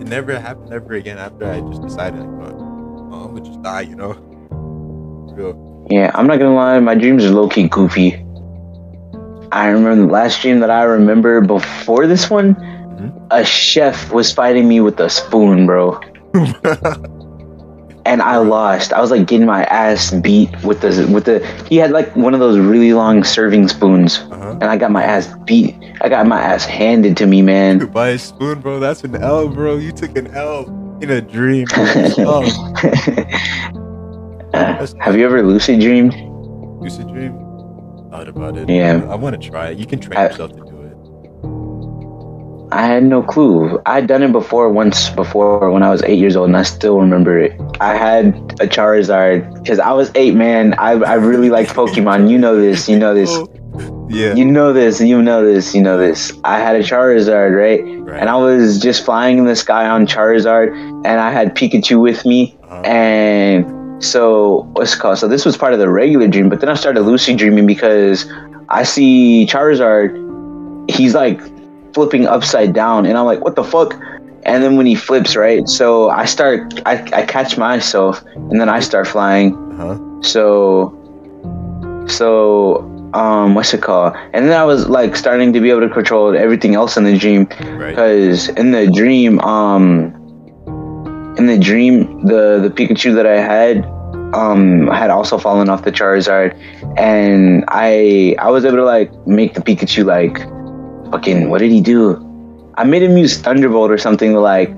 It 0.00 0.08
never 0.08 0.38
happened 0.38 0.72
ever 0.72 0.94
again 0.94 1.18
after 1.18 1.48
I 1.48 1.60
just 1.60 1.82
decided, 1.82 2.20
like, 2.20 2.54
oh, 2.54 3.26
I'm 3.28 3.34
gonna 3.34 3.46
just 3.46 3.62
die, 3.62 3.82
you 3.82 3.94
know. 3.94 4.12
Real. 5.34 5.86
Yeah, 5.90 6.10
I'm 6.14 6.26
not 6.26 6.38
gonna 6.38 6.54
lie, 6.54 6.78
my 6.80 6.94
dreams 6.94 7.24
are 7.24 7.30
low 7.30 7.48
key 7.48 7.68
goofy. 7.68 8.21
I 9.52 9.68
remember 9.68 10.06
the 10.06 10.12
last 10.12 10.40
dream 10.42 10.60
that 10.60 10.70
I 10.70 10.82
remember 10.84 11.40
before 11.40 12.06
this 12.06 12.28
one, 12.30 12.54
Mhm. 12.54 13.12
a 13.30 13.44
chef 13.44 14.10
was 14.12 14.32
fighting 14.32 14.66
me 14.68 14.80
with 14.80 14.98
a 15.00 15.08
spoon, 15.10 15.66
bro. 15.66 16.00
And 18.04 18.20
I 18.20 18.38
lost. 18.38 18.92
I 18.92 19.00
was 19.00 19.12
like 19.12 19.28
getting 19.28 19.46
my 19.46 19.62
ass 19.66 20.10
beat 20.10 20.50
with 20.64 20.80
the 20.80 21.06
with 21.14 21.24
the 21.26 21.38
he 21.70 21.76
had 21.76 21.92
like 21.92 22.10
one 22.16 22.34
of 22.34 22.40
those 22.40 22.58
really 22.58 22.92
long 22.94 23.22
serving 23.22 23.68
spoons. 23.68 24.18
uh-huh. 24.32 24.58
And 24.60 24.64
I 24.64 24.76
got 24.76 24.90
my 24.90 25.04
ass 25.04 25.28
beat. 25.46 25.76
I 26.00 26.08
got 26.08 26.26
my 26.26 26.40
ass 26.40 26.64
handed 26.64 27.16
to 27.18 27.26
me, 27.26 27.42
man. 27.42 27.78
Dude, 27.78 27.92
by 27.92 28.08
a 28.08 28.18
spoon, 28.18 28.58
bro. 28.60 28.80
That's 28.80 29.04
an 29.04 29.14
L, 29.14 29.46
bro. 29.48 29.76
You 29.76 29.92
took 29.92 30.16
an 30.18 30.34
L 30.34 30.66
in 31.00 31.10
a 31.10 31.20
dream. 31.20 31.68
oh, 32.26 32.42
Uh, 34.52 34.86
have 35.00 35.16
you 35.16 35.24
ever 35.24 35.40
lucid 35.42 35.78
dreamed? 35.78 36.14
lucid 36.82 37.06
dream. 37.06 37.38
Thought 38.12 38.28
about 38.28 38.58
it. 38.58 38.68
Yeah. 38.68 39.06
I 39.08 39.14
want 39.14 39.40
to 39.40 39.50
try 39.50 39.70
it. 39.70 39.78
You 39.78 39.86
can 39.86 39.98
train 39.98 40.18
I- 40.18 40.26
yourself 40.26 40.50
to 40.52 40.58
do 40.58 40.82
it. 40.82 40.92
I 42.70 42.86
had 42.86 43.04
no 43.04 43.22
clue. 43.22 43.80
I 43.86 43.94
had 43.94 44.06
done 44.06 44.22
it 44.22 44.32
before 44.32 44.68
once 44.70 45.08
before 45.10 45.70
when 45.70 45.82
I 45.82 45.90
was 45.90 46.02
eight 46.02 46.18
years 46.18 46.36
old, 46.36 46.48
and 46.48 46.56
I 46.56 46.62
still 46.62 46.98
remember 46.98 47.38
it. 47.38 47.58
I 47.80 47.94
had 47.96 48.28
a 48.60 48.66
Charizard 48.66 49.62
because 49.62 49.78
I 49.78 49.92
was 49.92 50.10
eight, 50.14 50.34
man. 50.34 50.74
I, 50.74 50.92
I 50.92 51.14
really 51.14 51.48
liked 51.48 51.70
Pokemon. 51.70 52.30
You 52.30 52.38
know 52.38 52.58
this. 52.58 52.88
You 52.88 52.98
know 52.98 53.14
this. 53.14 53.30
Yeah. 54.08 54.34
You 54.34 54.44
know 54.44 54.74
this. 54.74 55.00
You 55.00 55.22
know 55.22 55.44
this. 55.44 55.74
You 55.74 55.82
know 55.82 55.96
this. 55.96 56.32
I 56.44 56.58
had 56.58 56.76
a 56.76 56.80
Charizard, 56.80 57.56
right? 57.56 57.82
right. 58.06 58.20
And 58.20 58.28
I 58.28 58.36
was 58.36 58.78
just 58.78 59.04
flying 59.06 59.38
in 59.38 59.44
the 59.44 59.56
sky 59.56 59.88
on 59.88 60.06
Charizard, 60.06 60.72
and 61.06 61.20
I 61.20 61.30
had 61.30 61.54
Pikachu 61.54 62.00
with 62.00 62.24
me, 62.26 62.56
uh-huh. 62.64 62.82
and 62.82 63.81
so 64.02 64.68
what's 64.72 64.94
it 64.94 64.98
called? 64.98 65.18
So 65.18 65.28
this 65.28 65.44
was 65.44 65.56
part 65.56 65.72
of 65.72 65.78
the 65.78 65.88
regular 65.88 66.26
dream, 66.28 66.48
but 66.48 66.60
then 66.60 66.68
I 66.68 66.74
started 66.74 67.02
lucid 67.02 67.38
dreaming 67.38 67.66
because 67.66 68.30
I 68.68 68.82
see 68.82 69.46
Charizard. 69.46 70.10
He's 70.90 71.14
like 71.14 71.40
flipping 71.94 72.26
upside 72.26 72.72
down, 72.74 73.06
and 73.06 73.16
I'm 73.16 73.24
like, 73.26 73.40
what 73.40 73.54
the 73.56 73.64
fuck? 73.64 73.94
And 74.44 74.62
then 74.64 74.76
when 74.76 74.86
he 74.86 74.94
flips, 74.96 75.36
right? 75.36 75.68
So 75.68 76.10
I 76.10 76.24
start, 76.24 76.82
I, 76.84 76.94
I 77.12 77.24
catch 77.26 77.56
myself, 77.56 78.24
and 78.34 78.60
then 78.60 78.68
I 78.68 78.80
start 78.80 79.06
flying. 79.06 79.54
uh-huh. 79.80 79.98
So, 80.22 80.98
so 82.08 82.78
um, 83.14 83.54
what's 83.54 83.72
it 83.74 83.82
called? 83.82 84.14
And 84.32 84.46
then 84.48 84.58
I 84.58 84.64
was 84.64 84.88
like 84.88 85.16
starting 85.16 85.52
to 85.52 85.60
be 85.60 85.70
able 85.70 85.80
to 85.82 85.88
control 85.88 86.36
everything 86.36 86.74
else 86.74 86.96
in 86.96 87.04
the 87.04 87.16
dream 87.16 87.46
Right. 87.60 87.90
because 87.90 88.48
in 88.50 88.72
the 88.72 88.90
dream, 88.90 89.38
um, 89.40 90.12
in 91.38 91.46
the 91.46 91.58
dream, 91.58 92.26
the 92.26 92.60
the 92.62 92.70
Pikachu 92.70 93.14
that 93.14 93.26
I 93.26 93.40
had, 93.40 93.84
um, 94.34 94.86
had 94.88 95.10
also 95.10 95.38
fallen 95.38 95.68
off 95.68 95.84
the 95.84 95.92
Charizard, 95.92 96.54
and 96.98 97.64
I 97.68 98.36
I 98.38 98.50
was 98.50 98.64
able 98.64 98.76
to 98.76 98.84
like 98.84 99.10
make 99.26 99.54
the 99.54 99.60
Pikachu 99.60 100.04
like, 100.04 100.38
fucking, 101.10 101.48
what 101.50 101.58
did 101.58 101.70
he 101.70 101.80
do? 101.80 102.28
I 102.76 102.84
made 102.84 103.02
him 103.02 103.16
use 103.16 103.38
Thunderbolt 103.38 103.90
or 103.90 103.98
something 103.98 104.32
to 104.32 104.40
like 104.40 104.70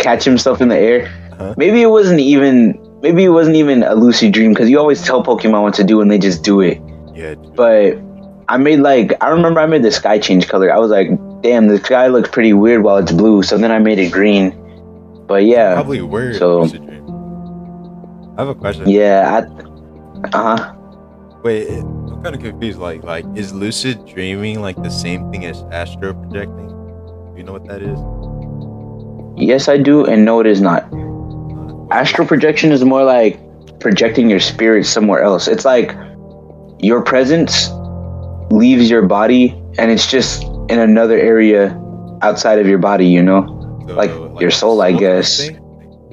catch 0.00 0.24
himself 0.24 0.60
in 0.60 0.68
the 0.68 0.76
air. 0.78 1.06
Uh-huh. 1.32 1.54
Maybe 1.56 1.82
it 1.82 1.86
wasn't 1.86 2.20
even 2.20 2.78
maybe 3.02 3.24
it 3.24 3.30
wasn't 3.30 3.56
even 3.56 3.82
a 3.82 3.94
lucid 3.94 4.32
dream 4.32 4.52
because 4.52 4.68
you 4.68 4.78
always 4.78 5.02
tell 5.02 5.24
Pokemon 5.24 5.62
what 5.62 5.74
to 5.74 5.84
do 5.84 6.00
and 6.00 6.10
they 6.10 6.18
just 6.18 6.42
do 6.42 6.60
it. 6.60 6.80
Yeah. 7.14 7.34
dude. 7.34 7.56
But 7.56 7.98
I 8.48 8.56
made 8.58 8.80
like 8.80 9.12
I 9.20 9.28
remember 9.28 9.60
I 9.60 9.66
made 9.66 9.82
the 9.82 9.92
sky 9.92 10.18
change 10.18 10.48
color. 10.48 10.72
I 10.72 10.78
was 10.78 10.90
like, 10.90 11.08
damn, 11.42 11.68
the 11.68 11.78
sky 11.78 12.08
looks 12.08 12.28
pretty 12.28 12.52
weird 12.52 12.82
while 12.82 12.98
it's 12.98 13.12
blue. 13.12 13.42
So 13.42 13.58
then 13.58 13.70
I 13.70 13.78
made 13.78 13.98
it 13.98 14.12
green. 14.12 14.52
But 15.26 15.44
yeah, 15.44 15.74
Probably 15.74 16.02
weird. 16.02 16.36
so- 16.36 16.62
lucid. 16.62 16.82
I 18.36 18.40
have 18.40 18.48
a 18.48 18.54
question. 18.54 18.88
yeah, 18.88 19.42
I, 19.44 20.28
uh 20.36 20.56
huh. 20.56 20.74
Wait, 21.44 21.68
I'm 21.68 22.22
kind 22.22 22.34
of 22.34 22.40
confused. 22.40 22.78
Like, 22.78 23.02
like, 23.02 23.24
is 23.34 23.52
lucid 23.52 24.06
dreaming 24.06 24.60
like 24.62 24.80
the 24.82 24.90
same 24.90 25.30
thing 25.30 25.44
as 25.44 25.62
astro 25.70 26.14
projecting? 26.14 26.68
Do 26.68 27.34
you 27.36 27.42
know 27.44 27.52
what 27.52 27.66
that 27.66 27.82
is? 27.82 27.98
Yes, 29.36 29.68
I 29.68 29.76
do, 29.76 30.04
and 30.06 30.24
no, 30.24 30.40
it 30.40 30.46
is 30.46 30.60
not. 30.60 30.84
Uh, 30.92 30.98
Astral 31.90 32.26
projection 32.26 32.72
is 32.72 32.84
more 32.84 33.04
like 33.04 33.38
projecting 33.80 34.30
your 34.30 34.40
spirit 34.40 34.86
somewhere 34.86 35.20
else. 35.22 35.46
It's 35.48 35.64
like 35.64 35.94
your 36.78 37.02
presence 37.02 37.68
leaves 38.50 38.88
your 38.88 39.02
body, 39.02 39.50
and 39.78 39.90
it's 39.90 40.06
just 40.10 40.42
in 40.70 40.78
another 40.78 41.18
area 41.18 41.78
outside 42.22 42.58
of 42.58 42.66
your 42.66 42.78
body. 42.78 43.06
You 43.06 43.22
know? 43.22 43.42
So, 43.88 43.94
like 43.94 44.40
your 44.40 44.50
soul, 44.50 44.82
I 44.82 44.92
guess. 44.92 45.40
Like, 45.50 45.60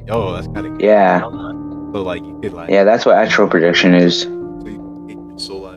oh, 0.09 0.33
that's 0.33 0.47
kind 0.47 0.65
of 0.67 0.81
Yeah, 0.81 1.21
So 1.21 2.01
like 2.03 2.23
you 2.23 2.39
could 2.41 2.53
like 2.53 2.69
yeah. 2.69 2.83
That's 2.83 3.05
what 3.05 3.15
astral 3.15 3.47
projection 3.47 3.93
is. 3.95 4.23
so 4.23 4.29
you 4.29 4.77
can 4.77 5.07
take 5.07 5.17
your 5.17 5.39
soul. 5.39 5.75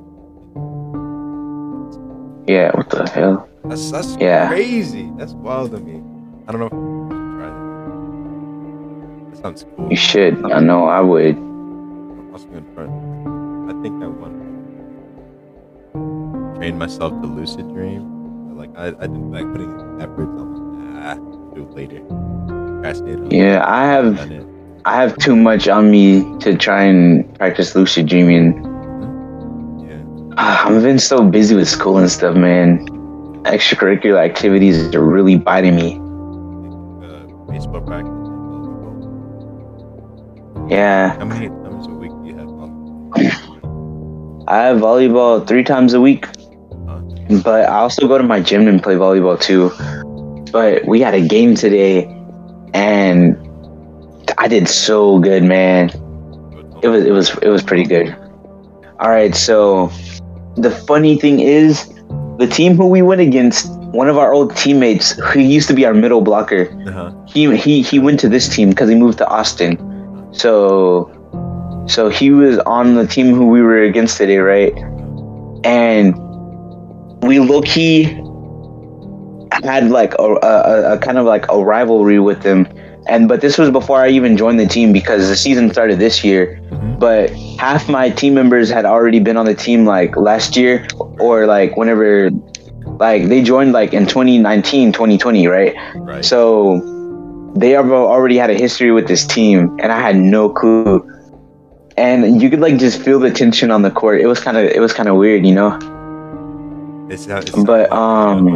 Yeah. 2.46 2.70
What 2.76 2.90
the 2.90 3.08
hell? 3.08 3.48
That's 3.64 3.90
that's 3.90 4.16
Yeah. 4.20 4.48
crazy. 4.48 5.10
That's 5.16 5.32
wild 5.34 5.70
to 5.72 5.78
me. 5.78 6.02
I 6.48 6.52
don't 6.52 6.60
know 6.60 6.70
I 6.70 7.46
that. 9.30 9.38
Sounds 9.42 9.64
cool. 9.76 9.88
You 9.90 9.96
should. 9.96 10.44
I 10.52 10.60
know. 10.60 10.86
I 10.86 11.00
would. 11.00 11.36
I'm 11.36 12.32
also 12.32 12.46
gonna. 12.46 12.62
I 13.70 13.74
think 13.82 14.00
that 14.00 14.10
one 14.10 14.42
train 16.62 16.78
myself 16.78 17.12
to 17.20 17.26
lucid 17.26 17.68
dream. 17.74 18.56
Like 18.56 18.70
I, 18.76 18.86
I 18.88 19.06
didn't 19.10 19.30
like 19.32 19.50
putting 19.50 19.70
in 19.70 20.00
efforts. 20.00 20.30
I'm 20.30 20.51
like, 20.51 20.51
nah, 20.51 20.51
do 21.54 21.66
later. 21.74 22.00
It, 22.84 23.32
Yeah, 23.32 23.64
I 23.66 23.84
have. 23.86 24.30
I 24.84 24.96
have 24.96 25.16
too 25.18 25.36
much 25.36 25.68
on 25.68 25.90
me 25.90 26.22
to 26.40 26.56
try 26.56 26.82
and 26.82 27.24
practice 27.38 27.74
lucid 27.76 28.06
dreaming. 28.08 28.54
Yeah. 29.88 30.34
Ah, 30.36 30.66
I've 30.66 30.82
been 30.82 30.98
so 30.98 31.22
busy 31.24 31.54
with 31.54 31.68
school 31.68 31.98
and 31.98 32.10
stuff, 32.10 32.34
man. 32.36 32.84
Extracurricular 33.44 34.18
activities 34.18 34.92
are 34.94 35.04
really 35.04 35.36
biting 35.36 35.76
me. 35.76 35.94
Uh, 35.94 37.26
baseball 37.50 37.80
practice. 37.82 38.10
Yeah, 40.68 41.16
How 41.18 41.24
many 41.26 41.48
times 41.48 41.86
a 41.86 41.90
week 41.90 42.10
do 42.22 42.28
you 42.28 42.36
have 42.38 42.48
off? 42.48 42.70
I 44.48 44.62
have 44.64 44.78
volleyball 44.78 45.46
three 45.46 45.62
times 45.64 45.92
a 45.94 46.00
week, 46.00 46.26
Huh? 46.88 47.00
but 47.44 47.68
I 47.68 47.74
also 47.74 48.08
go 48.08 48.16
to 48.18 48.24
my 48.24 48.40
gym 48.40 48.66
and 48.68 48.82
play 48.82 48.94
volleyball 48.94 49.38
too. 49.40 49.70
But 50.52 50.84
we 50.86 51.00
had 51.00 51.14
a 51.14 51.26
game 51.26 51.54
today, 51.54 52.04
and 52.74 53.36
I 54.38 54.48
did 54.48 54.68
so 54.68 55.18
good, 55.18 55.42
man. 55.42 55.88
It 56.82 56.88
was 56.88 57.04
it 57.04 57.10
was 57.12 57.30
it 57.38 57.48
was 57.48 57.62
pretty 57.62 57.84
good. 57.84 58.14
All 59.00 59.10
right, 59.10 59.34
so 59.34 59.90
the 60.56 60.70
funny 60.70 61.16
thing 61.16 61.40
is, 61.40 61.88
the 62.38 62.46
team 62.46 62.76
who 62.76 62.86
we 62.86 63.02
went 63.02 63.20
against, 63.20 63.70
one 63.94 64.08
of 64.08 64.18
our 64.18 64.32
old 64.32 64.54
teammates, 64.56 65.12
who 65.32 65.40
used 65.40 65.68
to 65.68 65.74
be 65.74 65.86
our 65.86 65.94
middle 65.94 66.20
blocker, 66.20 66.68
Uh-huh. 66.86 67.12
he 67.26 67.56
he 67.56 67.82
he 67.82 67.98
went 67.98 68.20
to 68.20 68.28
this 68.28 68.48
team 68.54 68.70
because 68.70 68.88
he 68.88 68.94
moved 68.94 69.18
to 69.18 69.26
Austin. 69.28 69.78
So 70.32 71.10
so 71.86 72.08
he 72.10 72.30
was 72.30 72.58
on 72.60 72.94
the 72.94 73.06
team 73.06 73.34
who 73.34 73.46
we 73.46 73.62
were 73.62 73.82
against 73.82 74.18
today, 74.18 74.38
right? 74.38 74.72
And 75.64 76.14
we 77.22 77.38
low 77.40 77.62
key 77.62 78.18
had 79.64 79.90
like 79.90 80.14
a, 80.18 80.22
a, 80.42 80.94
a 80.94 80.98
kind 80.98 81.18
of 81.18 81.26
like 81.26 81.46
a 81.50 81.62
rivalry 81.62 82.18
with 82.18 82.42
them 82.42 82.66
and 83.08 83.26
but 83.28 83.40
this 83.40 83.58
was 83.58 83.70
before 83.70 84.00
I 84.00 84.08
even 84.10 84.36
joined 84.36 84.60
the 84.60 84.66
team 84.66 84.92
because 84.92 85.28
the 85.28 85.34
season 85.34 85.70
started 85.72 85.98
this 85.98 86.22
year. 86.22 86.60
Mhm. 86.70 87.00
But 87.00 87.30
half 87.58 87.88
my 87.88 88.10
team 88.10 88.34
members 88.34 88.70
had 88.70 88.84
already 88.84 89.18
been 89.18 89.36
on 89.36 89.44
the 89.44 89.54
team 89.54 89.84
like 89.84 90.16
last 90.16 90.56
year 90.56 90.86
or 91.18 91.46
like 91.46 91.76
whenever 91.76 92.30
like 93.00 93.24
they 93.28 93.42
joined 93.42 93.72
like 93.72 93.92
in 93.92 94.06
2019 94.06 94.92
2020 94.92 95.46
right 95.48 95.74
Right. 95.96 96.24
so 96.24 96.80
they 97.56 97.70
have 97.70 97.90
already 97.90 98.36
had 98.36 98.50
a 98.50 98.54
history 98.54 98.92
with 98.92 99.06
this 99.08 99.26
team 99.26 99.76
and 99.80 99.90
i 99.92 100.00
had 100.00 100.16
no 100.16 100.48
clue 100.48 101.00
and 101.96 102.40
you 102.42 102.50
could 102.50 102.60
like 102.60 102.78
just 102.78 103.00
feel 103.00 103.18
the 103.18 103.30
tension 103.30 103.70
on 103.70 103.82
the 103.82 103.90
court 103.90 104.20
it 104.20 104.26
was 104.26 104.40
kind 104.40 104.56
of 104.56 104.64
it 104.64 104.80
was 104.80 104.92
kind 104.92 105.08
of 105.08 105.16
weird 105.16 105.44
you 105.46 105.54
know 105.54 105.76
It's 107.10 107.26
not, 107.26 107.48
it's 107.48 107.62
But, 107.64 107.90
not 107.90 107.98
um, 107.98 108.46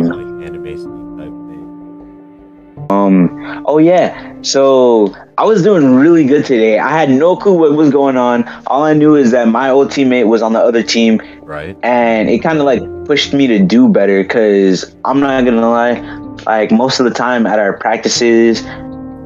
type 0.52 1.32
thing. 1.48 2.86
um 2.90 3.62
oh 3.66 3.78
yeah. 3.78 4.34
So 4.42 5.14
i 5.38 5.44
was 5.44 5.62
doing 5.62 5.94
really 5.94 6.24
good 6.24 6.44
today. 6.44 6.78
I 6.78 6.90
had 6.90 7.10
no 7.10 7.36
clue 7.36 7.58
what 7.58 7.72
was 7.72 7.90
going 7.90 8.16
on. 8.16 8.46
All 8.66 8.84
i 8.84 8.92
knew 8.92 9.16
is 9.16 9.30
that 9.32 9.48
my 9.48 9.70
old 9.70 9.88
teammate 9.88 10.26
was 10.28 10.42
on 10.42 10.52
the 10.52 10.60
other 10.60 10.82
team. 10.82 11.20
Right. 11.42 11.76
and 11.84 12.28
it 12.28 12.40
kind 12.42 12.58
of 12.58 12.64
like 12.64 12.82
pushed 13.06 13.32
me 13.32 13.46
to 13.46 13.60
do 13.60 13.88
better 13.88 14.22
because 14.24 14.96
i'm 15.04 15.20
not 15.20 15.44
gonna 15.44 15.70
lie 15.70 16.00
like 16.44 16.72
most 16.72 16.98
of 16.98 17.04
the 17.04 17.12
time 17.12 17.46
at 17.46 17.60
our 17.60 17.78
practices 17.78 18.64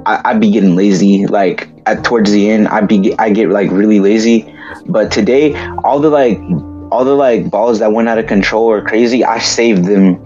I, 0.05 0.21
i'd 0.27 0.41
be 0.41 0.51
getting 0.51 0.77
lazy. 0.77 1.27
Like 1.27 1.71
at 1.87 2.05
towards 2.05 2.31
the 2.31 2.51
end 2.51 2.69
i'd 2.69 2.89
be 2.89 3.15
i 3.19 3.31
get 3.31 3.49
like 3.49 3.71
really 3.71 4.01
lazy. 4.01 4.55
But 4.87 5.11
today 5.11 5.55
all 5.83 5.99
the 5.99 6.11
like 6.11 6.39
all 6.93 7.05
the 7.05 7.15
like 7.15 7.51
balls 7.51 7.79
that 7.79 7.93
went 7.93 8.09
out 8.09 8.19
of 8.19 8.27
control 8.27 8.67
or 8.67 8.83
crazy 8.83 9.25
i 9.25 9.39
saved 9.39 9.85
them 9.87 10.17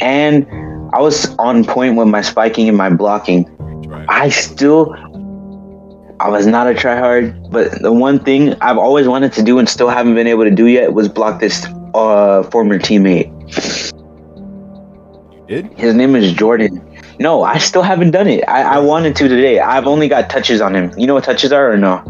and 0.00 0.46
i 0.94 1.00
was 1.00 1.34
on 1.38 1.64
point 1.64 1.96
with 1.96 2.08
my 2.08 2.20
spiking 2.20 2.68
and 2.68 2.76
my 2.76 2.90
blocking 2.90 3.46
Right. 3.92 4.06
I 4.08 4.28
still 4.30 4.94
I 6.18 6.28
was 6.30 6.46
not 6.46 6.66
a 6.66 6.72
tryhard, 6.72 7.50
but 7.50 7.82
the 7.82 7.92
one 7.92 8.18
thing 8.18 8.54
I've 8.62 8.78
always 8.78 9.06
wanted 9.06 9.32
to 9.34 9.42
do 9.42 9.58
and 9.58 9.68
still 9.68 9.88
haven't 9.88 10.14
been 10.14 10.26
able 10.26 10.44
to 10.44 10.50
do 10.50 10.66
yet 10.66 10.94
was 10.94 11.08
block 11.08 11.40
this 11.40 11.66
uh 11.94 12.44
former 12.44 12.78
teammate. 12.78 13.28
You 15.32 15.46
did? 15.46 15.72
His 15.74 15.94
name 15.94 16.16
is 16.16 16.32
Jordan. 16.32 16.80
No, 17.18 17.42
I 17.42 17.58
still 17.58 17.82
haven't 17.82 18.12
done 18.12 18.28
it. 18.28 18.48
I, 18.48 18.76
I 18.76 18.78
wanted 18.78 19.14
to 19.16 19.28
today. 19.28 19.58
I've 19.60 19.86
only 19.86 20.08
got 20.08 20.30
touches 20.30 20.62
on 20.62 20.74
him. 20.74 20.90
You 20.98 21.06
know 21.06 21.14
what 21.14 21.24
touches 21.24 21.52
are 21.52 21.70
or 21.70 21.76
no? 21.76 22.02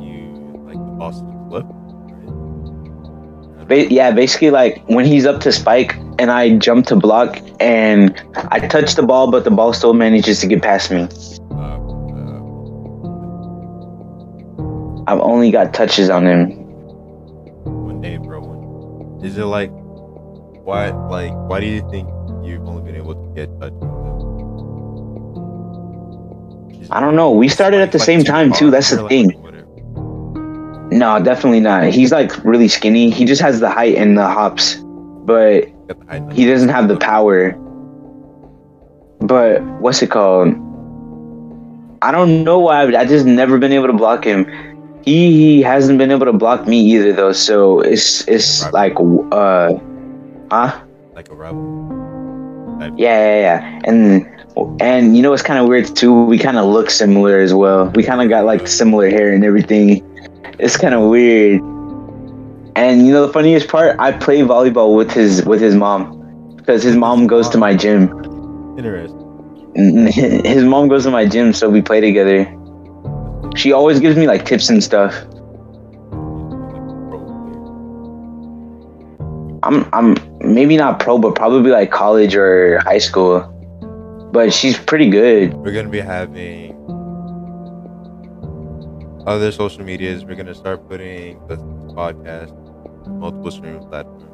You 0.00 0.58
like 0.66 0.74
the 0.74 0.96
Boston 0.98 1.48
flip? 1.48 1.66
Ba- 3.68 3.94
yeah, 3.94 4.10
basically 4.10 4.50
like 4.50 4.82
when 4.86 5.04
he's 5.04 5.24
up 5.24 5.40
to 5.42 5.52
spike 5.52 5.94
and 6.18 6.30
I 6.30 6.56
jump 6.58 6.86
to 6.86 6.96
block 6.96 7.38
and 7.60 8.14
I 8.50 8.60
touch 8.60 8.94
the 8.94 9.02
ball, 9.02 9.30
but 9.30 9.44
the 9.44 9.50
ball 9.50 9.72
still 9.72 9.94
manages 9.94 10.40
to 10.40 10.46
get 10.46 10.62
past 10.62 10.90
me. 10.90 11.08
I've 15.08 15.20
only 15.20 15.50
got 15.52 15.72
touches 15.72 16.10
on 16.10 16.26
him. 16.26 16.50
one 17.64 18.00
day, 18.00 18.16
bro. 18.16 18.40
One. 18.40 19.24
Is 19.24 19.38
it 19.38 19.44
like 19.44 19.70
why? 20.64 20.90
Like 20.90 21.32
why 21.48 21.60
do 21.60 21.66
you 21.66 21.80
think 21.90 22.08
you've 22.44 22.66
only 22.66 22.82
been 22.82 22.96
able 22.96 23.14
to 23.14 23.34
get 23.34 23.48
touch? 23.60 23.72
with 23.72 23.80
them? 23.82 23.96
Is 26.82 26.90
I 26.90 27.00
don't 27.00 27.14
know. 27.14 27.30
We 27.30 27.48
started 27.48 27.78
like- 27.78 27.86
at 27.88 27.92
the 27.92 27.98
like 27.98 28.06
same 28.06 28.24
time 28.24 28.52
too. 28.52 28.70
That's 28.70 28.90
the 28.90 29.02
like, 29.02 29.10
thing. 29.10 29.42
No, 30.90 31.20
definitely 31.22 31.60
not. 31.60 31.84
He's 31.88 32.10
like 32.10 32.32
really 32.44 32.68
skinny. 32.68 33.10
He 33.10 33.24
just 33.24 33.42
has 33.42 33.60
the 33.60 33.70
height 33.70 33.96
and 33.96 34.18
the 34.18 34.26
hops, 34.26 34.76
but 35.24 35.60
Got 35.60 35.64
the 35.64 35.66
height 35.66 35.75
he 36.32 36.46
doesn't 36.46 36.68
have 36.68 36.88
the 36.88 36.96
power. 36.96 37.52
But 39.20 39.62
what's 39.80 40.02
it 40.02 40.10
called? 40.10 40.48
I 42.02 42.12
don't 42.12 42.44
know 42.44 42.58
why. 42.58 42.82
I 42.82 43.04
just 43.04 43.26
never 43.26 43.58
been 43.58 43.72
able 43.72 43.86
to 43.86 43.92
block 43.92 44.24
him. 44.24 44.46
He, 45.04 45.32
he 45.32 45.62
hasn't 45.62 45.98
been 45.98 46.10
able 46.10 46.26
to 46.26 46.32
block 46.32 46.66
me 46.66 46.80
either, 46.80 47.12
though. 47.12 47.32
So 47.32 47.80
it's 47.80 48.26
it's 48.28 48.70
like 48.72 48.94
uh, 49.32 49.74
huh? 50.50 50.80
like 51.14 51.30
a 51.30 51.34
rebel. 51.34 52.76
Yeah, 52.80 52.94
yeah, 52.96 53.40
yeah. 53.40 53.80
And 53.84 54.26
and 54.80 55.16
you 55.16 55.22
know 55.22 55.30
what's 55.30 55.42
kind 55.42 55.58
of 55.58 55.68
weird 55.68 55.94
too? 55.96 56.24
We 56.24 56.38
kind 56.38 56.58
of 56.58 56.66
look 56.66 56.90
similar 56.90 57.38
as 57.38 57.54
well. 57.54 57.90
We 57.90 58.02
kind 58.02 58.20
of 58.20 58.28
got 58.28 58.44
like 58.44 58.66
similar 58.66 59.08
hair 59.08 59.32
and 59.32 59.44
everything. 59.44 60.02
It's 60.58 60.76
kind 60.76 60.94
of 60.94 61.08
weird. 61.08 61.62
And 62.76 63.06
you 63.06 63.12
know 63.12 63.26
the 63.26 63.32
funniest 63.32 63.68
part? 63.68 63.96
I 63.98 64.12
play 64.12 64.40
volleyball 64.40 64.94
with 64.94 65.10
his 65.10 65.42
with 65.46 65.62
his 65.62 65.74
mom 65.74 66.54
because 66.56 66.82
his 66.82 66.94
mom 66.94 67.26
goes 67.26 67.48
to 67.48 67.58
my 67.58 67.74
gym. 67.74 68.10
Interesting. 68.76 69.22
His 69.76 70.64
mom 70.64 70.88
goes 70.88 71.04
to 71.04 71.10
my 71.10 71.26
gym, 71.26 71.52
so 71.52 71.68
we 71.68 71.82
play 71.82 72.00
together. 72.00 72.44
She 73.56 73.72
always 73.72 74.00
gives 74.00 74.16
me 74.16 74.26
like 74.26 74.46
tips 74.46 74.70
and 74.70 74.82
stuff. 74.82 75.14
I'm 79.62 79.88
I'm 79.92 80.16
maybe 80.40 80.76
not 80.76 80.98
pro, 80.98 81.18
but 81.18 81.34
probably 81.34 81.70
like 81.70 81.90
college 81.90 82.34
or 82.34 82.78
high 82.80 82.98
school. 82.98 83.40
But 84.32 84.52
she's 84.52 84.78
pretty 84.78 85.10
good. 85.10 85.54
We're 85.54 85.72
gonna 85.72 85.88
be 85.88 86.00
having 86.00 86.74
other 89.26 89.52
social 89.52 89.84
medias. 89.84 90.24
We're 90.24 90.36
gonna 90.36 90.54
start 90.54 90.88
putting 90.88 91.38
the 91.48 91.56
podcast 91.96 92.65
multiple 93.18 93.50
streaming 93.50 93.86
platforms. 93.88 94.24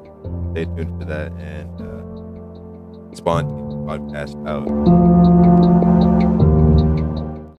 Stay 0.53 0.65
tuned 0.65 0.99
for 0.99 1.07
that 1.07 1.33
and 1.33 1.81
uh, 1.81 3.15
spawn 3.15 3.45
podcast 3.87 4.37
out. 4.47 6.12